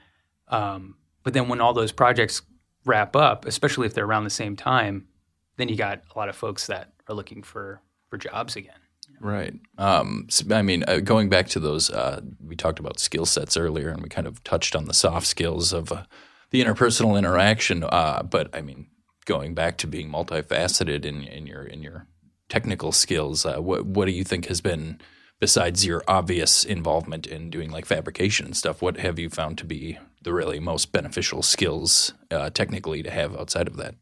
Um, 0.48 0.96
but 1.22 1.34
then 1.34 1.48
when 1.48 1.60
all 1.60 1.72
those 1.72 1.92
projects 1.92 2.42
wrap 2.84 3.14
up, 3.16 3.46
especially 3.46 3.86
if 3.86 3.94
they're 3.94 4.04
around 4.06 4.24
the 4.24 4.30
same 4.30 4.56
time, 4.56 5.06
then 5.56 5.68
you 5.68 5.76
got 5.76 6.02
a 6.14 6.18
lot 6.18 6.28
of 6.28 6.34
folks 6.36 6.66
that 6.66 6.92
are 7.08 7.14
looking 7.14 7.42
for 7.44 7.80
for 8.10 8.18
jobs 8.18 8.56
again. 8.56 8.74
Right. 9.20 9.54
Um, 9.78 10.26
s- 10.28 10.42
I 10.50 10.62
mean, 10.62 10.84
uh, 10.88 10.98
going 10.98 11.28
back 11.28 11.46
to 11.50 11.60
those, 11.60 11.90
uh, 11.90 12.20
we 12.44 12.56
talked 12.56 12.80
about 12.80 12.98
skill 12.98 13.24
sets 13.24 13.56
earlier, 13.56 13.88
and 13.88 14.02
we 14.02 14.08
kind 14.08 14.26
of 14.26 14.42
touched 14.42 14.74
on 14.74 14.86
the 14.86 14.94
soft 14.94 15.26
skills 15.28 15.72
of 15.72 15.92
uh, 15.92 16.02
the 16.50 16.62
interpersonal 16.62 17.16
interaction. 17.16 17.84
Uh, 17.84 18.22
but 18.28 18.54
I 18.54 18.60
mean, 18.62 18.88
going 19.24 19.54
back 19.54 19.78
to 19.78 19.86
being 19.86 20.10
multifaceted 20.10 21.04
in, 21.04 21.22
in 21.24 21.46
your 21.46 21.62
in 21.62 21.82
your 21.82 22.06
technical 22.48 22.92
skills, 22.92 23.46
uh, 23.46 23.58
what 23.58 23.86
what 23.86 24.06
do 24.06 24.12
you 24.12 24.24
think 24.24 24.46
has 24.46 24.60
been 24.60 25.00
besides 25.40 25.84
your 25.84 26.02
obvious 26.08 26.64
involvement 26.64 27.26
in 27.26 27.50
doing 27.50 27.70
like 27.70 27.84
fabrication 27.84 28.46
and 28.46 28.56
stuff? 28.56 28.80
What 28.80 28.98
have 28.98 29.18
you 29.18 29.28
found 29.28 29.58
to 29.58 29.64
be 29.64 29.98
the 30.22 30.32
really 30.32 30.60
most 30.60 30.92
beneficial 30.92 31.42
skills 31.42 32.14
uh, 32.30 32.50
technically 32.50 33.02
to 33.02 33.10
have 33.10 33.36
outside 33.36 33.68
of 33.68 33.76
that? 33.76 33.94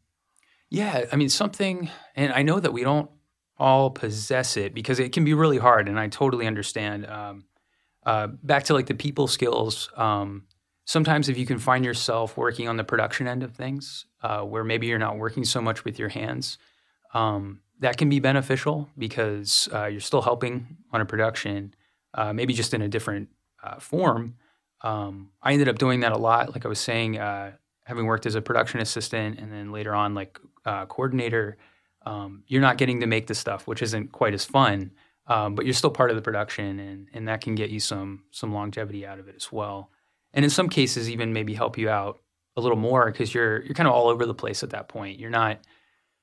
Yeah, 0.69 1.05
I 1.11 1.15
mean 1.15 1.29
something, 1.29 1.89
and 2.15 2.33
I 2.33 2.41
know 2.41 2.59
that 2.59 2.73
we 2.73 2.83
don't 2.83 3.09
all 3.57 3.91
possess 3.91 4.57
it 4.57 4.73
because 4.73 4.99
it 4.99 5.11
can 5.11 5.23
be 5.23 5.33
really 5.33 5.57
hard, 5.57 5.87
and 5.87 5.99
I 5.99 6.07
totally 6.07 6.47
understand. 6.47 7.05
Um, 7.05 7.45
uh, 8.05 8.27
back 8.27 8.63
to 8.65 8.73
like 8.73 8.87
the 8.87 8.93
people 8.93 9.27
skills. 9.27 9.89
Um, 9.95 10.43
sometimes 10.85 11.29
if 11.29 11.37
you 11.37 11.45
can 11.45 11.59
find 11.59 11.85
yourself 11.85 12.35
working 12.37 12.67
on 12.67 12.77
the 12.77 12.83
production 12.83 13.27
end 13.27 13.43
of 13.43 13.55
things, 13.55 14.05
uh, 14.23 14.41
where 14.41 14.63
maybe 14.63 14.87
you're 14.87 14.97
not 14.97 15.17
working 15.17 15.43
so 15.43 15.61
much 15.61 15.85
with 15.85 15.99
your 15.99 16.09
hands, 16.09 16.57
um, 17.13 17.59
that 17.79 17.97
can 17.97 18.09
be 18.09 18.19
beneficial 18.19 18.89
because 18.97 19.69
uh, 19.73 19.85
you're 19.85 19.99
still 19.99 20.21
helping 20.21 20.77
on 20.91 21.01
a 21.01 21.05
production, 21.05 21.73
uh, 22.13 22.33
maybe 22.33 22.53
just 22.53 22.73
in 22.73 22.81
a 22.81 22.87
different 22.87 23.29
uh, 23.63 23.79
form. 23.79 24.35
Um, 24.81 25.29
I 25.41 25.53
ended 25.53 25.67
up 25.67 25.77
doing 25.77 25.99
that 26.01 26.11
a 26.11 26.17
lot. 26.17 26.53
Like 26.53 26.65
I 26.65 26.69
was 26.69 26.79
saying, 26.79 27.17
uh, 27.17 27.51
having 27.83 28.05
worked 28.05 28.25
as 28.25 28.35
a 28.35 28.41
production 28.41 28.79
assistant 28.79 29.39
and 29.39 29.51
then 29.51 29.71
later 29.71 29.93
on 29.93 30.15
like 30.15 30.39
uh, 30.65 30.85
coordinator, 30.85 31.57
um, 32.05 32.43
you're 32.47 32.61
not 32.61 32.77
getting 32.77 33.01
to 33.01 33.07
make 33.07 33.27
the 33.27 33.35
stuff, 33.35 33.67
which 33.67 33.81
isn't 33.81 34.11
quite 34.11 34.33
as 34.33 34.45
fun. 34.45 34.91
Um, 35.27 35.55
but 35.55 35.65
you're 35.65 35.73
still 35.73 35.89
part 35.89 36.09
of 36.09 36.17
the 36.17 36.21
production, 36.21 36.79
and 36.79 37.07
and 37.13 37.29
that 37.29 37.39
can 37.39 37.55
get 37.55 37.69
you 37.69 37.79
some 37.79 38.23
some 38.31 38.53
longevity 38.53 39.05
out 39.05 39.19
of 39.19 39.29
it 39.29 39.35
as 39.37 39.53
well. 39.53 39.89
And 40.33 40.43
in 40.43 40.51
some 40.51 40.67
cases, 40.67 41.09
even 41.09 41.31
maybe 41.31 41.53
help 41.53 41.77
you 41.77 41.89
out 41.89 42.19
a 42.55 42.61
little 42.61 42.77
more 42.77 43.11
because 43.11 43.33
you're 43.33 43.63
you're 43.63 43.73
kind 43.73 43.87
of 43.87 43.93
all 43.93 44.09
over 44.09 44.25
the 44.25 44.33
place 44.33 44.63
at 44.63 44.71
that 44.71 44.87
point. 44.87 45.19
You're 45.19 45.29
not 45.29 45.59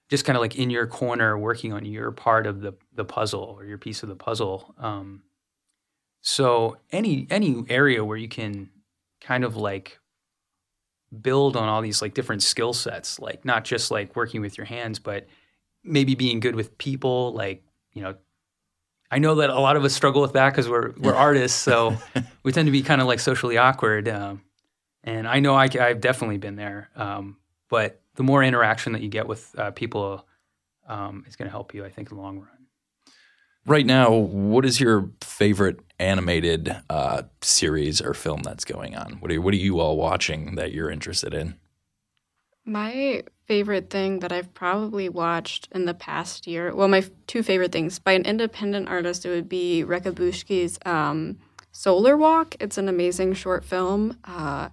just 0.08 0.24
kind 0.24 0.36
of 0.36 0.40
like 0.40 0.56
in 0.56 0.70
your 0.70 0.86
corner 0.86 1.38
working 1.38 1.72
on 1.72 1.84
your 1.84 2.10
part 2.12 2.46
of 2.46 2.60
the 2.60 2.74
the 2.94 3.04
puzzle 3.04 3.56
or 3.58 3.64
your 3.64 3.78
piece 3.78 4.02
of 4.02 4.08
the 4.08 4.16
puzzle. 4.16 4.74
Um, 4.78 5.22
so 6.20 6.76
any 6.92 7.26
any 7.30 7.64
area 7.68 8.04
where 8.04 8.16
you 8.16 8.28
can 8.28 8.70
kind 9.20 9.44
of 9.44 9.56
like 9.56 9.98
build 11.22 11.56
on 11.56 11.68
all 11.68 11.82
these 11.82 12.02
like 12.02 12.14
different 12.14 12.42
skill 12.42 12.72
sets, 12.72 13.18
like 13.18 13.44
not 13.44 13.64
just 13.64 13.90
like 13.90 14.14
working 14.14 14.40
with 14.40 14.56
your 14.56 14.64
hands, 14.64 14.98
but 14.98 15.26
maybe 15.82 16.14
being 16.14 16.40
good 16.40 16.54
with 16.54 16.76
people, 16.78 17.32
like 17.32 17.62
you 17.92 18.02
know. 18.02 18.14
I 19.12 19.18
know 19.18 19.34
that 19.36 19.50
a 19.50 19.58
lot 19.58 19.76
of 19.76 19.84
us 19.84 19.92
struggle 19.92 20.22
with 20.22 20.34
that 20.34 20.50
because 20.50 20.68
we're 20.68 20.92
we're 20.98 21.14
artists, 21.14 21.58
so 21.58 21.96
we 22.44 22.52
tend 22.52 22.66
to 22.66 22.72
be 22.72 22.82
kind 22.82 23.00
of 23.00 23.08
like 23.08 23.18
socially 23.18 23.58
awkward. 23.58 24.08
Um, 24.08 24.42
and 25.04 25.26
I 25.26 25.40
know 25.40 25.54
I, 25.54 25.68
have 25.72 26.00
definitely 26.00 26.38
been 26.38 26.56
there. 26.56 26.90
Um, 26.94 27.38
but 27.68 28.00
the 28.16 28.22
more 28.22 28.42
interaction 28.42 28.92
that 28.92 29.02
you 29.02 29.08
get 29.08 29.26
with 29.26 29.54
uh, 29.58 29.70
people 29.70 30.26
um, 30.88 31.24
is 31.26 31.36
going 31.36 31.46
to 31.46 31.52
help 31.52 31.72
you, 31.74 31.84
I 31.84 31.90
think, 31.90 32.10
in 32.10 32.16
the 32.16 32.22
long 32.22 32.38
run. 32.38 32.48
Right 33.66 33.86
now, 33.86 34.12
what 34.12 34.64
is 34.64 34.80
your 34.80 35.10
favorite 35.20 35.80
animated 35.98 36.74
uh, 36.88 37.22
series 37.42 38.00
or 38.00 38.14
film 38.14 38.42
that's 38.42 38.64
going 38.64 38.96
on? 38.96 39.18
What 39.20 39.30
are, 39.30 39.40
what 39.40 39.54
are 39.54 39.58
you 39.58 39.80
all 39.80 39.96
watching 39.96 40.54
that 40.56 40.72
you're 40.72 40.90
interested 40.90 41.34
in? 41.34 41.56
My 42.64 43.22
favorite 43.46 43.90
thing 43.90 44.20
that 44.20 44.32
I've 44.32 44.52
probably 44.54 45.08
watched 45.08 45.68
in 45.72 45.84
the 45.84 45.94
past 45.94 46.46
year, 46.46 46.74
well, 46.74 46.88
my 46.88 46.98
f- 46.98 47.10
two 47.26 47.42
favorite 47.42 47.72
things 47.72 47.98
by 47.98 48.12
an 48.12 48.24
independent 48.24 48.88
artist, 48.88 49.26
it 49.26 49.30
would 49.30 49.48
be 49.48 49.84
Réka 49.86 50.12
Bucsi's 50.12 50.78
um, 50.86 51.38
Solar 51.72 52.16
Walk. 52.16 52.56
It's 52.60 52.78
an 52.78 52.88
amazing 52.88 53.34
short 53.34 53.64
film. 53.64 54.18
Uh, 54.24 54.70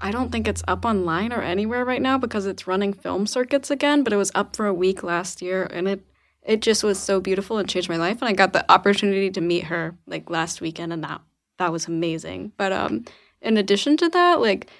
I 0.00 0.10
don't 0.10 0.30
think 0.30 0.46
it's 0.46 0.62
up 0.68 0.84
online 0.84 1.32
or 1.32 1.42
anywhere 1.42 1.84
right 1.84 2.02
now 2.02 2.18
because 2.18 2.46
it's 2.46 2.66
running 2.66 2.92
film 2.92 3.26
circuits 3.26 3.70
again, 3.70 4.02
but 4.02 4.12
it 4.12 4.16
was 4.16 4.32
up 4.34 4.54
for 4.54 4.66
a 4.66 4.74
week 4.74 5.02
last 5.02 5.40
year 5.42 5.64
and 5.72 5.88
it 5.88 6.00
it 6.42 6.60
just 6.60 6.84
was 6.84 6.98
so 6.98 7.20
beautiful 7.20 7.58
and 7.58 7.68
changed 7.68 7.88
my 7.88 7.96
life 7.96 8.18
and 8.22 8.28
I 8.28 8.32
got 8.32 8.52
the 8.52 8.70
opportunity 8.70 9.30
to 9.30 9.40
meet 9.40 9.64
her 9.64 9.96
like 10.06 10.30
last 10.30 10.60
weekend 10.60 10.92
and 10.92 11.02
that 11.02 11.20
that 11.58 11.72
was 11.72 11.88
amazing. 11.88 12.52
But 12.56 12.72
um 12.72 13.04
in 13.40 13.56
addition 13.56 13.96
to 13.98 14.08
that, 14.10 14.40
like 14.40 14.70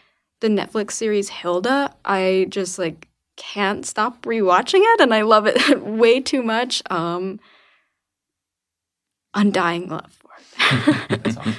the 0.41 0.49
Netflix 0.49 0.93
series 0.93 1.29
Hilda, 1.31 1.95
I 2.05 2.47
just 2.51 2.79
like 2.79 3.09
can't 3.37 3.85
stop 3.87 4.23
rewatching 4.23 4.81
it 4.83 5.01
and 5.01 5.13
I 5.15 5.23
love 5.23 5.47
it 5.47 5.81
way 5.83 6.21
too 6.21 6.43
much. 6.43 6.83
Um 6.91 7.41
undying 9.35 9.89
love 9.89 10.13
for 10.13 10.31
it. 10.39 11.09
That's 11.23 11.37
awesome. 11.37 11.55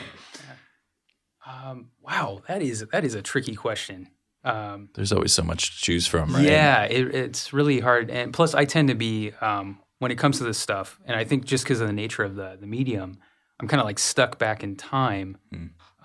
Yeah. 1.46 1.70
Um, 1.70 1.90
wow, 2.08 2.42
that 2.48 2.62
is 2.62 2.86
that 2.92 3.04
is 3.04 3.14
a 3.14 3.22
tricky 3.22 3.56
question. 3.56 4.10
Um, 4.44 4.90
There's 4.96 5.12
always 5.12 5.34
so 5.34 5.44
much 5.44 5.78
to 5.78 5.84
choose 5.84 6.08
from, 6.08 6.34
right? 6.34 6.44
Yeah, 6.44 6.84
it, 6.84 7.14
it's 7.14 7.52
really 7.52 7.80
hard, 7.82 8.10
and 8.10 8.34
plus, 8.34 8.54
I 8.56 8.66
tend 8.66 8.88
to 8.88 8.96
be 8.96 9.34
um, 9.42 9.80
when 10.00 10.12
it 10.12 10.18
comes 10.18 10.38
to 10.38 10.46
this 10.46 10.58
stuff, 10.58 11.00
and 11.06 11.18
I 11.18 11.26
think 11.26 11.46
just 11.46 11.66
because 11.66 11.82
of 11.82 11.88
the 11.88 11.94
nature 11.94 12.24
of 12.24 12.36
the 12.36 12.58
the 12.60 12.68
medium, 12.68 13.18
I'm 13.60 13.68
kind 13.68 13.82
of 13.82 13.86
like 13.86 14.00
stuck 14.00 14.40
back 14.40 14.64
in 14.64 14.76
time 14.76 15.38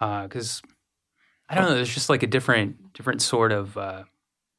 because 0.01 0.61
I 1.49 1.55
don't 1.55 1.65
know. 1.65 1.75
There's 1.75 1.95
just 1.95 2.11
like 2.11 2.23
a 2.23 2.27
different 2.27 2.93
different 2.95 3.23
sort 3.23 3.53
of 3.53 3.77
uh, 3.79 4.05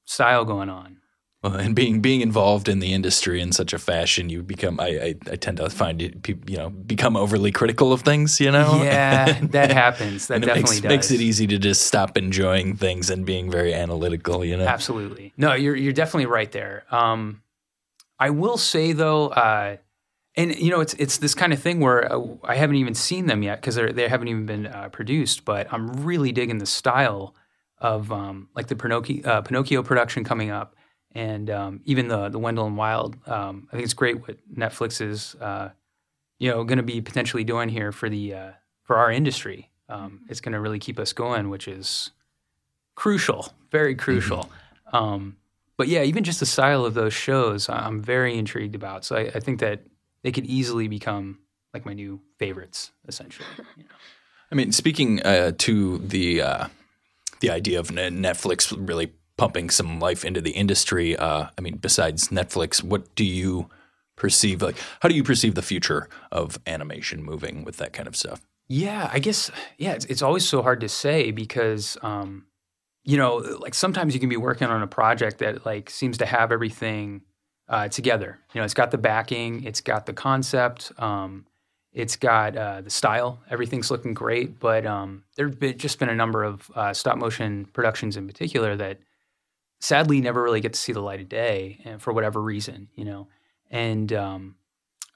style 0.06 0.46
going 0.46 0.70
on. 0.70 0.98
Well, 1.44 1.56
and 1.56 1.76
being 1.76 2.00
being 2.00 2.22
involved 2.22 2.70
in 2.70 2.80
the 2.80 2.94
industry 2.94 3.42
in 3.42 3.52
such 3.52 3.74
a 3.74 3.80
fashion, 3.80 4.30
you 4.30 4.42
become. 4.42 4.80
I 4.80 4.88
I, 4.88 5.16
I 5.32 5.36
tend 5.36 5.58
to 5.58 5.70
find 5.70 6.02
it, 6.02 6.26
you 6.48 6.58
know, 6.58 6.70
become 6.70 7.18
overly 7.18 7.52
critical 7.52 7.92
of 7.92 8.02
things. 8.02 8.40
You 8.40 8.50
know. 8.50 8.82
Yeah, 8.82 9.40
that 9.52 9.72
happens. 9.72 10.28
That 10.28 10.36
and 10.36 10.44
it 10.46 10.48
definitely 10.48 10.76
makes, 10.76 10.82
does. 10.82 10.90
makes 10.90 11.12
it 11.12 11.20
easy 11.20 11.46
to 11.48 11.58
just 11.58 11.86
stop 11.86 12.18
enjoying 12.18 12.78
things 12.78 13.10
and 13.10 13.26
being 13.26 13.52
very 13.52 13.74
analytical. 13.74 14.46
You 14.46 14.56
know. 14.56 14.66
Absolutely. 14.66 15.34
No, 15.36 15.54
you're 15.54 15.76
you're 15.76 15.92
definitely 15.92 16.28
right 16.28 16.52
there. 16.52 16.86
Um, 16.92 17.42
I 18.18 18.30
will 18.30 18.58
say 18.58 18.94
though, 18.94 19.28
uh, 19.28 19.76
and 20.38 20.56
you 20.56 20.72
know, 20.72 20.80
it's 20.80 20.94
it's 20.94 21.18
this 21.18 21.36
kind 21.36 21.52
of 21.52 21.60
thing 21.60 21.82
where 21.82 22.10
uh, 22.10 22.22
I 22.46 22.56
haven't 22.56 22.78
even 22.78 22.96
seen 22.96 23.26
them 23.26 23.44
yet 23.44 23.60
because 23.60 23.76
they 23.76 24.08
haven't 24.08 24.30
even 24.30 24.46
been 24.46 24.68
uh, 24.68 24.88
produced. 24.90 25.44
But 25.44 25.68
I'm 25.74 26.06
really 26.06 26.32
digging 26.32 26.60
the 26.60 26.66
style 26.66 27.36
of 27.80 28.14
um, 28.14 28.48
like 28.56 28.68
the 28.68 28.78
Pinocchio, 28.78 29.26
uh, 29.26 29.42
Pinocchio 29.42 29.84
production 29.84 30.24
coming 30.24 30.50
up, 30.50 30.76
and 31.16 31.50
um, 31.50 31.82
even 31.86 32.08
the 32.08 32.30
the 32.30 32.40
Wendell 32.40 32.66
and 32.66 32.78
Wild. 32.78 33.16
Um, 33.28 33.68
I 33.72 33.76
think 33.76 33.84
it's 33.86 33.94
great 33.94 34.28
what 34.28 34.38
Netflix 34.54 35.02
is, 35.02 35.36
uh, 35.36 35.70
you 36.40 36.50
know, 36.50 36.64
going 36.64 36.78
to 36.78 36.84
be 36.84 37.02
potentially 37.02 37.44
doing 37.44 37.70
here 37.70 37.92
for 37.92 38.10
the 38.10 38.34
uh, 38.34 38.52
for 38.84 38.98
our 38.98 39.12
industry. 39.12 39.70
Um, 39.90 40.22
it's 40.30 40.42
going 40.42 40.54
to 40.54 40.60
really 40.60 40.80
keep 40.80 41.00
us 41.00 41.14
going, 41.14 41.50
which 41.50 41.68
is 41.68 42.12
crucial, 42.96 43.54
very 43.72 43.96
crucial. 43.96 44.50
Um, 44.92 45.38
but 45.78 45.88
yeah, 45.88 46.04
even 46.04 46.24
just 46.24 46.40
the 46.40 46.46
style 46.46 46.86
of 46.86 46.94
those 46.94 47.14
shows, 47.14 47.68
I'm 47.68 48.02
very 48.02 48.38
intrigued 48.38 48.76
about. 48.76 49.06
So 49.06 49.16
I, 49.16 49.22
I 49.22 49.40
think 49.40 49.60
that 49.60 49.82
they 50.22 50.32
could 50.32 50.46
easily 50.46 50.88
become 50.88 51.40
like 51.74 51.86
my 51.86 51.94
new 51.94 52.22
favorites, 52.38 52.92
essentially. 53.08 53.48
you 53.76 53.84
know. 53.84 53.90
I 54.52 54.56
mean, 54.56 54.72
speaking 54.72 55.22
uh, 55.24 55.54
to 55.58 55.98
the 55.98 56.42
uh, 56.42 56.68
the 57.40 57.50
idea 57.50 57.80
of 57.80 57.88
Netflix 57.88 58.72
really 58.78 59.12
pumping 59.38 59.70
some 59.70 60.00
life 60.00 60.24
into 60.24 60.42
the 60.42 60.52
industry, 60.52 61.18
uh, 61.18 61.48
I 61.58 61.62
mean, 61.62 61.78
besides 61.78 62.30
Netflix, 62.30 62.84
what 62.84 63.14
do 63.16 63.26
you 63.26 63.70
perceive? 64.16 64.62
Like, 64.62 64.78
how 65.02 65.10
do 65.10 65.16
you 65.16 65.24
perceive 65.24 65.56
the 65.56 65.62
future 65.62 66.08
of 66.32 66.60
animation 66.68 67.24
moving 67.24 67.64
with 67.64 67.78
that 67.78 67.94
kind 67.94 68.08
of 68.08 68.16
stuff? 68.16 68.42
Yeah, 68.68 69.10
I 69.12 69.20
guess 69.20 69.52
yeah, 69.78 69.94
it's, 69.94 70.06
it's 70.06 70.22
always 70.22 70.48
so 70.48 70.62
hard 70.62 70.80
to 70.82 70.90
say 70.90 71.32
because 71.32 71.98
um, 72.02 72.46
you 73.04 73.18
know, 73.18 73.38
like 73.38 73.74
sometimes 73.74 74.14
you 74.14 74.20
can 74.20 74.30
be 74.30 74.38
working 74.38 74.68
on 74.68 74.82
a 74.82 74.88
project 74.88 75.40
that 75.40 75.66
like 75.66 75.90
seems 75.90 76.18
to 76.20 76.26
have 76.26 76.52
everything 76.52 77.22
uh, 77.68 77.88
together. 77.90 78.40
You 78.54 78.62
know, 78.62 78.66
it's 78.66 78.74
got 78.74 78.92
the 78.92 78.98
backing, 78.98 79.64
it's 79.64 79.82
got 79.82 80.06
the 80.06 80.14
concept, 80.14 80.92
um, 80.98 81.46
it's 81.92 82.16
got 82.16 82.56
uh, 82.56 82.82
the 82.82 82.90
style. 82.90 83.42
Everything's 83.50 83.92
looking 83.92 84.14
great, 84.14 84.60
but 84.60 84.86
um, 84.86 85.24
there've 85.36 85.60
been 85.60 85.78
just 85.78 86.00
been 86.00 86.10
a 86.10 86.16
number 86.16 86.44
of 86.44 86.72
uh, 86.76 86.94
stop 86.94 87.18
motion 87.18 87.66
productions 87.66 88.18
in 88.18 88.28
particular 88.28 88.76
that 88.76 89.00
sadly 89.84 90.22
never 90.22 90.42
really 90.42 90.62
get 90.62 90.74
to 90.74 90.80
see 90.80 90.94
the 90.94 91.02
light 91.02 91.20
of 91.20 91.28
day, 91.28 91.82
and 91.84 92.02
for 92.02 92.14
whatever 92.14 92.42
reason, 92.42 92.88
you 92.96 93.04
know. 93.04 93.28
And 93.70 94.12
um, 94.14 94.56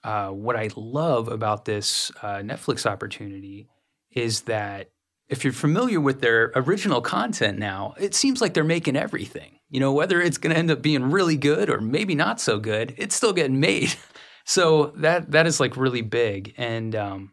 uh, 0.04 0.30
what 0.30 0.58
I 0.58 0.70
love 0.76 1.30
about 1.30 1.66
this 1.66 2.12
uh, 2.22 2.38
Netflix 2.38 2.86
opportunity 2.86 3.70
is 4.12 4.42
that 4.42 4.90
if 5.30 5.44
you're 5.44 5.54
familiar 5.54 6.02
with 6.02 6.22
their 6.22 6.52
original 6.56 7.02
content 7.02 7.58
now, 7.58 7.94
it 7.98 8.14
seems 8.14 8.42
like 8.42 8.54
they're 8.54 8.64
making 8.64 8.96
everything. 8.96 9.60
You 9.70 9.80
know, 9.80 9.94
whether 9.94 10.22
it's 10.22 10.38
going 10.38 10.54
to 10.54 10.60
end 10.60 10.72
up 10.72 10.82
being 10.82 11.12
really 11.12 11.38
good 11.38 11.70
or 11.70 11.80
maybe 11.80 12.16
not 12.16 12.40
so 12.40 12.60
good, 12.60 12.94
it's 12.98 13.16
still 13.16 13.34
getting 13.34 13.60
made. 13.60 13.94
so 14.46 14.88
that 14.98 15.32
that 15.32 15.48
is 15.48 15.60
like 15.60 15.78
really 15.78 16.02
big, 16.02 16.54
and 16.58 16.94
um, 16.94 17.32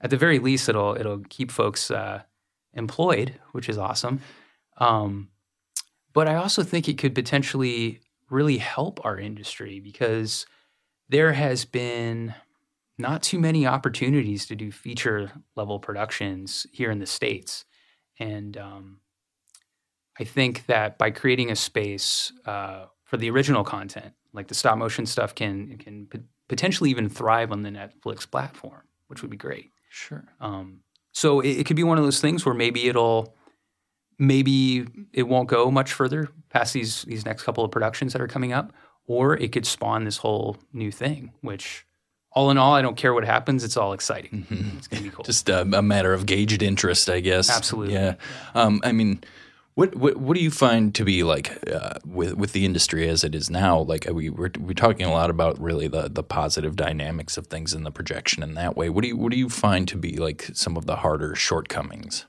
at 0.00 0.10
the 0.10 0.16
very 0.16 0.40
least, 0.40 0.68
it'll 0.68 0.96
it'll 0.96 1.22
keep 1.28 1.52
folks 1.52 1.92
uh, 1.92 2.22
employed, 2.74 3.38
which 3.52 3.68
is 3.68 3.78
awesome. 3.78 4.20
Um, 4.78 5.28
but 6.12 6.28
I 6.28 6.34
also 6.36 6.62
think 6.62 6.88
it 6.88 6.98
could 6.98 7.14
potentially 7.14 8.00
really 8.30 8.58
help 8.58 9.04
our 9.04 9.18
industry 9.18 9.80
because 9.80 10.46
there 11.08 11.32
has 11.32 11.64
been 11.64 12.34
not 12.98 13.22
too 13.22 13.38
many 13.38 13.66
opportunities 13.66 14.46
to 14.46 14.54
do 14.54 14.70
feature 14.70 15.32
level 15.56 15.78
productions 15.78 16.66
here 16.72 16.90
in 16.90 16.98
the 16.98 17.06
states, 17.06 17.64
and 18.18 18.56
um, 18.56 18.98
I 20.18 20.24
think 20.24 20.66
that 20.66 20.98
by 20.98 21.10
creating 21.10 21.50
a 21.50 21.56
space 21.56 22.32
uh, 22.46 22.86
for 23.04 23.16
the 23.16 23.30
original 23.30 23.64
content, 23.64 24.14
like 24.32 24.48
the 24.48 24.54
stop 24.54 24.78
motion 24.78 25.06
stuff, 25.06 25.34
can 25.34 25.78
can 25.78 26.06
p- 26.06 26.20
potentially 26.48 26.90
even 26.90 27.08
thrive 27.08 27.50
on 27.50 27.62
the 27.62 27.70
Netflix 27.70 28.30
platform, 28.30 28.82
which 29.08 29.22
would 29.22 29.30
be 29.30 29.36
great. 29.36 29.70
Sure. 29.88 30.24
Um, 30.40 30.80
so 31.12 31.40
it, 31.40 31.60
it 31.60 31.66
could 31.66 31.76
be 31.76 31.82
one 31.82 31.98
of 31.98 32.04
those 32.04 32.20
things 32.20 32.44
where 32.44 32.54
maybe 32.54 32.88
it'll 32.88 33.34
maybe 34.18 34.86
it 35.12 35.24
won't 35.24 35.48
go 35.48 35.70
much 35.70 35.92
further 35.92 36.28
past 36.50 36.72
these 36.72 37.02
these 37.02 37.24
next 37.24 37.42
couple 37.42 37.64
of 37.64 37.70
productions 37.70 38.12
that 38.12 38.22
are 38.22 38.28
coming 38.28 38.52
up, 38.52 38.72
or 39.06 39.36
it 39.36 39.52
could 39.52 39.66
spawn 39.66 40.04
this 40.04 40.18
whole 40.18 40.56
new 40.72 40.90
thing. 40.90 41.32
Which, 41.40 41.86
all 42.32 42.50
in 42.50 42.58
all, 42.58 42.74
I 42.74 42.82
don't 42.82 42.96
care 42.96 43.14
what 43.14 43.24
happens. 43.24 43.64
It's 43.64 43.76
all 43.76 43.92
exciting. 43.92 44.46
It's 44.76 44.88
gonna 44.88 45.02
be 45.02 45.10
cool. 45.10 45.24
Just 45.24 45.48
a, 45.48 45.62
a 45.62 45.82
matter 45.82 46.12
of 46.12 46.26
gauged 46.26 46.62
interest, 46.62 47.08
I 47.08 47.20
guess. 47.20 47.50
Absolutely. 47.50 47.94
Yeah. 47.94 48.14
Um, 48.54 48.80
I 48.84 48.92
mean, 48.92 49.22
what, 49.74 49.94
what 49.94 50.18
what 50.18 50.36
do 50.36 50.42
you 50.42 50.50
find 50.50 50.94
to 50.94 51.04
be 51.04 51.22
like 51.22 51.58
uh, 51.72 51.94
with 52.04 52.34
with 52.34 52.52
the 52.52 52.66
industry 52.66 53.08
as 53.08 53.24
it 53.24 53.34
is 53.34 53.48
now? 53.48 53.80
Like 53.80 54.06
we 54.10 54.28
we're, 54.28 54.50
we're 54.58 54.74
talking 54.74 55.06
a 55.06 55.12
lot 55.12 55.30
about 55.30 55.58
really 55.58 55.88
the 55.88 56.10
the 56.10 56.22
positive 56.22 56.76
dynamics 56.76 57.38
of 57.38 57.46
things 57.46 57.72
in 57.72 57.82
the 57.82 57.90
projection 57.90 58.42
in 58.42 58.54
that 58.54 58.76
way. 58.76 58.90
What 58.90 59.02
do 59.02 59.08
you 59.08 59.16
what 59.16 59.32
do 59.32 59.38
you 59.38 59.48
find 59.48 59.88
to 59.88 59.96
be 59.96 60.16
like 60.18 60.50
some 60.52 60.76
of 60.76 60.84
the 60.84 60.96
harder 60.96 61.34
shortcomings? 61.34 62.26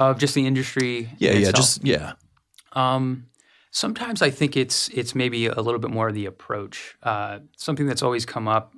Of 0.00 0.18
just 0.18 0.34
the 0.34 0.46
industry. 0.46 1.10
Yeah, 1.18 1.32
yeah, 1.32 1.52
just 1.52 1.84
yeah. 1.84 2.14
Um, 2.72 3.26
sometimes 3.70 4.22
I 4.22 4.30
think 4.30 4.56
it's 4.56 4.88
it's 4.88 5.14
maybe 5.14 5.46
a 5.46 5.60
little 5.60 5.78
bit 5.78 5.90
more 5.90 6.08
of 6.08 6.14
the 6.14 6.26
approach. 6.26 6.96
Uh, 7.02 7.40
something 7.56 7.86
that's 7.86 8.02
always 8.02 8.24
come 8.24 8.48
up, 8.48 8.74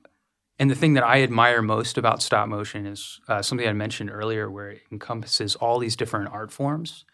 and 0.59 0.68
the 0.68 0.75
thing 0.75 0.95
that 0.95 1.05
I 1.05 1.23
admire 1.23 1.62
most 1.62 1.97
about 1.97 2.20
stop 2.20 2.49
motion 2.49 2.87
is 2.87 3.20
uh, 3.29 3.41
something 3.41 3.66
I 3.66 3.73
mentioned 3.73 4.11
earlier, 4.11 4.51
where 4.51 4.70
it 4.70 4.83
encompasses 4.91 5.55
all 5.55 5.79
these 5.79 5.97
different 5.97 6.31
art 6.31 6.51
forms. 6.51 7.05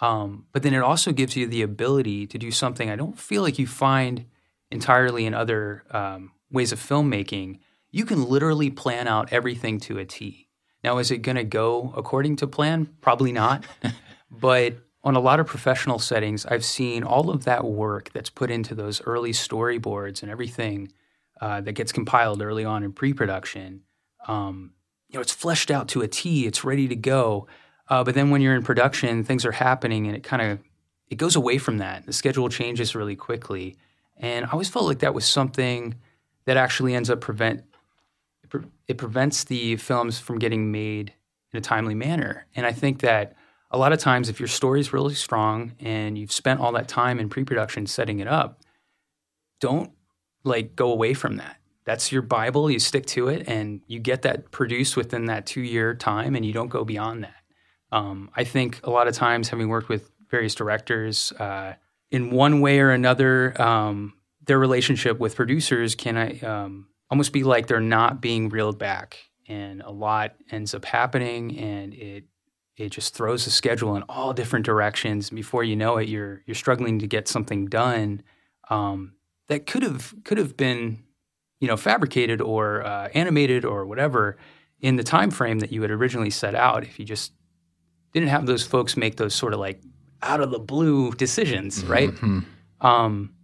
Um, 0.00 0.46
but 0.52 0.62
then 0.62 0.72
it 0.72 0.82
also 0.82 1.12
gives 1.12 1.36
you 1.36 1.46
the 1.46 1.60
ability 1.60 2.26
to 2.28 2.38
do 2.38 2.50
something 2.50 2.88
I 2.88 2.96
don't 2.96 3.18
feel 3.18 3.42
like 3.42 3.58
you 3.58 3.66
find 3.66 4.24
entirely 4.70 5.26
in 5.26 5.34
other 5.34 5.84
um, 5.90 6.32
ways 6.50 6.72
of 6.72 6.80
filmmaking. 6.80 7.58
You 7.90 8.06
can 8.06 8.24
literally 8.24 8.70
plan 8.70 9.06
out 9.06 9.30
everything 9.30 9.78
to 9.80 9.98
a 9.98 10.06
T. 10.06 10.48
Now, 10.82 10.98
is 10.98 11.10
it 11.10 11.18
going 11.18 11.36
to 11.36 11.44
go 11.44 11.92
according 11.96 12.36
to 12.36 12.46
plan? 12.46 12.88
Probably 13.00 13.32
not. 13.32 13.64
but 14.30 14.76
on 15.02 15.16
a 15.16 15.20
lot 15.20 15.40
of 15.40 15.46
professional 15.46 15.98
settings, 15.98 16.46
I've 16.46 16.64
seen 16.64 17.02
all 17.02 17.30
of 17.30 17.44
that 17.44 17.64
work 17.64 18.10
that's 18.12 18.30
put 18.30 18.50
into 18.50 18.74
those 18.74 19.00
early 19.02 19.32
storyboards 19.32 20.22
and 20.22 20.30
everything 20.30 20.92
uh, 21.40 21.60
that 21.62 21.72
gets 21.72 21.92
compiled 21.92 22.42
early 22.42 22.64
on 22.64 22.82
in 22.82 22.92
pre-production. 22.92 23.82
Um, 24.28 24.72
you 25.08 25.16
know, 25.16 25.22
it's 25.22 25.32
fleshed 25.32 25.70
out 25.70 25.88
to 25.88 26.02
a 26.02 26.08
T. 26.08 26.46
It's 26.46 26.64
ready 26.64 26.86
to 26.88 26.96
go. 26.96 27.46
Uh, 27.88 28.04
but 28.04 28.14
then 28.14 28.30
when 28.30 28.40
you're 28.40 28.54
in 28.54 28.62
production, 28.62 29.24
things 29.24 29.44
are 29.44 29.52
happening, 29.52 30.06
and 30.06 30.14
it 30.14 30.22
kind 30.22 30.42
of 30.42 30.60
it 31.08 31.16
goes 31.16 31.34
away 31.34 31.58
from 31.58 31.78
that. 31.78 32.06
The 32.06 32.12
schedule 32.12 32.48
changes 32.48 32.94
really 32.94 33.16
quickly, 33.16 33.76
and 34.16 34.44
I 34.44 34.50
always 34.50 34.68
felt 34.68 34.84
like 34.84 35.00
that 35.00 35.14
was 35.14 35.24
something 35.24 35.96
that 36.44 36.56
actually 36.56 36.94
ends 36.94 37.10
up 37.10 37.20
prevent 37.20 37.64
it 38.88 38.98
prevents 38.98 39.44
the 39.44 39.76
films 39.76 40.18
from 40.18 40.38
getting 40.38 40.70
made 40.72 41.12
in 41.52 41.58
a 41.58 41.60
timely 41.60 41.94
manner. 41.94 42.46
And 42.54 42.66
I 42.66 42.72
think 42.72 43.00
that 43.00 43.36
a 43.70 43.78
lot 43.78 43.92
of 43.92 43.98
times, 43.98 44.28
if 44.28 44.40
your 44.40 44.48
story 44.48 44.80
is 44.80 44.92
really 44.92 45.14
strong 45.14 45.72
and 45.78 46.18
you've 46.18 46.32
spent 46.32 46.60
all 46.60 46.72
that 46.72 46.88
time 46.88 47.20
in 47.20 47.28
pre-production 47.28 47.86
setting 47.86 48.18
it 48.20 48.26
up, 48.26 48.60
don't 49.60 49.92
like 50.42 50.74
go 50.74 50.90
away 50.90 51.14
from 51.14 51.36
that. 51.36 51.56
That's 51.84 52.12
your 52.12 52.22
Bible. 52.22 52.70
You 52.70 52.78
stick 52.78 53.06
to 53.06 53.28
it, 53.28 53.48
and 53.48 53.80
you 53.86 53.98
get 53.98 54.22
that 54.22 54.50
produced 54.50 54.96
within 54.96 55.26
that 55.26 55.46
two-year 55.46 55.94
time, 55.94 56.34
and 56.36 56.44
you 56.44 56.52
don't 56.52 56.68
go 56.68 56.84
beyond 56.84 57.24
that. 57.24 57.34
Um, 57.92 58.30
I 58.36 58.44
think 58.44 58.80
a 58.84 58.90
lot 58.90 59.08
of 59.08 59.14
times, 59.14 59.48
having 59.48 59.68
worked 59.68 59.88
with 59.88 60.10
various 60.30 60.54
directors, 60.54 61.32
uh, 61.32 61.74
in 62.10 62.30
one 62.30 62.60
way 62.60 62.80
or 62.80 62.90
another, 62.90 63.60
um, 63.60 64.14
their 64.44 64.58
relationship 64.58 65.18
with 65.18 65.36
producers 65.36 65.94
can 65.94 66.44
um, 66.44 66.88
almost 67.10 67.32
be 67.32 67.42
like 67.42 67.66
they're 67.66 67.80
not 67.80 68.20
being 68.20 68.48
reeled 68.48 68.78
back, 68.78 69.18
and 69.48 69.82
a 69.82 69.90
lot 69.90 70.34
ends 70.50 70.74
up 70.74 70.84
happening, 70.84 71.58
and 71.58 71.94
it 71.94 72.24
it 72.76 72.90
just 72.90 73.14
throws 73.14 73.44
the 73.44 73.50
schedule 73.50 73.94
in 73.96 74.02
all 74.08 74.32
different 74.32 74.64
directions. 74.64 75.30
Before 75.30 75.62
you 75.62 75.76
know 75.76 75.98
it, 75.98 76.08
you're 76.08 76.42
you're 76.46 76.54
struggling 76.54 76.98
to 77.00 77.06
get 77.06 77.28
something 77.28 77.66
done 77.66 78.22
um, 78.70 79.14
that 79.48 79.66
could 79.66 79.82
have 79.82 80.14
could 80.24 80.38
have 80.38 80.56
been, 80.56 81.02
you 81.58 81.68
know, 81.68 81.76
fabricated 81.76 82.40
or 82.40 82.84
uh, 82.86 83.08
animated 83.14 83.64
or 83.64 83.84
whatever 83.84 84.38
in 84.80 84.96
the 84.96 85.02
time 85.02 85.30
frame 85.30 85.58
that 85.58 85.70
you 85.72 85.82
had 85.82 85.90
originally 85.90 86.30
set 86.30 86.54
out. 86.54 86.84
If 86.84 86.98
you 86.98 87.04
just 87.04 87.32
didn't 88.12 88.30
have 88.30 88.46
those 88.46 88.64
folks 88.64 88.96
make 88.96 89.16
those 89.16 89.34
sort 89.34 89.52
of 89.52 89.60
like 89.60 89.82
out 90.22 90.40
of 90.40 90.50
the 90.50 90.58
blue 90.58 91.12
decisions, 91.12 91.84
right? 91.84 92.10
Um, 92.80 93.34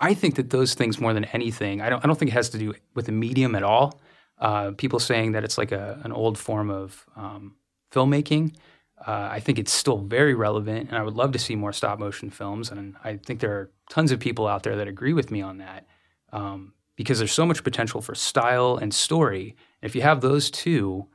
I 0.00 0.14
think 0.14 0.36
that 0.36 0.50
those 0.50 0.74
things 0.74 1.00
more 1.00 1.12
than 1.12 1.24
anything, 1.26 1.80
I 1.80 1.90
don't, 1.90 2.02
I 2.02 2.06
don't 2.06 2.18
think 2.18 2.30
it 2.30 2.34
has 2.34 2.48
to 2.50 2.58
do 2.58 2.74
with 2.94 3.06
the 3.06 3.12
medium 3.12 3.54
at 3.54 3.62
all. 3.62 4.00
Uh, 4.38 4.72
people 4.76 4.98
saying 4.98 5.32
that 5.32 5.44
it's 5.44 5.58
like 5.58 5.72
a, 5.72 6.00
an 6.02 6.12
old 6.12 6.38
form 6.38 6.70
of 6.70 7.04
um, 7.16 7.56
filmmaking. 7.92 8.54
Uh, 9.06 9.28
I 9.30 9.40
think 9.40 9.58
it's 9.58 9.72
still 9.72 9.98
very 9.98 10.34
relevant, 10.34 10.88
and 10.88 10.96
I 10.96 11.02
would 11.02 11.14
love 11.14 11.32
to 11.32 11.38
see 11.38 11.56
more 11.56 11.72
stop 11.72 11.98
motion 11.98 12.30
films. 12.30 12.70
And 12.70 12.96
I 13.04 13.16
think 13.16 13.40
there 13.40 13.52
are 13.52 13.70
tons 13.90 14.12
of 14.12 14.20
people 14.20 14.46
out 14.46 14.62
there 14.62 14.76
that 14.76 14.88
agree 14.88 15.12
with 15.12 15.30
me 15.30 15.42
on 15.42 15.58
that 15.58 15.86
um, 16.32 16.72
because 16.96 17.18
there's 17.18 17.32
so 17.32 17.46
much 17.46 17.62
potential 17.62 18.00
for 18.00 18.14
style 18.14 18.78
and 18.80 18.92
story. 18.94 19.56
And 19.82 19.88
if 19.88 19.94
you 19.94 20.02
have 20.02 20.20
those 20.20 20.50
two, 20.50 21.06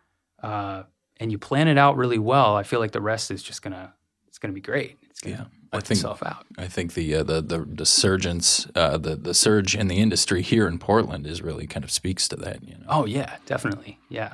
uh, 0.44 0.84
and 1.18 1.32
you 1.32 1.38
plan 1.38 1.68
it 1.68 1.78
out 1.78 1.98
really 1.98 2.20
well, 2.20 2.56
I 2.56 2.64
feel 2.64 2.80
like 2.80 2.92
the 2.92 3.02
rest 3.02 3.32
is 3.32 3.42
just 3.42 3.62
gonna 3.62 3.94
it's 4.28 4.38
gonna 4.38 4.54
be 4.54 4.62
great. 4.62 4.98
It's 5.16 5.22
gonna 5.22 5.36
Yeah, 5.36 5.42
work 5.44 5.50
I 5.74 5.80
think- 5.80 5.98
itself 5.98 6.24
out. 6.24 6.46
I 6.58 6.68
think 6.68 6.94
the 6.94 7.16
uh, 7.16 7.24
the 7.24 7.42
the 7.42 7.60
the 7.60 7.86
surgence, 7.86 8.68
uh, 8.76 8.98
the 8.98 9.16
the 9.16 9.34
surge 9.34 9.76
in 9.76 9.88
the 9.88 9.98
industry 9.98 10.42
here 10.42 10.68
in 10.68 10.78
Portland 10.80 11.26
is 11.26 11.42
really 11.42 11.68
kind 11.68 11.84
of 11.84 11.92
speaks 11.92 12.28
to 12.30 12.36
that. 12.38 12.64
You 12.64 12.76
know. 12.76 12.86
Oh 12.90 13.06
yeah, 13.06 13.38
definitely. 13.46 14.00
Yeah. 14.10 14.34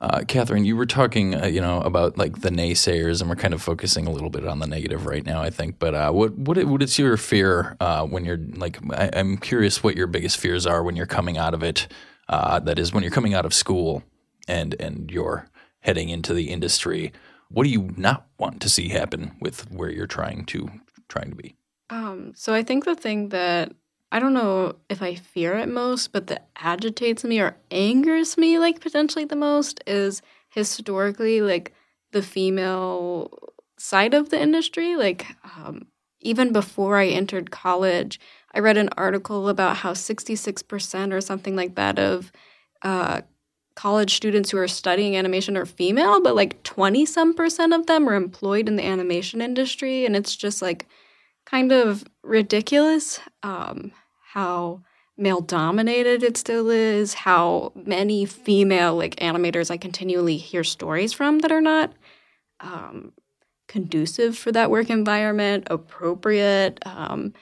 Uh, 0.00 0.22
Catherine, 0.28 0.66
you 0.66 0.76
were 0.76 0.84
talking, 0.84 1.34
uh, 1.34 1.46
you 1.46 1.62
know, 1.62 1.80
about 1.80 2.18
like 2.18 2.42
the 2.42 2.50
naysayers, 2.50 3.20
and 3.22 3.30
we're 3.30 3.36
kind 3.36 3.54
of 3.54 3.62
focusing 3.62 4.06
a 4.06 4.10
little 4.10 4.28
bit 4.28 4.46
on 4.46 4.58
the 4.58 4.66
negative 4.66 5.06
right 5.06 5.24
now, 5.24 5.40
I 5.40 5.48
think. 5.48 5.78
But 5.78 5.94
uh, 5.94 6.12
what 6.12 6.36
what 6.36 6.62
what 6.64 6.82
is 6.82 6.98
your 6.98 7.16
fear 7.16 7.76
uh, 7.80 8.04
when 8.04 8.24
you're 8.26 8.40
like? 8.56 8.78
I, 8.92 9.06
am 9.18 9.38
curious 9.38 9.82
what 9.82 9.96
your 9.96 10.06
biggest 10.06 10.36
fears 10.36 10.66
are 10.66 10.82
when 10.82 10.94
you're 10.96 11.06
coming 11.06 11.38
out 11.38 11.54
of 11.54 11.62
it. 11.62 11.88
Uh, 12.28 12.58
that 12.60 12.78
is, 12.78 12.92
when 12.92 13.02
you're 13.02 13.12
coming 13.12 13.32
out 13.34 13.46
of 13.46 13.54
school 13.54 14.02
and 14.46 14.74
and 14.78 15.10
you're 15.10 15.46
heading 15.80 16.10
into 16.10 16.34
the 16.34 16.50
industry. 16.50 17.12
What 17.54 17.62
do 17.62 17.70
you 17.70 17.94
not 17.96 18.26
want 18.36 18.60
to 18.62 18.68
see 18.68 18.88
happen 18.88 19.36
with 19.40 19.70
where 19.70 19.88
you're 19.88 20.08
trying 20.08 20.44
to 20.46 20.68
trying 21.08 21.30
to 21.30 21.36
be? 21.36 21.54
Um, 21.88 22.32
so 22.34 22.52
I 22.52 22.64
think 22.64 22.84
the 22.84 22.96
thing 22.96 23.28
that 23.28 23.72
I 24.10 24.18
don't 24.18 24.34
know 24.34 24.74
if 24.88 25.00
I 25.02 25.14
fear 25.14 25.56
it 25.58 25.68
most, 25.68 26.10
but 26.10 26.26
that 26.26 26.48
agitates 26.56 27.22
me 27.22 27.38
or 27.40 27.56
angers 27.70 28.36
me 28.36 28.58
like 28.58 28.80
potentially 28.80 29.24
the 29.24 29.36
most 29.36 29.82
is 29.86 30.20
historically 30.48 31.42
like 31.42 31.72
the 32.10 32.22
female 32.22 33.30
side 33.78 34.14
of 34.14 34.30
the 34.30 34.40
industry. 34.40 34.96
Like 34.96 35.26
um, 35.56 35.86
even 36.20 36.52
before 36.52 36.96
I 36.96 37.06
entered 37.06 37.52
college, 37.52 38.18
I 38.52 38.58
read 38.58 38.78
an 38.78 38.88
article 38.96 39.48
about 39.48 39.76
how 39.76 39.92
66% 39.92 41.12
or 41.12 41.20
something 41.20 41.54
like 41.54 41.76
that 41.76 42.00
of 42.00 42.32
uh, 42.82 43.20
college 43.74 44.14
students 44.14 44.50
who 44.50 44.58
are 44.58 44.68
studying 44.68 45.16
animation 45.16 45.56
are 45.56 45.66
female, 45.66 46.20
but 46.20 46.36
like 46.36 46.62
20 46.62 47.04
some 47.06 47.34
percent 47.34 47.72
of 47.72 47.86
them 47.86 48.08
are 48.08 48.14
employed 48.14 48.68
in 48.68 48.76
the 48.76 48.84
animation 48.84 49.40
industry. 49.40 50.04
And 50.06 50.14
it's 50.14 50.36
just 50.36 50.62
like 50.62 50.86
kind 51.44 51.72
of 51.72 52.04
ridiculous. 52.22 53.20
Um, 53.42 53.92
how 54.32 54.82
male 55.16 55.40
dominated 55.40 56.22
it 56.22 56.36
still 56.36 56.70
is, 56.70 57.14
how 57.14 57.72
many 57.74 58.24
female 58.24 58.96
like 58.96 59.16
animators 59.16 59.70
I 59.70 59.76
continually 59.76 60.36
hear 60.36 60.64
stories 60.64 61.12
from 61.12 61.40
that 61.40 61.52
are 61.52 61.60
not 61.60 61.92
um, 62.60 63.12
conducive 63.68 64.36
for 64.36 64.52
that 64.52 64.70
work 64.70 64.90
environment, 64.90 65.66
appropriate. 65.70 66.80
Um, 66.86 67.32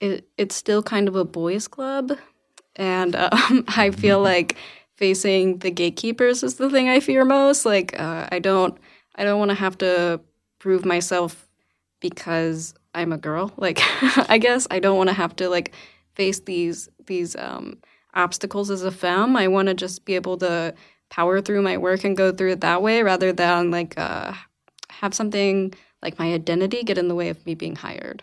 it, 0.00 0.28
it's 0.36 0.54
still 0.54 0.82
kind 0.82 1.08
of 1.08 1.16
a 1.16 1.24
boys' 1.24 1.68
club, 1.68 2.12
and 2.76 3.16
um, 3.16 3.64
I 3.68 3.90
feel 3.90 4.18
mm-hmm. 4.18 4.24
like 4.24 4.56
facing 5.00 5.58
the 5.58 5.70
gatekeepers 5.70 6.42
is 6.42 6.56
the 6.56 6.68
thing 6.70 6.90
I 6.90 7.00
fear 7.00 7.24
most. 7.24 7.64
Like 7.64 7.98
uh, 7.98 8.28
I 8.30 8.38
don't, 8.38 8.78
I 9.16 9.24
don't 9.24 9.38
want 9.38 9.48
to 9.50 9.56
have 9.56 9.76
to 9.78 10.20
prove 10.58 10.84
myself 10.84 11.48
because 12.00 12.74
I'm 12.94 13.12
a 13.12 13.18
girl. 13.18 13.52
Like 13.56 13.80
I 14.30 14.38
guess 14.38 14.68
I 14.70 14.78
don't 14.78 14.98
want 14.98 15.08
to 15.08 15.14
have 15.14 15.34
to 15.36 15.48
like 15.48 15.72
face 16.14 16.40
these 16.40 16.88
these 17.06 17.34
um, 17.34 17.78
obstacles 18.14 18.70
as 18.70 18.84
a 18.84 18.90
femme. 18.90 19.36
I 19.36 19.48
want 19.48 19.68
to 19.68 19.74
just 19.74 20.04
be 20.04 20.14
able 20.14 20.36
to 20.38 20.74
power 21.08 21.40
through 21.40 21.62
my 21.62 21.78
work 21.78 22.04
and 22.04 22.16
go 22.16 22.30
through 22.30 22.52
it 22.52 22.60
that 22.60 22.82
way, 22.82 23.02
rather 23.02 23.32
than 23.32 23.70
like 23.70 23.98
uh, 23.98 24.34
have 24.90 25.14
something 25.14 25.72
like 26.02 26.18
my 26.18 26.32
identity 26.34 26.82
get 26.82 26.98
in 26.98 27.08
the 27.08 27.14
way 27.14 27.30
of 27.30 27.44
me 27.46 27.54
being 27.54 27.76
hired. 27.76 28.22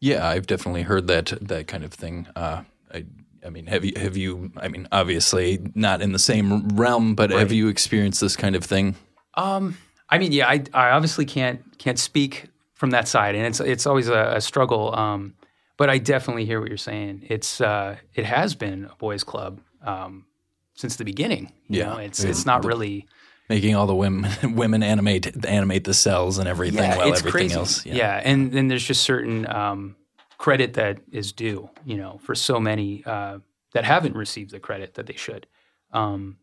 Yeah, 0.00 0.28
I've 0.28 0.46
definitely 0.46 0.82
heard 0.82 1.08
that 1.08 1.32
that 1.40 1.66
kind 1.66 1.82
of 1.82 1.92
thing. 1.92 2.28
Uh, 2.36 2.62
I, 2.94 3.04
I 3.48 3.50
mean, 3.50 3.66
have 3.66 3.82
you 3.82 3.94
have 3.96 4.16
you? 4.16 4.52
I 4.58 4.68
mean, 4.68 4.86
obviously 4.92 5.58
not 5.74 6.02
in 6.02 6.12
the 6.12 6.18
same 6.18 6.68
realm, 6.68 7.14
but 7.14 7.30
right. 7.30 7.38
have 7.38 7.50
you 7.50 7.68
experienced 7.68 8.20
this 8.20 8.36
kind 8.36 8.54
of 8.54 8.62
thing? 8.62 8.94
Um, 9.34 9.78
I 10.10 10.18
mean, 10.18 10.32
yeah, 10.32 10.46
I, 10.46 10.62
I 10.74 10.90
obviously 10.90 11.24
can't 11.24 11.62
can't 11.78 11.98
speak 11.98 12.44
from 12.74 12.90
that 12.90 13.08
side, 13.08 13.34
and 13.34 13.46
it's 13.46 13.58
it's 13.58 13.86
always 13.86 14.08
a, 14.08 14.34
a 14.36 14.40
struggle. 14.42 14.94
Um, 14.94 15.34
but 15.78 15.88
I 15.88 15.96
definitely 15.96 16.44
hear 16.44 16.60
what 16.60 16.68
you're 16.68 16.76
saying. 16.76 17.26
It's 17.30 17.60
uh, 17.62 17.96
it 18.14 18.26
has 18.26 18.54
been 18.54 18.84
a 18.84 18.96
boys' 18.96 19.24
club 19.24 19.62
um, 19.82 20.26
since 20.74 20.96
the 20.96 21.04
beginning. 21.04 21.52
You 21.68 21.80
yeah, 21.80 21.86
know, 21.86 21.96
it's 21.96 22.22
it's 22.22 22.44
not 22.44 22.66
really 22.66 23.06
making 23.48 23.74
all 23.76 23.86
the 23.86 23.94
women 23.94 24.30
women 24.54 24.82
animate 24.82 25.46
animate 25.46 25.84
the 25.84 25.94
cells 25.94 26.36
and 26.36 26.46
everything 26.46 26.82
yeah, 26.82 26.98
while 26.98 27.08
everything 27.08 27.30
crazy. 27.30 27.54
else. 27.54 27.86
Yeah. 27.86 27.94
yeah, 27.94 28.20
and 28.22 28.52
then 28.52 28.68
there's 28.68 28.84
just 28.84 29.04
certain 29.04 29.50
um, 29.50 29.96
credit 30.38 30.74
that 30.74 31.00
is 31.12 31.32
due. 31.32 31.68
You 31.84 31.96
know, 31.96 32.18
for 32.22 32.34
so 32.34 32.58
many 32.58 33.04
uh, 33.04 33.38
that 33.72 33.84
haven't 33.84 34.16
received 34.16 34.50
the 34.50 34.60
credit 34.60 34.94
that 34.94 35.06
they 35.06 35.16
should. 35.16 35.46
Um, 35.92 36.38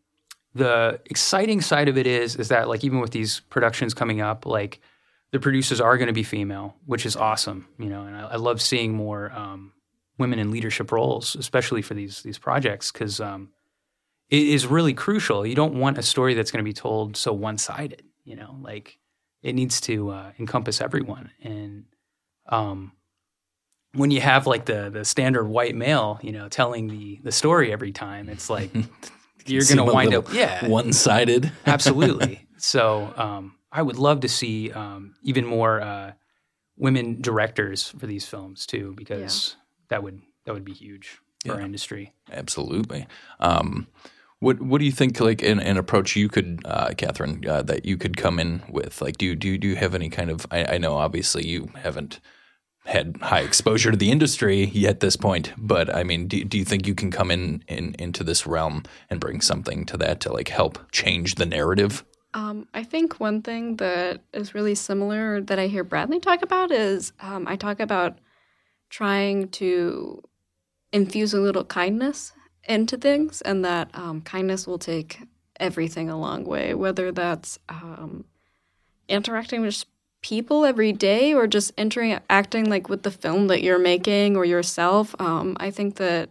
the 0.54 1.00
exciting 1.06 1.60
side 1.60 1.88
of 1.88 1.98
it 1.98 2.06
is 2.06 2.36
is 2.36 2.48
that 2.48 2.68
like 2.68 2.84
even 2.84 3.00
with 3.00 3.10
these 3.10 3.40
productions 3.40 3.94
coming 3.94 4.20
up, 4.20 4.46
like 4.46 4.80
the 5.32 5.40
producers 5.40 5.80
are 5.80 5.98
going 5.98 6.06
to 6.06 6.14
be 6.14 6.22
female, 6.22 6.76
which 6.86 7.04
is 7.04 7.16
awesome. 7.16 7.68
You 7.78 7.90
know, 7.90 8.04
and 8.04 8.16
I, 8.16 8.22
I 8.22 8.36
love 8.36 8.62
seeing 8.62 8.94
more 8.94 9.32
um, 9.32 9.72
women 10.18 10.38
in 10.38 10.50
leadership 10.50 10.92
roles, 10.92 11.36
especially 11.36 11.82
for 11.82 11.94
these 11.94 12.22
these 12.22 12.38
projects, 12.38 12.90
because 12.90 13.20
um, 13.20 13.50
it 14.30 14.42
is 14.42 14.66
really 14.66 14.94
crucial. 14.94 15.46
You 15.46 15.54
don't 15.54 15.78
want 15.78 15.98
a 15.98 16.02
story 16.02 16.34
that's 16.34 16.50
going 16.50 16.64
to 16.64 16.68
be 16.68 16.72
told 16.72 17.16
so 17.16 17.32
one 17.32 17.58
sided. 17.58 18.02
You 18.24 18.36
know, 18.36 18.56
like 18.60 18.98
it 19.42 19.54
needs 19.54 19.80
to 19.82 20.10
uh, 20.10 20.32
encompass 20.38 20.80
everyone. 20.80 21.30
And 21.42 21.84
um, 22.48 22.92
when 23.96 24.10
you 24.10 24.20
have 24.20 24.46
like 24.46 24.66
the 24.66 24.90
the 24.90 25.04
standard 25.04 25.44
white 25.44 25.74
male, 25.74 26.20
you 26.22 26.32
know, 26.32 26.48
telling 26.48 26.88
the 26.88 27.18
the 27.22 27.32
story 27.32 27.72
every 27.72 27.92
time, 27.92 28.28
it's 28.28 28.48
like 28.50 28.70
you're 29.46 29.64
going 29.64 29.78
to 29.78 29.84
wind 29.84 30.14
up 30.14 30.32
yeah 30.32 30.66
one 30.66 30.92
sided. 30.92 31.50
absolutely. 31.66 32.46
So 32.58 33.12
um, 33.16 33.54
I 33.72 33.82
would 33.82 33.96
love 33.96 34.20
to 34.20 34.28
see 34.28 34.70
um, 34.72 35.14
even 35.22 35.44
more 35.44 35.80
uh, 35.80 36.12
women 36.76 37.20
directors 37.20 37.88
for 37.88 38.06
these 38.06 38.26
films 38.26 38.66
too, 38.66 38.94
because 38.96 39.56
yeah. 39.56 39.64
that 39.88 40.02
would 40.02 40.20
that 40.44 40.52
would 40.52 40.64
be 40.64 40.74
huge 40.74 41.18
for 41.40 41.48
yeah. 41.48 41.54
our 41.54 41.60
industry. 41.60 42.12
Absolutely. 42.30 43.06
Um, 43.40 43.88
what 44.40 44.60
What 44.60 44.78
do 44.78 44.84
you 44.84 44.92
think? 44.92 45.18
Like 45.18 45.42
an, 45.42 45.60
an 45.60 45.78
approach 45.78 46.14
you 46.14 46.28
could, 46.28 46.60
uh, 46.66 46.92
Catherine, 46.96 47.44
uh, 47.48 47.62
that 47.62 47.86
you 47.86 47.96
could 47.96 48.16
come 48.16 48.38
in 48.38 48.62
with? 48.68 49.00
Like, 49.00 49.16
do 49.16 49.26
you 49.26 49.34
do 49.34 49.48
you, 49.48 49.58
do 49.58 49.68
you 49.68 49.76
have 49.76 49.94
any 49.94 50.10
kind 50.10 50.30
of? 50.30 50.46
I, 50.50 50.74
I 50.74 50.78
know 50.78 50.94
obviously 50.94 51.46
you 51.46 51.70
haven't 51.76 52.20
had 52.86 53.18
high 53.20 53.40
exposure 53.40 53.90
to 53.90 53.96
the 53.96 54.10
industry 54.10 54.66
yet 54.66 54.90
at 54.90 55.00
this 55.00 55.16
point, 55.16 55.52
but 55.56 55.94
I 55.94 56.04
mean, 56.04 56.28
do, 56.28 56.44
do 56.44 56.56
you 56.56 56.64
think 56.64 56.86
you 56.86 56.94
can 56.94 57.10
come 57.10 57.30
in, 57.30 57.62
in 57.68 57.94
into 57.98 58.24
this 58.24 58.46
realm 58.46 58.84
and 59.10 59.20
bring 59.20 59.40
something 59.40 59.84
to 59.86 59.96
that 59.98 60.20
to 60.20 60.32
like 60.32 60.48
help 60.48 60.78
change 60.92 61.34
the 61.34 61.46
narrative? 61.46 62.04
Um, 62.34 62.68
I 62.74 62.84
think 62.84 63.18
one 63.18 63.42
thing 63.42 63.76
that 63.76 64.20
is 64.32 64.54
really 64.54 64.74
similar 64.74 65.40
that 65.40 65.58
I 65.58 65.66
hear 65.68 65.84
Bradley 65.84 66.20
talk 66.20 66.42
about 66.42 66.70
is 66.70 67.12
um, 67.20 67.46
I 67.48 67.56
talk 67.56 67.80
about 67.80 68.18
trying 68.90 69.48
to 69.48 70.22
infuse 70.92 71.34
a 71.34 71.40
little 71.40 71.64
kindness 71.64 72.32
into 72.64 72.96
things, 72.96 73.40
and 73.42 73.64
that 73.64 73.90
um, 73.94 74.20
kindness 74.22 74.66
will 74.66 74.78
take 74.78 75.20
everything 75.58 76.10
a 76.10 76.18
long 76.18 76.44
way, 76.44 76.74
whether 76.74 77.12
that's 77.12 77.58
um, 77.68 78.24
interacting 79.08 79.62
with 79.62 79.84
people 80.26 80.64
every 80.64 80.92
day 80.92 81.32
or 81.32 81.46
just 81.46 81.72
interacting 81.78 82.68
like 82.68 82.88
with 82.88 83.04
the 83.04 83.10
film 83.10 83.46
that 83.46 83.62
you're 83.62 83.78
making 83.78 84.36
or 84.36 84.44
yourself. 84.44 85.14
Um, 85.20 85.56
I 85.60 85.70
think 85.70 85.96
that 85.96 86.30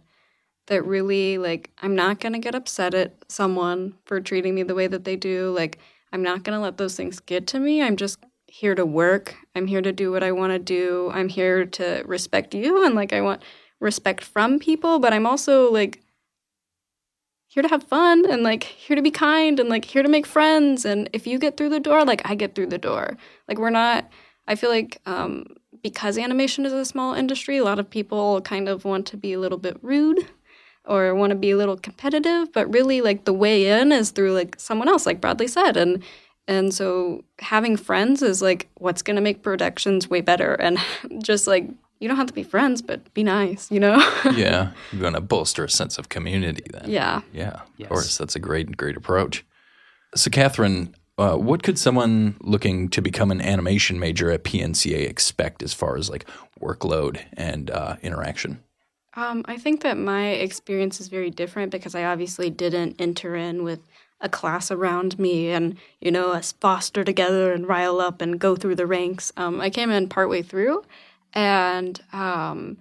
that 0.66 0.84
really 0.84 1.38
like 1.38 1.70
I'm 1.80 1.94
not 1.94 2.20
gonna 2.20 2.38
get 2.38 2.54
upset 2.54 2.92
at 2.92 3.14
someone 3.28 3.94
for 4.04 4.20
treating 4.20 4.54
me 4.54 4.64
the 4.64 4.74
way 4.74 4.86
that 4.86 5.04
they 5.04 5.16
do. 5.16 5.50
Like 5.56 5.78
I'm 6.12 6.22
not 6.22 6.44
going 6.44 6.56
to 6.56 6.62
let 6.62 6.78
those 6.78 6.96
things 6.96 7.20
get 7.20 7.46
to 7.48 7.60
me. 7.60 7.82
I'm 7.82 7.96
just 7.96 8.18
here 8.46 8.74
to 8.74 8.86
work. 8.86 9.34
I'm 9.54 9.66
here 9.66 9.82
to 9.82 9.92
do 9.92 10.10
what 10.10 10.22
I 10.22 10.32
want 10.32 10.52
to 10.52 10.58
do. 10.58 11.10
I'm 11.12 11.28
here 11.28 11.66
to 11.66 12.02
respect 12.06 12.54
you 12.54 12.84
and 12.84 12.94
like 12.94 13.12
I 13.12 13.20
want 13.20 13.42
respect 13.80 14.24
from 14.24 14.58
people, 14.58 14.98
but 14.98 15.12
I'm 15.12 15.26
also 15.26 15.70
like 15.70 16.00
here 17.56 17.62
to 17.62 17.70
have 17.70 17.84
fun 17.84 18.30
and 18.30 18.42
like 18.42 18.64
here 18.64 18.94
to 18.94 19.00
be 19.00 19.10
kind 19.10 19.58
and 19.58 19.70
like 19.70 19.86
here 19.86 20.02
to 20.02 20.10
make 20.10 20.26
friends 20.26 20.84
and 20.84 21.08
if 21.14 21.26
you 21.26 21.38
get 21.38 21.56
through 21.56 21.70
the 21.70 21.80
door, 21.80 22.04
like 22.04 22.20
I 22.26 22.34
get 22.34 22.54
through 22.54 22.66
the 22.66 22.76
door. 22.76 23.16
Like 23.48 23.56
we're 23.58 23.70
not 23.70 24.10
I 24.46 24.56
feel 24.56 24.68
like 24.68 25.00
um 25.06 25.46
because 25.82 26.18
animation 26.18 26.66
is 26.66 26.74
a 26.74 26.84
small 26.84 27.14
industry, 27.14 27.56
a 27.56 27.64
lot 27.64 27.78
of 27.78 27.88
people 27.88 28.42
kind 28.42 28.68
of 28.68 28.84
want 28.84 29.06
to 29.06 29.16
be 29.16 29.32
a 29.32 29.38
little 29.38 29.56
bit 29.56 29.78
rude 29.80 30.28
or 30.84 31.14
want 31.14 31.30
to 31.30 31.34
be 31.36 31.50
a 31.50 31.56
little 31.56 31.78
competitive, 31.78 32.52
but 32.52 32.70
really 32.70 33.00
like 33.00 33.24
the 33.24 33.32
way 33.32 33.66
in 33.80 33.90
is 33.90 34.10
through 34.10 34.32
like 34.32 34.56
someone 34.58 34.88
else, 34.88 35.06
like 35.06 35.22
Bradley 35.22 35.48
said. 35.48 35.78
And 35.78 36.02
and 36.46 36.74
so 36.74 37.24
having 37.38 37.78
friends 37.78 38.20
is 38.20 38.42
like 38.42 38.68
what's 38.74 39.00
gonna 39.00 39.22
make 39.22 39.42
productions 39.42 40.10
way 40.10 40.20
better. 40.20 40.52
And 40.56 40.76
just 41.22 41.46
like 41.46 41.70
you 41.98 42.08
don't 42.08 42.16
have 42.16 42.26
to 42.26 42.32
be 42.32 42.42
friends, 42.42 42.82
but 42.82 43.12
be 43.14 43.22
nice, 43.22 43.70
you 43.70 43.80
know? 43.80 43.96
yeah. 44.34 44.72
You're 44.92 45.02
gonna 45.02 45.20
bolster 45.20 45.64
a 45.64 45.70
sense 45.70 45.98
of 45.98 46.08
community 46.08 46.64
then. 46.70 46.90
Yeah. 46.90 47.22
Yeah. 47.32 47.60
Yes. 47.76 47.86
Of 47.86 47.88
course. 47.88 48.18
That's 48.18 48.36
a 48.36 48.40
great, 48.40 48.76
great 48.76 48.96
approach. 48.96 49.44
So 50.14 50.30
Catherine, 50.30 50.94
uh, 51.18 51.36
what 51.36 51.62
could 51.62 51.78
someone 51.78 52.36
looking 52.40 52.88
to 52.90 53.00
become 53.00 53.30
an 53.30 53.40
animation 53.40 53.98
major 53.98 54.30
at 54.30 54.44
PNCA 54.44 55.08
expect 55.08 55.62
as 55.62 55.72
far 55.72 55.96
as 55.96 56.10
like 56.10 56.26
workload 56.60 57.20
and 57.34 57.70
uh, 57.70 57.96
interaction? 58.02 58.62
Um, 59.14 59.42
I 59.46 59.56
think 59.56 59.80
that 59.82 59.96
my 59.96 60.28
experience 60.28 61.00
is 61.00 61.08
very 61.08 61.30
different 61.30 61.72
because 61.72 61.94
I 61.94 62.04
obviously 62.04 62.50
didn't 62.50 63.00
enter 63.00 63.34
in 63.34 63.64
with 63.64 63.80
a 64.20 64.28
class 64.28 64.70
around 64.70 65.18
me 65.18 65.50
and, 65.50 65.76
you 66.00 66.10
know, 66.10 66.32
us 66.32 66.52
foster 66.52 67.02
together 67.02 67.52
and 67.52 67.66
rile 67.66 68.00
up 68.00 68.20
and 68.20 68.38
go 68.38 68.56
through 68.56 68.74
the 68.74 68.86
ranks. 68.86 69.32
Um, 69.36 69.60
I 69.60 69.70
came 69.70 69.90
in 69.90 70.08
partway 70.08 70.42
through. 70.42 70.84
And 71.32 72.00
um, 72.12 72.78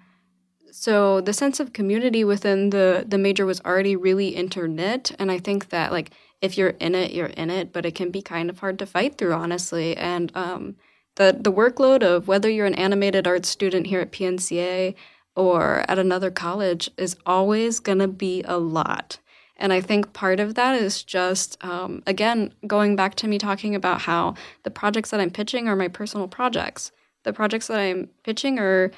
so 0.71 1.21
the 1.21 1.33
sense 1.33 1.59
of 1.59 1.73
community 1.73 2.23
within 2.23 2.69
the, 2.69 3.05
the 3.07 3.17
major 3.17 3.45
was 3.45 3.61
already 3.61 3.95
really 3.95 4.33
interknit. 4.33 5.13
And 5.19 5.31
I 5.31 5.39
think 5.39 5.69
that, 5.69 5.91
like, 5.91 6.11
if 6.41 6.57
you're 6.57 6.75
in 6.79 6.95
it, 6.95 7.11
you're 7.11 7.27
in 7.27 7.49
it, 7.49 7.73
but 7.73 7.85
it 7.85 7.95
can 7.95 8.11
be 8.11 8.21
kind 8.21 8.49
of 8.49 8.59
hard 8.59 8.79
to 8.79 8.85
fight 8.85 9.17
through, 9.17 9.33
honestly. 9.33 9.95
And 9.97 10.31
um, 10.35 10.75
the 11.15 11.35
the 11.39 11.51
workload 11.51 12.03
of 12.03 12.27
whether 12.27 12.49
you're 12.49 12.65
an 12.65 12.75
animated 12.75 13.27
arts 13.27 13.49
student 13.49 13.87
here 13.87 14.01
at 14.01 14.11
PNCA 14.11 14.95
or 15.35 15.85
at 15.87 15.99
another 15.99 16.31
college 16.31 16.89
is 16.97 17.17
always 17.25 17.79
going 17.79 17.99
to 17.99 18.07
be 18.07 18.43
a 18.43 18.57
lot. 18.57 19.19
And 19.57 19.71
I 19.71 19.79
think 19.79 20.13
part 20.13 20.39
of 20.39 20.55
that 20.55 20.75
is 20.75 21.01
just, 21.03 21.63
um, 21.63 22.03
again, 22.05 22.53
going 22.67 22.95
back 22.95 23.15
to 23.15 23.27
me 23.27 23.37
talking 23.37 23.73
about 23.73 24.01
how 24.01 24.35
the 24.63 24.71
projects 24.71 25.11
that 25.11 25.21
I'm 25.21 25.31
pitching 25.31 25.69
are 25.69 25.75
my 25.75 25.87
personal 25.87 26.27
projects. 26.27 26.91
The 27.25 27.33
projects 27.33 27.67
that 27.67 27.79
I'm 27.79 28.09
pitching 28.23 28.59
are 28.59 28.91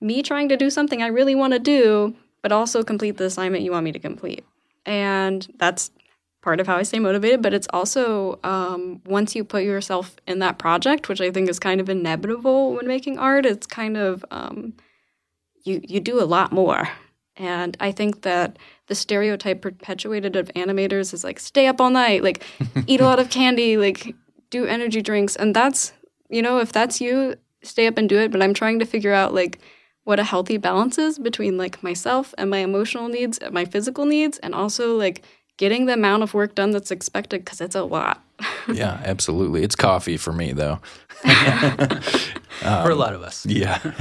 me 0.00 0.22
trying 0.22 0.48
to 0.50 0.56
do 0.56 0.70
something 0.70 1.02
I 1.02 1.08
really 1.08 1.34
want 1.34 1.52
to 1.54 1.58
do, 1.58 2.14
but 2.42 2.52
also 2.52 2.82
complete 2.82 3.16
the 3.16 3.24
assignment 3.24 3.64
you 3.64 3.72
want 3.72 3.84
me 3.84 3.92
to 3.92 3.98
complete. 3.98 4.44
And 4.86 5.46
that's 5.58 5.90
part 6.42 6.60
of 6.60 6.66
how 6.66 6.76
I 6.76 6.82
stay 6.82 6.98
motivated. 6.98 7.40
But 7.40 7.54
it's 7.54 7.68
also 7.72 8.38
um, 8.44 9.00
once 9.06 9.34
you 9.34 9.44
put 9.44 9.62
yourself 9.62 10.16
in 10.26 10.40
that 10.40 10.58
project, 10.58 11.08
which 11.08 11.20
I 11.20 11.30
think 11.30 11.48
is 11.48 11.58
kind 11.58 11.80
of 11.80 11.88
inevitable 11.88 12.74
when 12.74 12.86
making 12.86 13.18
art, 13.18 13.46
it's 13.46 13.66
kind 13.66 13.96
of 13.96 14.24
um, 14.30 14.74
you 15.64 15.80
you 15.82 16.00
do 16.00 16.20
a 16.20 16.26
lot 16.26 16.52
more. 16.52 16.88
And 17.36 17.76
I 17.80 17.92
think 17.92 18.22
that 18.22 18.58
the 18.88 18.94
stereotype 18.94 19.62
perpetuated 19.62 20.36
of 20.36 20.50
animators 20.50 21.14
is 21.14 21.24
like 21.24 21.40
stay 21.40 21.66
up 21.66 21.80
all 21.80 21.90
night, 21.90 22.22
like 22.22 22.44
eat 22.86 23.00
a 23.00 23.04
lot 23.04 23.18
of 23.18 23.30
candy, 23.30 23.76
like 23.78 24.14
do 24.50 24.66
energy 24.66 25.00
drinks, 25.00 25.36
and 25.36 25.56
that's 25.56 25.92
you 26.28 26.42
know 26.42 26.58
if 26.58 26.72
that's 26.72 27.00
you, 27.00 27.36
stay 27.62 27.86
up 27.86 27.98
and 27.98 28.08
do 28.08 28.18
it. 28.18 28.30
But 28.30 28.42
I'm 28.42 28.54
trying 28.54 28.78
to 28.78 28.84
figure 28.84 29.12
out 29.12 29.34
like 29.34 29.58
what 30.04 30.18
a 30.18 30.24
healthy 30.24 30.56
balance 30.56 30.98
is 30.98 31.18
between 31.18 31.56
like 31.56 31.82
myself 31.82 32.34
and 32.36 32.50
my 32.50 32.58
emotional 32.58 33.08
needs 33.08 33.38
and 33.38 33.54
my 33.54 33.64
physical 33.64 34.04
needs 34.04 34.38
and 34.38 34.54
also 34.54 34.96
like 34.96 35.22
getting 35.58 35.86
the 35.86 35.92
amount 35.92 36.22
of 36.22 36.34
work 36.34 36.54
done 36.54 36.72
that's 36.72 36.90
expected 36.90 37.44
because 37.44 37.60
it's 37.60 37.76
a 37.76 37.84
lot. 37.84 38.22
Yeah 38.72 39.00
absolutely. 39.04 39.62
It's 39.62 39.74
coffee 39.74 40.16
for 40.16 40.32
me 40.32 40.52
though. 40.52 40.80
Um, 41.24 41.88
for 42.60 42.90
a 42.90 42.94
lot 42.94 43.14
of 43.14 43.22
us. 43.22 43.46
Yeah. 43.46 43.78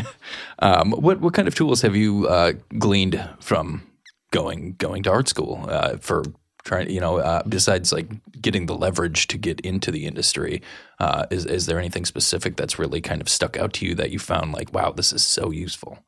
Um, 0.63 0.91
what 0.91 1.19
what 1.21 1.33
kind 1.33 1.47
of 1.47 1.55
tools 1.55 1.81
have 1.81 1.95
you 1.95 2.27
uh, 2.27 2.53
gleaned 2.77 3.27
from 3.39 3.81
going 4.29 4.75
going 4.77 5.01
to 5.03 5.09
art 5.09 5.27
school 5.27 5.65
uh, 5.67 5.97
for 5.97 6.23
trying 6.63 6.89
you 6.89 6.99
know 6.99 7.17
uh, 7.17 7.43
besides 7.47 7.91
like 7.91 8.09
getting 8.41 8.65
the 8.65 8.75
leverage 8.75 9.27
to 9.27 9.37
get 9.37 9.59
into 9.61 9.91
the 9.91 10.05
industry 10.05 10.61
uh, 10.99 11.25
is 11.29 11.45
is 11.45 11.65
there 11.65 11.79
anything 11.79 12.05
specific 12.05 12.55
that's 12.55 12.79
really 12.79 13.01
kind 13.01 13.21
of 13.21 13.29
stuck 13.29 13.57
out 13.57 13.73
to 13.73 13.85
you 13.85 13.95
that 13.95 14.11
you 14.11 14.19
found 14.19 14.53
like 14.53 14.73
wow 14.73 14.91
this 14.91 15.13
is 15.13 15.23
so 15.23 15.51
useful? 15.51 15.99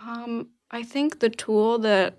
Um, 0.00 0.48
i 0.70 0.82
think 0.82 1.20
the 1.20 1.30
tool 1.30 1.78
that 1.78 2.16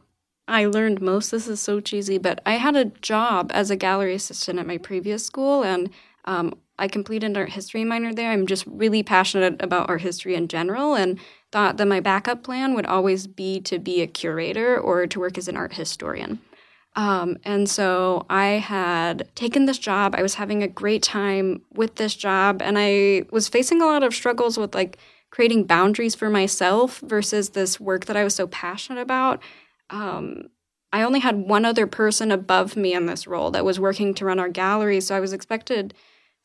i 0.48 0.66
learned 0.66 1.02
most 1.02 1.32
this 1.32 1.48
is 1.48 1.62
so 1.62 1.80
cheesy 1.80 2.18
but 2.18 2.42
i 2.46 2.54
had 2.54 2.76
a 2.76 2.86
job 2.86 3.52
as 3.54 3.70
a 3.70 3.76
gallery 3.76 4.16
assistant 4.16 4.60
at 4.60 4.68
my 4.68 4.78
previous 4.78 5.26
school 5.26 5.64
and 5.64 5.90
um, 6.26 6.54
i 6.80 6.88
completed 6.88 7.28
an 7.28 7.38
art 7.38 7.50
history 7.50 7.84
minor 7.84 8.14
there. 8.14 8.32
I'm 8.32 8.48
just 8.48 8.66
really 8.66 9.04
passionate 9.04 9.62
about 9.62 9.90
art 9.90 10.02
history 10.02 10.36
in 10.36 10.48
general 10.48 10.96
and 10.96 11.20
thought 11.52 11.78
that 11.78 11.88
my 11.88 12.00
backup 12.00 12.44
plan 12.44 12.74
would 12.74 12.88
always 12.88 13.28
be 13.28 13.60
to 13.62 13.78
be 13.78 14.02
a 14.02 14.08
curator 14.08 14.80
or 14.80 15.06
to 15.06 15.20
work 15.20 15.38
as 15.38 15.48
an 15.48 15.58
art 15.58 15.74
historian 15.74 16.40
um, 16.96 17.38
and 17.44 17.68
so 17.68 18.26
I 18.30 18.46
had 18.46 19.28
taken 19.36 19.66
this 19.66 19.80
job. 19.80 20.14
I 20.16 20.22
was 20.22 20.36
having 20.36 20.62
a 20.62 20.68
great 20.68 21.02
time 21.02 21.62
with 21.74 21.96
this 21.96 22.16
job, 22.16 22.62
and 22.62 22.78
I 22.78 23.26
was 23.32 23.48
facing 23.48 23.82
a 23.82 23.86
lot 23.86 24.04
of 24.04 24.14
struggles 24.14 24.58
with 24.58 24.76
like 24.76 24.98
creating 25.32 25.64
boundaries 25.64 26.14
for 26.14 26.30
myself 26.30 27.00
versus 27.00 27.50
this 27.50 27.80
work 27.80 28.06
that 28.06 28.18
I 28.18 28.24
was 28.24 28.36
so 28.36 28.46
passionate 28.48 29.02
about. 29.02 29.42
Um, 29.90 30.50
I 30.92 31.02
only 31.02 31.22
had 31.22 31.38
one 31.38 31.66
other 31.66 31.88
person 31.88 32.32
above 32.32 32.76
me 32.76 32.94
in 32.94 33.08
this 33.08 33.26
role 33.26 33.50
that 33.52 33.66
was 33.66 33.80
working 33.80 34.14
to 34.14 34.26
run 34.26 34.40
our 34.40 34.50
gallery, 34.50 35.02
so 35.02 35.16
I 35.16 35.20
was 35.20 35.34
expected 35.34 35.96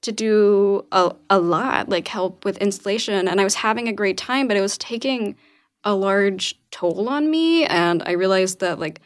to 0.00 0.12
do 0.12 0.86
a, 0.92 1.14
a 1.28 1.38
lot, 1.38 1.90
like 1.90 2.08
help 2.08 2.46
with 2.46 2.56
installation, 2.56 3.28
and 3.28 3.38
I 3.38 3.44
was 3.44 3.56
having 3.56 3.86
a 3.86 3.92
great 3.92 4.16
time, 4.16 4.48
but 4.48 4.56
it 4.56 4.62
was 4.62 4.78
taking 4.78 5.36
a 5.84 5.94
large 5.94 6.58
toll 6.70 7.10
on 7.10 7.30
me, 7.30 7.66
and 7.66 8.02
I 8.06 8.12
realized 8.12 8.60
that 8.60 8.78
like 8.78 9.02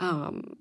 um, 0.00 0.56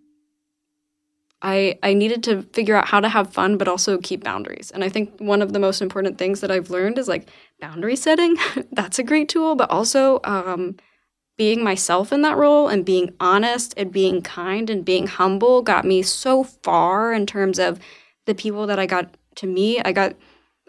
I, 1.42 1.80
I 1.84 1.94
needed 1.94 2.24
to 2.24 2.44
figure 2.54 2.76
out 2.76 2.88
how 2.88 3.00
to 3.00 3.10
have 3.10 3.34
fun 3.34 3.58
but 3.58 3.68
also 3.68 3.98
keep 3.98 4.24
boundaries. 4.24 4.72
And 4.72 4.84
I 4.84 4.90
think 4.90 5.18
one 5.20 5.42
of 5.42 5.54
the 5.54 5.60
most 5.60 5.82
important 5.82 6.18
things 6.18 6.42
that 6.42 6.52
I've 6.52 6.70
learned 6.70 6.98
is 6.98 7.08
like 7.08 7.30
boundary 7.60 7.96
setting. 7.96 8.38
That's 8.72 9.00
a 9.00 9.04
great 9.04 9.30
tool, 9.30 9.56
but 9.56 9.70
also 9.70 10.20
um, 10.26 10.76
being 11.38 11.64
myself 11.64 12.12
in 12.12 12.22
that 12.24 12.38
role 12.38 12.68
and 12.68 12.86
being 12.86 13.14
honest 13.20 13.74
and 13.78 13.92
being 13.92 14.22
kind 14.22 14.70
and 14.70 14.84
being 14.84 15.08
humble 15.08 15.62
got 15.62 15.86
me 15.86 16.02
so 16.02 16.44
far 16.44 17.14
in 17.14 17.26
terms 17.26 17.58
of 17.58 17.80
the 18.26 18.36
people 18.36 18.68
that 18.68 18.80
I 18.80 18.86
got 18.86 19.16
to 19.36 19.48
meet. 19.48 19.82
I 19.86 19.94
got 19.94 20.16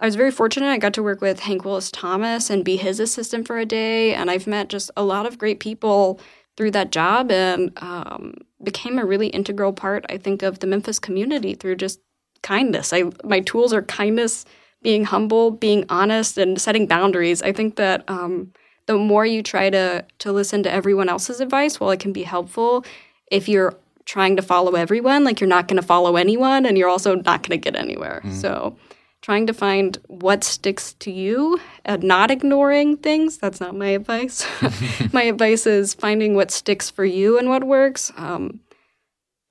I 0.01 0.07
was 0.07 0.15
very 0.15 0.31
fortunate. 0.31 0.69
I 0.69 0.79
got 0.79 0.95
to 0.95 1.03
work 1.03 1.21
with 1.21 1.41
Hank 1.41 1.65
Willis 1.65 1.91
Thomas 1.91 2.49
and 2.49 2.65
be 2.65 2.79
his 2.79 3.01
assistant 3.01 3.47
for 3.47 3.59
a 3.59 3.67
day. 3.67 4.15
And 4.15 4.31
I've 4.31 4.47
met 4.47 4.69
just 4.69 4.91
a 4.97 5.03
lot 5.03 5.27
of 5.27 5.37
great 5.37 5.61
people 5.61 6.19
through 6.57 6.71
that 6.71 6.91
job 6.91 7.31
and 7.31 7.71
um, 7.83 8.35
became 8.63 8.99
a 8.99 9.05
really 9.05 9.29
integral 9.29 9.73
part, 9.73 10.05
I 10.09 10.19
think, 10.19 10.43
of 10.43 10.59
the 10.59 10.67
Memphis 10.67 10.99
community 10.99 11.55
through 11.55 11.77
just 11.77 12.01
kindness. 12.43 12.93
I 12.93 13.05
my 13.25 13.41
tools 13.41 13.73
are 13.73 13.83
kindness, 13.83 14.45
being 14.83 15.05
humble, 15.05 15.51
being 15.51 15.85
honest, 15.89 16.39
and 16.39 16.61
setting 16.61 16.87
boundaries. 16.87 17.43
I 17.43 17.53
think 17.53 17.77
that 17.77 18.09
um, 18.09 18.53
the 18.87 18.97
more 18.97 19.27
you 19.27 19.43
try 19.43 19.71
to 19.71 20.05
to 20.19 20.33
listen 20.33 20.63
to 20.63 20.73
everyone 20.73 21.09
else's 21.09 21.41
advice, 21.41 21.81
while 21.81 21.91
it 21.91 22.01
can 22.01 22.13
be 22.13 22.23
helpful, 22.23 22.85
if 23.31 23.49
you're 23.49 23.77
trying 24.05 24.37
to 24.37 24.43
follow 24.43 24.73
everyone, 24.73 25.25
like 25.25 25.41
you're 25.41 25.49
not 25.49 25.69
going 25.69 25.81
to 25.81 25.87
follow 25.87 26.17
anyone, 26.17 26.67
and 26.67 26.77
you're 26.77 26.89
also 26.89 27.15
not 27.15 27.43
going 27.43 27.61
to 27.61 27.71
get 27.71 27.77
anywhere. 27.77 28.23
Mm. 28.25 28.33
So 28.33 28.77
trying 29.23 29.47
to 29.47 29.53
find 29.53 29.99
what 30.07 30.43
sticks 30.43 30.95
to 30.95 31.11
you 31.11 31.61
and 31.85 32.03
not 32.03 32.31
ignoring 32.31 32.97
things. 32.97 33.39
That's 33.39 33.61
not 33.61 33.77
my 33.77 33.89
advice. 33.89 34.47
my 35.13 35.23
advice 35.23 35.67
is 35.67 35.95
finding 35.95 36.35
what 36.35 36.51
sticks 36.51 36.91
for 36.91 37.05
you 37.05 37.39
and 37.39 37.49
what 37.49 37.65
works 37.65 38.13
um, 38.17 38.61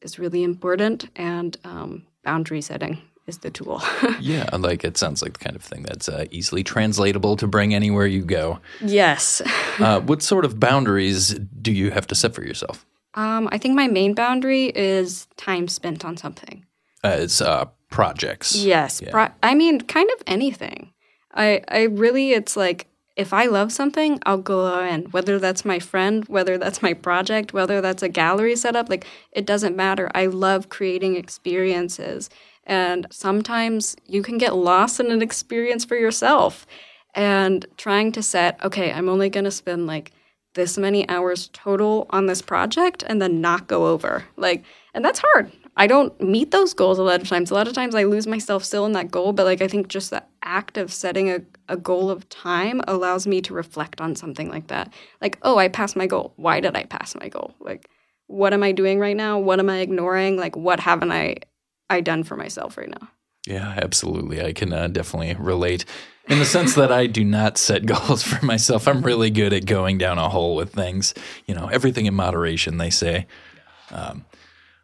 is 0.02 0.18
really 0.18 0.44
important, 0.44 1.10
and 1.16 1.58
um, 1.64 2.06
boundary 2.24 2.62
setting 2.62 3.02
is 3.28 3.40
the 3.40 3.52
tool. 3.52 3.82
yeah, 4.20 4.50
like 4.56 4.84
it 4.84 4.98
sounds 4.98 5.22
like 5.22 5.38
the 5.38 5.44
kind 5.44 5.56
of 5.56 5.62
thing 5.62 5.84
that's 5.84 6.10
uh, 6.10 6.26
easily 6.32 6.64
translatable 6.64 7.36
to 7.38 7.48
bring 7.48 7.74
anywhere 7.74 8.08
you 8.08 8.24
go. 8.24 8.60
Yes. 8.82 9.42
uh, 9.80 10.02
what 10.02 10.22
sort 10.22 10.46
of 10.46 10.60
boundaries 10.60 11.36
do 11.62 11.72
you 11.72 11.92
have 11.92 12.08
to 12.08 12.16
set 12.16 12.34
for 12.34 12.44
yourself? 12.44 12.86
Um, 13.14 13.50
I 13.52 13.58
think 13.58 13.76
my 13.76 13.88
main 13.88 14.14
boundary 14.14 14.66
is 14.66 15.28
time 15.38 15.68
spent 15.68 16.06
on 16.06 16.18
something. 16.18 16.66
Uh, 17.04 17.18
it's 17.20 17.42
uh, 17.42 17.66
projects. 17.90 18.56
Yes. 18.56 19.02
Yeah. 19.02 19.12
Pro- 19.12 19.34
I 19.44 19.56
mean, 19.56 19.82
kind 19.82 20.10
of 20.16 20.24
anything. 20.28 20.94
I, 21.34 21.62
I 21.68 21.84
really, 21.84 22.32
it's 22.34 22.58
like, 22.58 22.88
if 23.16 23.34
I 23.34 23.48
love 23.48 23.74
something, 23.74 24.20
I'll 24.26 24.38
go 24.38 24.80
in. 24.86 25.06
Whether 25.12 25.40
that's 25.40 25.66
my 25.66 25.78
friend, 25.80 26.24
whether 26.30 26.58
that's 26.58 26.82
my 26.82 26.94
project, 26.94 27.52
whether 27.52 27.82
that's 27.82 28.02
a 28.02 28.08
gallery 28.08 28.56
setup, 28.56 28.90
like 28.90 29.06
it 29.34 29.46
doesn't 29.46 29.76
matter. 29.76 30.10
I 30.16 30.28
love 30.28 30.70
creating 30.70 31.18
experiences. 31.18 32.30
And 32.64 33.08
sometimes 33.12 33.98
you 34.06 34.22
can 34.22 34.38
get 34.38 34.56
lost 34.56 35.02
in 35.02 35.12
an 35.12 35.22
experience 35.22 35.84
for 35.84 35.98
yourself. 35.98 36.66
And 37.14 37.66
trying 37.76 38.14
to 38.14 38.24
set, 38.24 38.64
okay, 38.64 38.94
I'm 38.94 39.10
only 39.10 39.30
going 39.30 39.44
to 39.44 39.52
spend 39.52 39.86
like 39.86 40.14
this 40.54 40.78
many 40.78 41.08
hours 41.10 41.50
total 41.52 42.06
on 42.12 42.28
this 42.28 42.42
project 42.42 43.04
and 43.06 43.22
then 43.22 43.42
not 43.42 43.68
go 43.68 43.88
over. 43.88 44.24
Like, 44.38 44.64
and 44.94 45.04
that's 45.04 45.20
hard. 45.20 45.52
I 45.80 45.88
don't 45.88 46.20
meet 46.20 46.52
those 46.52 46.74
goals 46.74 47.00
a 47.00 47.04
lot 47.04 47.22
of 47.22 47.30
times. 47.30 47.52
A 47.52 47.54
lot 47.54 47.70
of 47.70 47.74
times 47.74 47.96
I 47.96 48.04
lose 48.04 48.28
myself 48.28 48.66
still 48.66 48.86
in 48.86 48.92
that 48.92 49.10
goal, 49.10 49.32
but 49.32 49.46
like 49.46 49.62
I 49.62 49.68
think 49.70 49.88
just 49.88 50.10
the 50.10 50.22
act 50.44 50.78
of 50.78 50.92
setting 50.92 51.30
a, 51.32 51.40
a 51.70 51.78
goal 51.78 52.12
of 52.12 52.28
time 52.28 52.82
allows 52.86 53.26
me 53.26 53.40
to 53.44 53.54
reflect 53.54 54.02
on 54.02 54.14
something 54.14 54.50
like 54.50 54.68
that. 54.68 54.94
Like, 55.22 55.40
oh, 55.42 55.58
I 55.58 55.70
passed 55.70 55.96
my 55.96 56.06
goal. 56.06 56.34
Why 56.36 56.60
did 56.60 56.76
I 56.76 56.84
pass 56.84 57.16
my 57.16 57.30
goal? 57.30 57.56
Like, 57.62 57.90
what 58.28 58.54
am 58.54 58.62
I 58.62 58.74
doing 58.74 59.00
right 59.00 59.16
now? 59.16 59.40
What 59.40 59.60
am 59.60 59.70
I 59.70 59.80
ignoring? 59.80 60.36
Like, 60.36 60.58
what 60.58 60.82
haven't 60.82 61.14
I 61.14 61.38
I 61.90 62.02
done 62.02 62.26
for 62.26 62.36
myself 62.36 62.78
right 62.78 62.90
now? 62.90 63.08
Yeah, 63.48 63.80
absolutely. 63.82 64.44
I 64.44 64.52
can 64.52 64.74
uh, 64.74 64.90
definitely 64.90 65.34
relate 65.40 65.86
in 66.28 66.40
the 66.40 66.46
sense 66.46 66.76
that 66.76 66.92
I 66.92 67.08
do 67.08 67.24
not 67.24 67.58
set 67.58 67.86
goals 67.86 68.22
for 68.22 68.46
myself. 68.46 68.86
I'm 68.86 69.02
really 69.02 69.30
good 69.30 69.54
at 69.54 69.66
going 69.66 69.98
down 69.98 70.18
a 70.18 70.28
hole 70.28 70.58
with 70.58 70.74
things. 70.74 71.14
You 71.46 71.56
know, 71.56 71.68
everything 71.68 72.06
in 72.06 72.16
moderation, 72.16 72.80
they 72.80 72.90
say. 72.90 73.28
Um, 73.92 74.26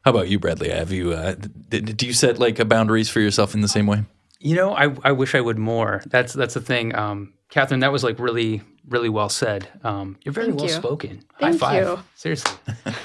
how 0.05 0.11
about 0.11 0.29
you, 0.29 0.37
Bradley? 0.39 0.69
Have 0.69 0.91
you 0.91 1.13
uh, 1.13 1.33
do 1.69 2.05
you 2.05 2.13
set 2.13 2.37
like 2.37 2.65
boundaries 2.69 3.09
for 3.09 3.19
yourself 3.19 3.55
in 3.55 3.61
the 3.61 3.67
same 3.67 3.87
way? 3.87 4.03
You 4.39 4.55
know, 4.55 4.75
I, 4.75 4.95
I 5.03 5.11
wish 5.11 5.33
I 5.33 5.41
would 5.41 5.57
more. 5.57 6.03
That's 6.05 6.31
that's 6.33 6.53
the 6.53 6.61
thing, 6.61 6.95
um, 6.95 7.33
Catherine. 7.49 7.79
That 7.79 7.91
was 7.91 8.03
like 8.03 8.19
really 8.19 8.61
really 8.87 9.09
well 9.09 9.29
said. 9.29 9.67
Um, 9.83 10.17
you're 10.23 10.31
very 10.33 10.47
Thank 10.47 10.59
well 10.59 10.67
you. 10.67 10.73
spoken. 10.73 11.23
Thank 11.39 11.59
High 11.59 11.81
five. 11.81 11.83
you. 11.83 11.99
Seriously. 12.13 12.53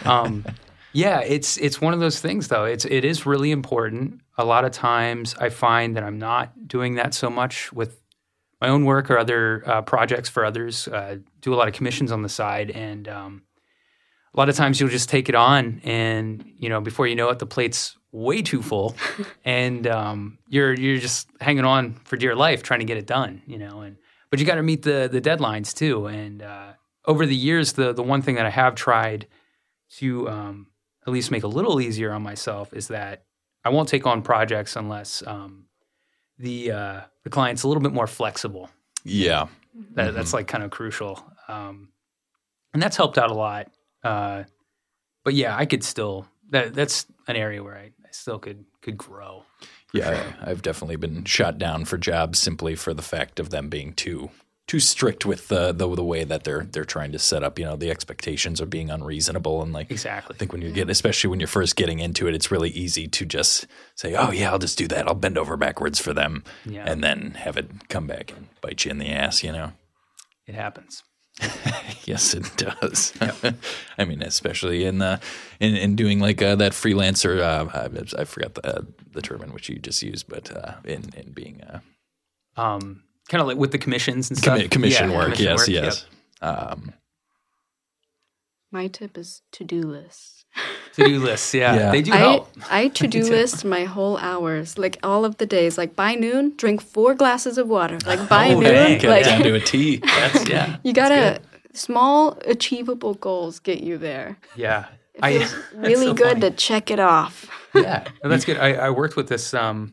Um, 0.05 0.45
yeah, 0.93 1.21
it's 1.21 1.57
it's 1.57 1.81
one 1.81 1.95
of 1.95 2.01
those 2.01 2.21
things 2.21 2.49
though. 2.49 2.65
It's 2.65 2.85
it 2.85 3.05
is 3.05 3.25
really 3.25 3.51
important. 3.51 4.21
A 4.37 4.45
lot 4.45 4.67
of 4.67 4.73
times, 4.73 5.35
I 5.41 5.49
find 5.49 5.97
that 5.97 6.05
I'm 6.05 6.19
not 6.19 6.69
doing 6.69 6.97
that 6.97 7.15
so 7.15 7.31
much 7.31 7.73
with 7.73 8.03
my 8.61 8.69
own 8.69 8.85
work 8.85 9.11
or 9.11 9.19
other 9.19 9.63
uh, 9.67 9.83
projects 9.83 10.29
for 10.29 10.45
others. 10.45 10.87
Uh, 10.87 11.17
do 11.41 11.55
a 11.55 11.57
lot 11.57 11.69
of 11.69 11.75
commissions 11.75 12.13
on 12.13 12.23
the 12.23 12.29
side, 12.29 12.71
and 12.71 13.09
um, 13.09 13.43
a 14.33 14.39
lot 14.39 14.49
of 14.49 14.57
times 14.57 14.81
you'll 14.81 14.91
just 14.91 15.09
take 15.09 15.28
it 15.28 15.35
on 15.35 15.81
and 15.85 16.45
you 16.57 16.68
know 16.68 16.81
before 16.81 17.07
you 17.07 17.16
know 17.16 17.28
it 17.31 17.39
the 17.39 17.47
plate's 17.47 17.97
way 18.12 18.43
too 18.43 18.62
full, 18.62 18.97
and 19.45 19.87
um, 19.87 20.39
you're 20.49 20.74
you're 20.74 20.99
just 20.99 21.28
hanging 21.41 21.64
on 21.64 21.95
for 22.05 22.16
dear 22.16 22.35
life 22.35 22.62
trying 22.62 22.81
to 22.81 22.87
get 22.87 22.97
it 22.97 23.07
done, 23.07 23.43
you 23.47 23.59
know. 23.59 23.81
And 23.81 23.97
but 24.31 24.39
you 24.39 24.47
got 24.47 24.57
to 24.57 24.62
meet 24.62 24.83
the 24.83 25.09
the 25.11 25.20
deadlines 25.20 25.74
too. 25.74 26.07
And 26.07 26.43
uh, 26.43 26.72
over 27.05 27.26
the 27.26 27.37
years, 27.37 27.72
the 27.74 27.93
the 27.93 28.03
one 28.03 28.22
thing 28.22 28.37
that 28.37 28.47
I 28.47 28.51
have 28.51 28.74
tried 28.74 29.26
to 29.97 30.28
um, 30.28 30.66
at 31.07 31.12
least 31.12 31.31
make 31.31 31.43
a 31.43 31.49
little 31.49 31.81
easier 31.81 32.12
on 32.12 32.22
myself 32.22 32.72
is 32.72 32.89
that 32.89 33.24
I 33.64 33.70
won't 33.70 33.89
take 33.89 34.07
on 34.07 34.22
projects 34.22 34.76
unless 34.76 35.22
um, 35.26 35.66
the 36.39 36.72
uh, 36.72 37.01
the 37.24 37.31
client's 37.31 37.62
a 37.62 37.68
little 37.68 37.83
bit 37.83 37.93
more 37.93 38.07
flexible. 38.07 38.70
Yeah. 39.05 39.47
That, 39.95 40.14
That's 40.14 40.35
like 40.35 40.49
kind 40.49 40.64
of 40.64 40.70
crucial, 40.70 41.24
um, 41.49 41.91
and 42.74 42.83
that's 42.83 42.97
helped 42.97 43.18
out 43.18 43.31
a 43.31 43.35
lot. 43.35 43.70
Uh, 44.03 44.45
but 45.25 45.35
yeah, 45.35 45.57
I 45.57 45.67
could 45.67 45.85
still 45.85 46.27
that 46.51 46.75
that's 46.75 47.07
an 47.29 47.37
area 47.37 47.63
where 47.63 47.77
I, 47.77 47.85
I 48.05 48.11
still 48.13 48.39
could 48.39 48.65
could 48.83 48.97
grow. 48.97 49.45
Yeah, 49.93 50.33
I, 50.41 50.51
I've 50.51 50.63
definitely 50.63 50.97
been 50.97 51.25
shot 51.25 51.59
down 51.59 51.85
for 51.85 51.99
jobs 51.99 52.39
simply 52.39 52.75
for 52.77 52.95
the 52.95 53.03
fact 53.03 53.41
of 53.41 53.51
them 53.51 53.69
being 53.69 53.93
too 53.93 54.31
too 54.67 54.79
strict 54.79 55.27
with 55.27 55.49
the, 55.49 55.73
the 55.73 55.93
the 55.97 56.05
way 56.05 56.23
that 56.23 56.45
they're 56.45 56.63
they're 56.65 56.85
trying 56.85 57.11
to 57.13 57.19
set 57.19 57.43
up. 57.43 57.59
You 57.59 57.65
know, 57.65 57.77
the 57.77 57.91
expectations 57.91 58.61
are 58.61 58.67
being 58.67 58.89
unreasonable, 58.89 59.63
and 59.63 59.73
like 59.73 59.91
Exactly. 59.91 60.37
I 60.37 60.39
think 60.39 60.53
when 60.53 60.63
you 60.63 60.71
get, 60.71 60.89
especially 60.89 61.29
when 61.29 61.41
you're 61.41 61.49
first 61.49 61.75
getting 61.75 61.99
into 61.99 62.29
it, 62.29 62.35
it's 62.35 62.53
really 62.53 62.71
easy 62.71 63.09
to 63.09 63.27
just 63.27 63.67
say, 63.97 64.15
"Oh 64.15 64.31
yeah, 64.31 64.51
I'll 64.53 64.61
just 64.61 64.79
do 64.79 64.87
that. 64.89 65.09
I'll 65.09 65.15
bend 65.15 65.37
over 65.37 65.57
backwards 65.57 65.99
for 66.01 66.15
them," 66.15 66.45
Yeah. 66.65 66.85
and 66.87 67.03
then 67.03 67.33
have 67.33 67.57
it 67.57 67.89
come 67.89 68.07
back 68.07 68.31
and 68.33 68.47
bite 68.61 68.85
you 68.85 68.93
in 68.93 68.99
the 68.99 69.11
ass. 69.11 69.43
You 69.43 69.51
know. 69.53 69.73
It 70.47 70.55
happens. 70.55 71.03
Yes, 72.07 72.34
it 72.34 72.45
does. 72.57 73.12
I 73.99 74.05
mean, 74.05 74.20
especially 74.22 74.84
in 74.84 75.01
uh, 75.01 75.20
in, 75.61 75.76
in 75.76 75.95
doing 75.95 76.18
like 76.18 76.43
uh, 76.43 76.57
that 76.57 76.72
freelancer. 76.72 77.38
Uh, 77.41 77.68
I, 78.16 78.20
I 78.22 78.24
forgot 78.24 78.55
the 78.55 78.66
uh, 78.78 78.82
the 79.12 79.22
term 79.22 79.43
in 79.43 79.53
which 79.53 79.68
you 79.68 79.78
just 79.78 80.03
used, 80.03 80.26
but 80.26 80.51
uh, 80.57 80.74
in 80.84 81.11
in 81.16 81.30
being 81.32 81.62
uh, 81.62 81.80
Um, 82.57 83.05
kind 83.28 83.41
of 83.41 83.47
like 83.47 83.59
with 83.59 83.70
the 83.70 83.78
commissions 83.78 84.28
and 84.28 84.38
stuff. 84.38 84.59
commi- 84.59 84.70
commission 84.70 85.11
Yeah, 85.11 85.16
work. 85.16 85.24
commission 85.26 85.45
yes, 85.47 85.59
work, 85.61 85.68
yep. 85.68 85.84
yes. 85.84 86.07
Um, 86.41 86.95
My 88.72 88.88
tip 88.88 89.16
is 89.16 89.43
to 89.53 89.62
do 89.64 89.82
lists. 90.57 90.97
To-do 90.97 91.19
lists, 91.21 91.55
yeah, 91.55 91.75
Yeah. 91.75 91.91
they 91.93 92.03
do 92.03 92.13
I, 92.13 92.17
help. 92.17 92.49
I 92.71 92.89
to 93.01 93.07
do 93.07 93.23
list 93.23 93.65
my 93.65 93.85
whole 93.85 94.17
hours, 94.19 94.77
like 94.79 94.99
all 95.03 95.25
of 95.25 95.37
the 95.39 95.47
days. 95.47 95.79
Like 95.79 95.95
by 95.97 96.15
noon, 96.15 96.55
drink 96.57 96.81
four 96.83 97.15
glasses 97.15 97.59
of 97.59 97.69
water. 97.69 97.99
Like 98.07 98.29
by 98.29 98.49
Oh, 98.51 98.61
noon, 98.61 98.63
dang. 98.99 99.03
like 99.03 99.25
down 99.25 99.43
to 99.43 99.55
a 99.55 99.61
T. 99.61 99.97
That's 100.05 100.49
yeah, 100.49 100.77
you 100.83 100.93
gotta 100.93 101.41
small 101.73 102.39
achievable 102.47 103.15
goals 103.15 103.61
get 103.61 103.81
you 103.81 103.99
there. 103.99 104.37
yeah. 104.57 104.87
It 105.15 105.25
feels 105.39 105.53
that's 105.53 105.75
really 105.75 106.07
so 106.07 106.15
good 106.15 106.39
funny. 106.41 106.41
to 106.41 106.51
check 106.53 106.91
it 106.91 106.99
off. 107.01 107.51
yeah, 107.75 108.05
no, 108.25 108.31
that's 108.31 108.45
good. 108.47 108.57
I, 108.57 108.73
I 108.75 108.91
worked 108.91 109.17
with 109.17 109.29
this 109.29 109.53
um, 109.53 109.93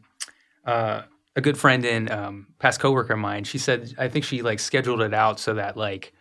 uh, 0.66 1.02
a 1.36 1.42
good 1.42 1.58
friend 1.58 1.84
and 1.86 2.10
um, 2.10 2.48
past 2.60 2.80
coworker 2.80 3.14
of 3.14 3.20
mine. 3.20 3.44
She 3.44 3.58
said 3.58 3.94
I 3.98 4.08
think 4.08 4.24
she 4.24 4.42
like 4.42 4.60
scheduled 4.60 5.02
it 5.02 5.14
out 5.14 5.40
so 5.42 5.56
that 5.56 5.76
like 5.76 6.14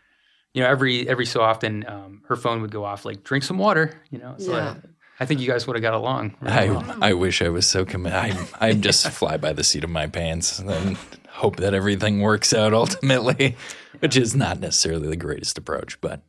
you 0.57 0.63
know 0.63 0.69
every 0.71 1.07
every 1.07 1.27
so 1.27 1.43
often 1.43 1.85
um, 1.87 2.23
her 2.29 2.35
phone 2.35 2.63
would 2.63 2.71
go 2.71 2.83
off 2.83 3.05
like 3.05 3.23
drink 3.23 3.45
some 3.45 3.59
water. 3.59 3.93
You 4.11 4.19
know, 4.19 4.35
so 4.39 4.53
Yeah. 4.53 4.77
I, 5.19 5.23
I 5.23 5.27
think 5.27 5.41
you 5.41 5.47
guys 5.47 5.67
would 5.67 5.77
have 5.77 5.83
got 5.83 5.93
along. 5.93 6.35
really 6.41 6.57
I 6.57 6.71
well. 6.71 6.99
I 7.03 7.13
wish 7.13 7.43
I 7.43 7.51
was 7.51 7.67
so 7.67 7.85
committed. 7.85 8.19
I'm 8.19 8.47
I'm 8.59 8.81
just 8.81 9.07
fly 9.21 9.37
by 9.37 9.53
the 9.53 9.63
seat 9.63 9.85
of 9.85 9.91
my 9.91 10.07
pants 10.07 10.59
and 10.59 10.97
hope 11.29 11.57
that 11.57 11.75
everything 11.75 12.23
works 12.23 12.55
out 12.55 12.73
ultimately, 12.73 13.55
which 13.99 14.17
is 14.17 14.35
not 14.35 14.59
necessarily 14.59 15.09
the 15.09 15.17
greatest 15.17 15.59
approach, 15.59 16.01
but 16.01 16.23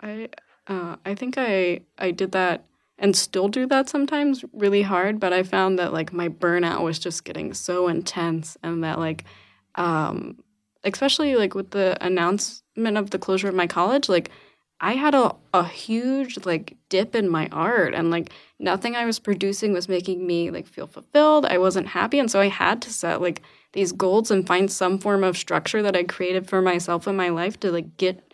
I 0.00 0.28
uh, 0.68 0.94
I 1.04 1.16
think 1.16 1.34
I 1.36 1.80
I 1.98 2.12
did 2.12 2.30
that 2.30 2.64
and 2.96 3.16
still 3.16 3.48
do 3.48 3.66
that 3.66 3.88
sometimes 3.88 4.44
really 4.52 4.82
hard, 4.82 5.18
but 5.18 5.32
I 5.32 5.42
found 5.42 5.80
that 5.80 5.92
like 5.92 6.12
my 6.12 6.28
burnout 6.28 6.82
was 6.82 7.00
just 7.00 7.24
getting 7.24 7.54
so 7.54 7.88
intense 7.88 8.56
and 8.62 8.84
that 8.84 9.00
like 9.00 9.24
um 9.74 10.38
especially 10.84 11.34
like 11.34 11.56
with 11.56 11.72
the 11.72 11.96
announcement 12.00 12.60
of 12.76 13.10
the 13.10 13.18
closure 13.18 13.48
of 13.48 13.54
my 13.54 13.66
college, 13.66 14.08
like 14.08 14.30
I 14.80 14.94
had 14.94 15.14
a, 15.14 15.34
a 15.52 15.64
huge 15.64 16.44
like 16.44 16.76
dip 16.88 17.14
in 17.14 17.28
my 17.28 17.48
art 17.52 17.94
and 17.94 18.10
like 18.10 18.32
nothing 18.58 18.96
I 18.96 19.04
was 19.04 19.18
producing 19.18 19.72
was 19.72 19.88
making 19.88 20.26
me 20.26 20.50
like 20.50 20.66
feel 20.66 20.86
fulfilled. 20.86 21.46
I 21.46 21.58
wasn't 21.58 21.88
happy 21.88 22.18
and 22.18 22.30
so 22.30 22.40
I 22.40 22.48
had 22.48 22.82
to 22.82 22.92
set 22.92 23.20
like 23.20 23.42
these 23.72 23.92
goals 23.92 24.30
and 24.30 24.46
find 24.46 24.70
some 24.70 24.98
form 24.98 25.24
of 25.24 25.36
structure 25.36 25.82
that 25.82 25.96
I 25.96 26.04
created 26.04 26.48
for 26.48 26.60
myself 26.60 27.06
in 27.06 27.16
my 27.16 27.28
life 27.28 27.58
to 27.60 27.72
like 27.72 27.96
get 27.96 28.24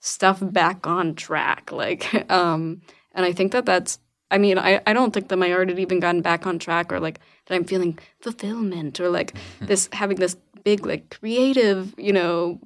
stuff 0.00 0.38
back 0.40 0.86
on 0.86 1.14
track 1.14 1.72
like 1.72 2.30
um 2.30 2.80
and 3.12 3.24
i 3.24 3.32
think 3.32 3.52
that 3.52 3.66
that's 3.66 3.98
i 4.30 4.38
mean 4.38 4.58
i, 4.58 4.80
I 4.86 4.92
don't 4.92 5.12
think 5.12 5.28
that 5.28 5.36
my 5.36 5.52
art 5.52 5.68
had 5.68 5.78
even 5.78 6.00
gotten 6.00 6.22
back 6.22 6.46
on 6.46 6.58
track 6.58 6.92
or 6.92 7.00
like 7.00 7.20
that 7.46 7.54
i'm 7.54 7.64
feeling 7.64 7.98
fulfillment 8.20 9.00
or 9.00 9.08
like 9.08 9.34
this 9.60 9.88
having 9.92 10.18
this 10.18 10.36
big 10.64 10.86
like 10.86 11.10
creative 11.10 11.94
you 11.98 12.12
know 12.12 12.60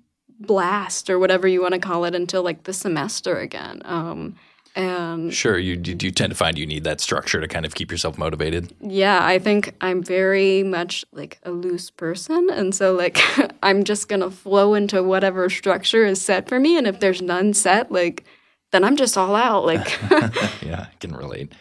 blast 0.47 1.09
or 1.11 1.19
whatever 1.19 1.47
you 1.49 1.61
want 1.63 1.75
to 1.75 1.81
call 1.81 2.05
it 2.05 2.15
until 2.15 2.43
like 2.43 2.65
the 2.65 2.73
semester 2.73 3.39
again 3.39 3.81
um 3.85 4.35
and 4.75 5.35
sure 5.35 5.59
you 5.59 5.75
you 5.85 5.97
you 6.01 6.11
tend 6.11 6.31
to 6.31 6.35
find 6.37 6.57
you 6.59 6.67
need 6.67 6.85
that 6.85 6.99
structure 7.01 7.41
to 7.43 7.47
kind 7.49 7.67
of 7.67 7.75
keep 7.75 7.91
yourself 7.91 8.17
motivated. 8.17 8.75
yeah, 8.81 9.23
I 9.23 9.39
think 9.39 9.75
I'm 9.83 10.03
very 10.03 10.63
much 10.63 11.05
like 11.13 11.39
a 11.43 11.51
loose 11.51 11.91
person. 11.91 12.49
And 12.51 12.75
so, 12.75 12.95
like, 12.95 13.19
I'm 13.63 13.85
just 13.85 14.09
going 14.09 14.23
to 14.23 14.31
flow 14.31 14.73
into 14.73 15.03
whatever 15.03 15.51
structure 15.51 16.07
is 16.07 16.23
set 16.23 16.49
for 16.49 16.59
me. 16.59 16.79
And 16.79 16.87
if 16.87 17.01
there's 17.01 17.21
none 17.21 17.53
set, 17.53 17.93
like, 17.93 18.25
then 18.71 18.83
I'm 18.83 18.97
just 18.97 19.19
all 19.19 19.37
out. 19.37 19.67
Like, 19.67 19.85
Yeah, 20.63 20.87
I 20.91 20.95
can 21.01 21.15
relate. 21.15 21.53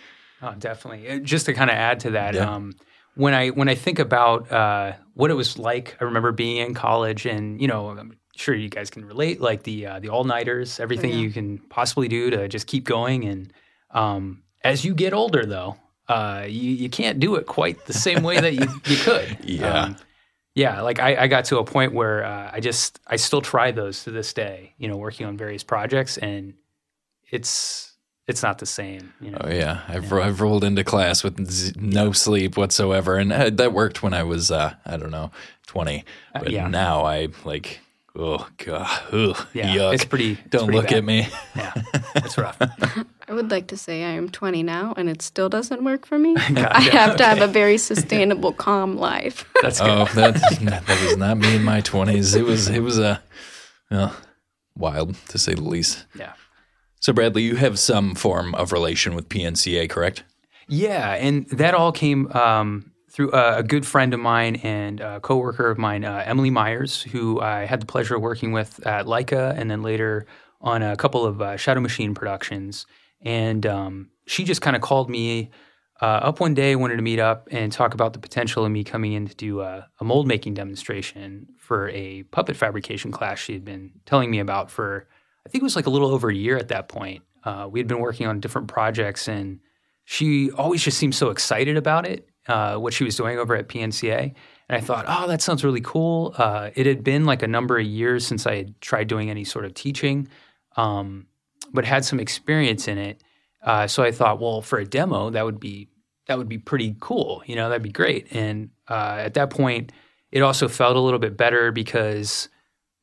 Oh, 0.41 0.53
definitely. 0.57 1.09
Uh, 1.09 1.17
Just 1.19 1.47
to 1.47 1.53
kind 1.53 1.69
of 1.69 1.75
add 1.75 1.99
to 2.01 2.11
that, 2.11 2.35
Yeah. 2.35 2.49
um, 2.49 2.71
when 3.15 3.33
I 3.33 3.49
when 3.49 3.67
I 3.67 3.75
think 3.75 3.99
about 3.99 4.49
uh, 4.49 4.93
what 5.15 5.31
it 5.31 5.35
was 5.35 5.57
like, 5.59 5.97
I 5.99 6.05
remember 6.05 6.31
being 6.31 6.57
in 6.65 6.73
college, 6.75 7.25
and 7.25 7.59
you 7.61 7.67
know, 7.67 7.89
I'm 7.89 8.13
sure 8.35 8.55
you 8.55 8.69
guys 8.69 8.89
can 8.89 9.05
relate, 9.05 9.41
like 9.41 9.63
the 9.63 9.85
uh, 9.85 9.99
the 9.99 10.09
all 10.09 10.23
nighters, 10.23 10.79
everything 10.79 11.11
yeah. 11.11 11.17
you 11.17 11.31
can 11.31 11.57
possibly 11.57 12.07
do 12.07 12.29
to 12.29 12.47
just 12.47 12.67
keep 12.67 12.83
going. 12.83 13.25
And 13.25 13.53
um, 13.91 14.43
as 14.63 14.85
you 14.85 14.93
get 14.93 15.13
older, 15.13 15.45
though, 15.45 15.77
uh, 16.07 16.45
you 16.47 16.71
you 16.71 16.89
can't 16.89 17.19
do 17.19 17.35
it 17.35 17.45
quite 17.45 17.85
the 17.85 17.93
same 17.93 18.23
way 18.23 18.39
that 18.39 18.53
you 18.53 18.67
you 18.85 18.97
could. 18.97 19.37
Yeah. 19.43 19.83
Um, 19.83 19.97
yeah, 20.53 20.81
like 20.81 20.99
I, 20.99 21.15
I 21.15 21.27
got 21.27 21.45
to 21.45 21.59
a 21.59 21.63
point 21.63 21.93
where 21.93 22.25
uh, 22.25 22.51
I 22.51 22.59
just 22.59 22.99
I 23.07 23.15
still 23.15 23.41
try 23.41 23.71
those 23.71 24.03
to 24.03 24.11
this 24.11 24.33
day. 24.33 24.73
You 24.77 24.89
know, 24.89 24.97
working 24.97 25.25
on 25.25 25.37
various 25.37 25.63
projects, 25.63 26.17
and 26.17 26.55
it's 27.29 27.93
it's 28.27 28.43
not 28.43 28.57
the 28.57 28.65
same. 28.65 29.13
You 29.21 29.31
know, 29.31 29.37
Oh 29.41 29.49
yeah, 29.49 29.81
I've 29.87 30.11
I've 30.11 30.41
rolled 30.41 30.65
into 30.65 30.83
class 30.83 31.23
with 31.23 31.49
z- 31.49 31.73
no 31.77 32.11
sleep 32.11 32.57
whatsoever, 32.57 33.15
and 33.15 33.31
uh, 33.31 33.49
that 33.51 33.71
worked 33.71 34.03
when 34.03 34.13
I 34.13 34.23
was 34.23 34.51
uh, 34.51 34.73
I 34.85 34.97
don't 34.97 35.11
know 35.11 35.31
twenty, 35.67 36.03
but 36.33 36.51
yeah. 36.51 36.67
now 36.67 37.05
I 37.05 37.29
like 37.45 37.79
oh 38.15 38.47
god, 38.57 39.01
ugh, 39.13 39.47
Yeah, 39.53 39.75
yuck. 39.75 39.93
it's 39.93 40.05
pretty- 40.05 40.33
it's 40.33 40.49
Don't 40.49 40.65
pretty 40.65 40.77
look 40.77 40.87
bad. 40.89 40.97
at 40.97 41.03
me. 41.03 41.27
yeah, 41.55 41.73
it's 42.15 42.37
rough. 42.37 42.57
I 43.27 43.33
would 43.33 43.49
like 43.49 43.67
to 43.67 43.77
say 43.77 44.03
I 44.03 44.09
am 44.11 44.27
20 44.29 44.63
now 44.63 44.93
and 44.97 45.09
it 45.09 45.21
still 45.21 45.47
doesn't 45.47 45.83
work 45.83 46.05
for 46.05 46.17
me. 46.19 46.35
I 46.37 46.81
have 46.91 47.15
to 47.17 47.23
have 47.23 47.41
a 47.41 47.47
very 47.47 47.77
sustainable, 47.77 48.51
calm 48.51 48.97
life. 48.97 49.45
That's 49.61 49.79
good. 49.79 49.89
Oh, 49.89 50.05
that 50.15 50.35
that 50.61 51.01
was 51.03 51.15
not 51.17 51.37
me 51.37 51.55
in 51.55 51.63
my 51.63 51.79
twenties. 51.81 52.35
It 52.35 52.43
was 52.45 52.67
it 52.67 52.81
was 52.81 52.99
a 52.99 53.21
well, 53.89 54.13
wild 54.75 55.15
to 55.29 55.37
say 55.37 55.53
the 55.53 55.61
least. 55.61 56.05
Yeah. 56.17 56.33
So 56.99 57.13
Bradley, 57.13 57.43
you 57.43 57.55
have 57.55 57.79
some 57.79 58.13
form 58.15 58.53
of 58.55 58.71
relation 58.71 59.15
with 59.15 59.27
PNCA, 59.29 59.89
correct? 59.89 60.23
Yeah, 60.67 61.13
and 61.15 61.47
that 61.49 61.73
all 61.73 61.91
came 61.91 62.31
um, 62.33 62.90
through 63.11 63.31
a, 63.33 63.57
a 63.57 63.63
good 63.63 63.85
friend 63.85 64.13
of 64.13 64.19
mine 64.19 64.55
and 64.57 65.01
a 65.01 65.19
coworker 65.19 65.69
of 65.69 65.77
mine, 65.77 66.05
uh, 66.05 66.23
Emily 66.25 66.49
Myers, 66.49 67.01
who 67.01 67.41
I 67.41 67.65
had 67.65 67.81
the 67.81 67.85
pleasure 67.85 68.15
of 68.15 68.21
working 68.21 68.51
with 68.51 68.85
at 68.85 69.05
Laika, 69.05 69.53
and 69.57 69.69
then 69.69 69.81
later 69.81 70.25
on 70.61 70.81
a 70.81 70.95
couple 70.95 71.25
of 71.25 71.41
uh, 71.41 71.57
Shadow 71.57 71.81
Machine 71.81 72.13
productions. 72.13 72.85
And 73.21 73.65
um, 73.65 74.09
she 74.25 74.43
just 74.43 74.61
kind 74.61 74.75
of 74.75 74.81
called 74.81 75.09
me 75.09 75.51
uh, 76.01 76.05
up 76.23 76.39
one 76.39 76.53
day, 76.53 76.75
wanted 76.75 76.95
to 76.95 77.01
meet 77.01 77.19
up 77.19 77.47
and 77.51 77.71
talk 77.71 77.93
about 77.93 78.13
the 78.13 78.19
potential 78.19 78.65
of 78.65 78.71
me 78.71 78.83
coming 78.83 79.13
in 79.13 79.27
to 79.27 79.35
do 79.35 79.61
a, 79.61 79.87
a 79.99 80.03
mold 80.03 80.27
making 80.27 80.55
demonstration 80.55 81.47
for 81.59 81.89
a 81.89 82.23
puppet 82.23 82.55
fabrication 82.55 83.11
class 83.11 83.37
she 83.37 83.53
had 83.53 83.63
been 83.63 83.91
telling 84.05 84.31
me 84.31 84.39
about 84.39 84.71
for, 84.71 85.07
I 85.45 85.49
think 85.49 85.61
it 85.61 85.65
was 85.65 85.75
like 85.75 85.85
a 85.85 85.91
little 85.91 86.09
over 86.09 86.29
a 86.29 86.35
year 86.35 86.57
at 86.57 86.69
that 86.69 86.87
point. 86.87 87.23
Uh, 87.43 87.67
we 87.69 87.79
had 87.79 87.87
been 87.87 87.99
working 87.99 88.25
on 88.25 88.39
different 88.39 88.67
projects 88.67 89.27
and 89.27 89.59
she 90.05 90.49
always 90.51 90.83
just 90.83 90.97
seemed 90.97 91.13
so 91.13 91.29
excited 91.29 91.77
about 91.77 92.07
it, 92.07 92.27
uh, 92.47 92.75
what 92.77 92.93
she 92.93 93.03
was 93.03 93.15
doing 93.15 93.37
over 93.37 93.55
at 93.55 93.67
PNCA. 93.67 94.33
And 94.69 94.77
I 94.77 94.79
thought, 94.79 95.05
oh, 95.07 95.27
that 95.27 95.41
sounds 95.41 95.63
really 95.63 95.81
cool. 95.81 96.33
Uh, 96.37 96.69
it 96.75 96.85
had 96.85 97.03
been 97.03 97.25
like 97.25 97.43
a 97.43 97.47
number 97.47 97.77
of 97.77 97.85
years 97.85 98.25
since 98.25 98.47
I 98.47 98.55
had 98.55 98.81
tried 98.81 99.07
doing 99.07 99.29
any 99.29 99.43
sort 99.43 99.65
of 99.65 99.73
teaching, 99.73 100.27
um, 100.77 101.27
but 101.73 101.85
had 101.85 102.05
some 102.05 102.19
experience 102.19 102.87
in 102.87 102.97
it. 102.97 103.23
Uh, 103.61 103.87
so 103.87 104.03
I 104.03 104.11
thought, 104.11 104.39
well, 104.39 104.61
for 104.61 104.79
a 104.79 104.85
demo, 104.85 105.29
that 105.29 105.45
would 105.45 105.59
be 105.59 105.89
that 106.27 106.37
would 106.37 106.47
be 106.47 106.57
pretty 106.57 106.95
cool. 106.99 107.43
You 107.45 107.55
know, 107.55 107.67
that'd 107.67 107.81
be 107.83 107.91
great. 107.91 108.27
And 108.31 108.69
uh, 108.87 109.17
at 109.19 109.33
that 109.33 109.49
point, 109.49 109.91
it 110.31 110.41
also 110.41 110.67
felt 110.67 110.95
a 110.95 110.99
little 110.99 111.19
bit 111.19 111.35
better 111.35 111.71
because 111.71 112.47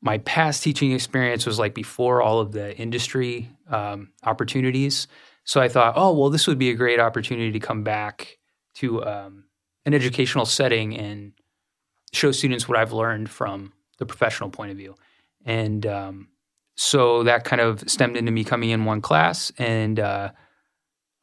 my 0.00 0.18
past 0.18 0.62
teaching 0.62 0.92
experience 0.92 1.44
was 1.44 1.58
like 1.58 1.74
before 1.74 2.22
all 2.22 2.40
of 2.40 2.52
the 2.52 2.76
industry 2.78 3.50
um, 3.68 4.12
opportunities. 4.22 5.08
So 5.44 5.60
I 5.60 5.68
thought, 5.68 5.94
oh 5.96 6.16
well, 6.16 6.30
this 6.30 6.46
would 6.46 6.58
be 6.58 6.70
a 6.70 6.74
great 6.74 7.00
opportunity 7.00 7.52
to 7.52 7.60
come 7.60 7.82
back 7.82 8.37
to 8.78 9.04
um, 9.04 9.44
an 9.84 9.94
educational 9.94 10.46
setting 10.46 10.96
and 10.96 11.32
show 12.12 12.32
students 12.32 12.68
what 12.68 12.78
I've 12.78 12.92
learned 12.92 13.30
from 13.30 13.72
the 13.98 14.06
professional 14.06 14.50
point 14.50 14.70
of 14.70 14.76
view. 14.76 14.94
And 15.44 15.86
um, 15.86 16.28
so 16.76 17.24
that 17.24 17.44
kind 17.44 17.60
of 17.60 17.88
stemmed 17.88 18.16
into 18.16 18.32
me 18.32 18.44
coming 18.44 18.70
in 18.70 18.84
one 18.84 19.00
class 19.00 19.52
and 19.58 19.98
uh, 19.98 20.30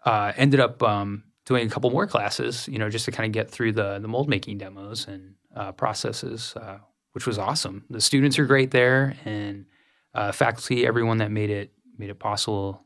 uh, 0.05 0.33
ended 0.35 0.59
up 0.59 0.83
um, 0.83 1.23
doing 1.45 1.65
a 1.65 1.69
couple 1.69 1.89
more 1.91 2.07
classes, 2.07 2.67
you 2.67 2.77
know, 2.77 2.89
just 2.89 3.05
to 3.05 3.11
kind 3.11 3.25
of 3.25 3.31
get 3.31 3.49
through 3.49 3.71
the 3.71 3.99
the 3.99 4.07
mold 4.07 4.29
making 4.29 4.57
demos 4.57 5.07
and 5.07 5.35
uh, 5.55 5.71
processes, 5.71 6.53
uh, 6.57 6.79
which 7.13 7.25
was 7.25 7.37
awesome. 7.37 7.85
The 7.89 8.01
students 8.01 8.37
are 8.37 8.45
great 8.45 8.71
there, 8.71 9.15
and 9.23 9.65
uh, 10.13 10.31
faculty, 10.31 10.85
everyone 10.85 11.19
that 11.19 11.31
made 11.31 11.49
it 11.49 11.71
made 11.97 12.09
it 12.09 12.19
possible 12.19 12.83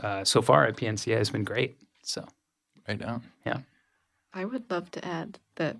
uh, 0.00 0.24
so 0.24 0.42
far 0.42 0.66
at 0.66 0.76
PNCA 0.76 1.16
has 1.16 1.30
been 1.30 1.44
great. 1.44 1.76
So 2.02 2.26
Right 2.86 3.00
now. 3.00 3.22
yeah. 3.46 3.58
I 4.34 4.44
would 4.44 4.70
love 4.70 4.90
to 4.92 5.04
add 5.04 5.38
that 5.56 5.76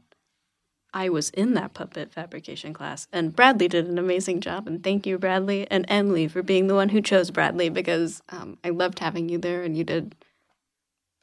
I 0.94 1.08
was 1.08 1.30
in 1.30 1.54
that 1.54 1.72
puppet 1.72 2.12
fabrication 2.12 2.74
class, 2.74 3.08
and 3.12 3.34
Bradley 3.34 3.66
did 3.68 3.86
an 3.88 3.98
amazing 3.98 4.40
job. 4.40 4.66
And 4.66 4.82
thank 4.84 5.06
you, 5.06 5.18
Bradley 5.18 5.66
and 5.70 5.86
Emily, 5.88 6.28
for 6.28 6.42
being 6.42 6.66
the 6.66 6.74
one 6.74 6.90
who 6.90 7.00
chose 7.00 7.30
Bradley 7.30 7.70
because 7.70 8.22
um, 8.28 8.58
I 8.62 8.70
loved 8.70 8.98
having 8.98 9.28
you 9.28 9.38
there, 9.38 9.62
and 9.62 9.76
you 9.76 9.84
did. 9.84 10.14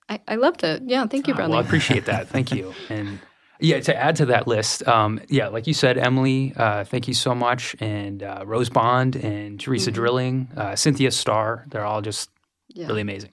I, 0.08 0.20
I 0.28 0.36
loved 0.36 0.64
it. 0.64 0.82
Yeah, 0.88 1.06
thank 1.06 1.28
you, 1.28 1.34
Ah, 1.34 1.38
Bradley. 1.38 1.56
Well, 1.58 1.64
I 1.64 1.68
appreciate 1.68 2.06
that. 2.06 2.28
Thank 2.30 2.52
you. 2.52 2.74
And 2.90 3.20
yeah, 3.62 3.80
to 3.82 3.96
add 3.96 4.16
to 4.16 4.26
that 4.28 4.48
list, 4.48 4.88
um, 4.88 5.20
yeah, 5.28 5.50
like 5.50 5.68
you 5.68 5.74
said, 5.74 5.98
Emily, 5.98 6.54
uh, 6.56 6.86
thank 6.86 7.08
you 7.08 7.14
so 7.14 7.36
much, 7.36 7.76
and 7.80 8.24
uh, 8.24 8.44
Rose 8.46 8.70
Bond 8.70 9.18
and 9.18 9.60
Teresa 9.60 9.92
Drilling, 9.92 10.48
uh, 10.56 10.76
Cynthia 10.76 11.12
Starr, 11.12 11.66
they're 11.70 11.86
all 11.86 12.02
just 12.02 12.30
Yeah. 12.74 12.88
really 12.88 13.02
amazing. 13.02 13.32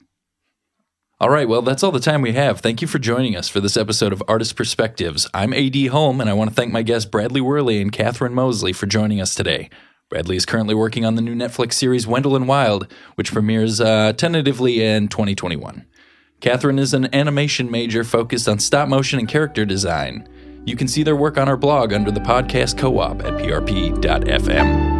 All 1.18 1.30
right, 1.30 1.48
well, 1.48 1.62
that's 1.62 1.82
all 1.82 1.92
the 1.92 1.98
time 1.98 2.20
we 2.20 2.32
have. 2.32 2.60
Thank 2.60 2.82
you 2.82 2.88
for 2.88 2.98
joining 2.98 3.36
us 3.36 3.48
for 3.48 3.58
this 3.58 3.78
episode 3.78 4.12
of 4.12 4.22
Artist 4.28 4.54
Perspectives. 4.54 5.26
I'm 5.32 5.54
AD 5.54 5.74
Home, 5.86 6.20
and 6.20 6.28
I 6.28 6.34
want 6.34 6.50
to 6.50 6.54
thank 6.54 6.70
my 6.74 6.82
guests 6.82 7.08
Bradley 7.08 7.40
Worley 7.40 7.80
and 7.80 7.90
Catherine 7.90 8.34
Mosley 8.34 8.74
for 8.74 8.84
joining 8.84 9.18
us 9.18 9.34
today. 9.34 9.70
Bradley 10.10 10.36
is 10.36 10.44
currently 10.44 10.74
working 10.74 11.06
on 11.06 11.14
the 11.14 11.22
new 11.22 11.34
Netflix 11.34 11.72
series 11.72 12.06
Wendell 12.06 12.36
and 12.36 12.46
Wild, 12.46 12.92
which 13.14 13.32
premieres 13.32 13.80
uh, 13.80 14.12
tentatively 14.12 14.84
in 14.84 15.08
2021. 15.08 15.86
Catherine 16.42 16.78
is 16.78 16.92
an 16.92 17.08
animation 17.14 17.70
major 17.70 18.04
focused 18.04 18.46
on 18.46 18.58
stop 18.58 18.86
motion 18.86 19.18
and 19.18 19.26
character 19.26 19.64
design. 19.64 20.28
You 20.66 20.76
can 20.76 20.86
see 20.86 21.02
their 21.02 21.16
work 21.16 21.38
on 21.38 21.48
our 21.48 21.56
blog 21.56 21.94
under 21.94 22.10
the 22.10 22.20
podcast 22.20 22.76
co 22.76 22.98
op 22.98 23.22
at 23.22 23.32
prp.fm. 23.32 24.95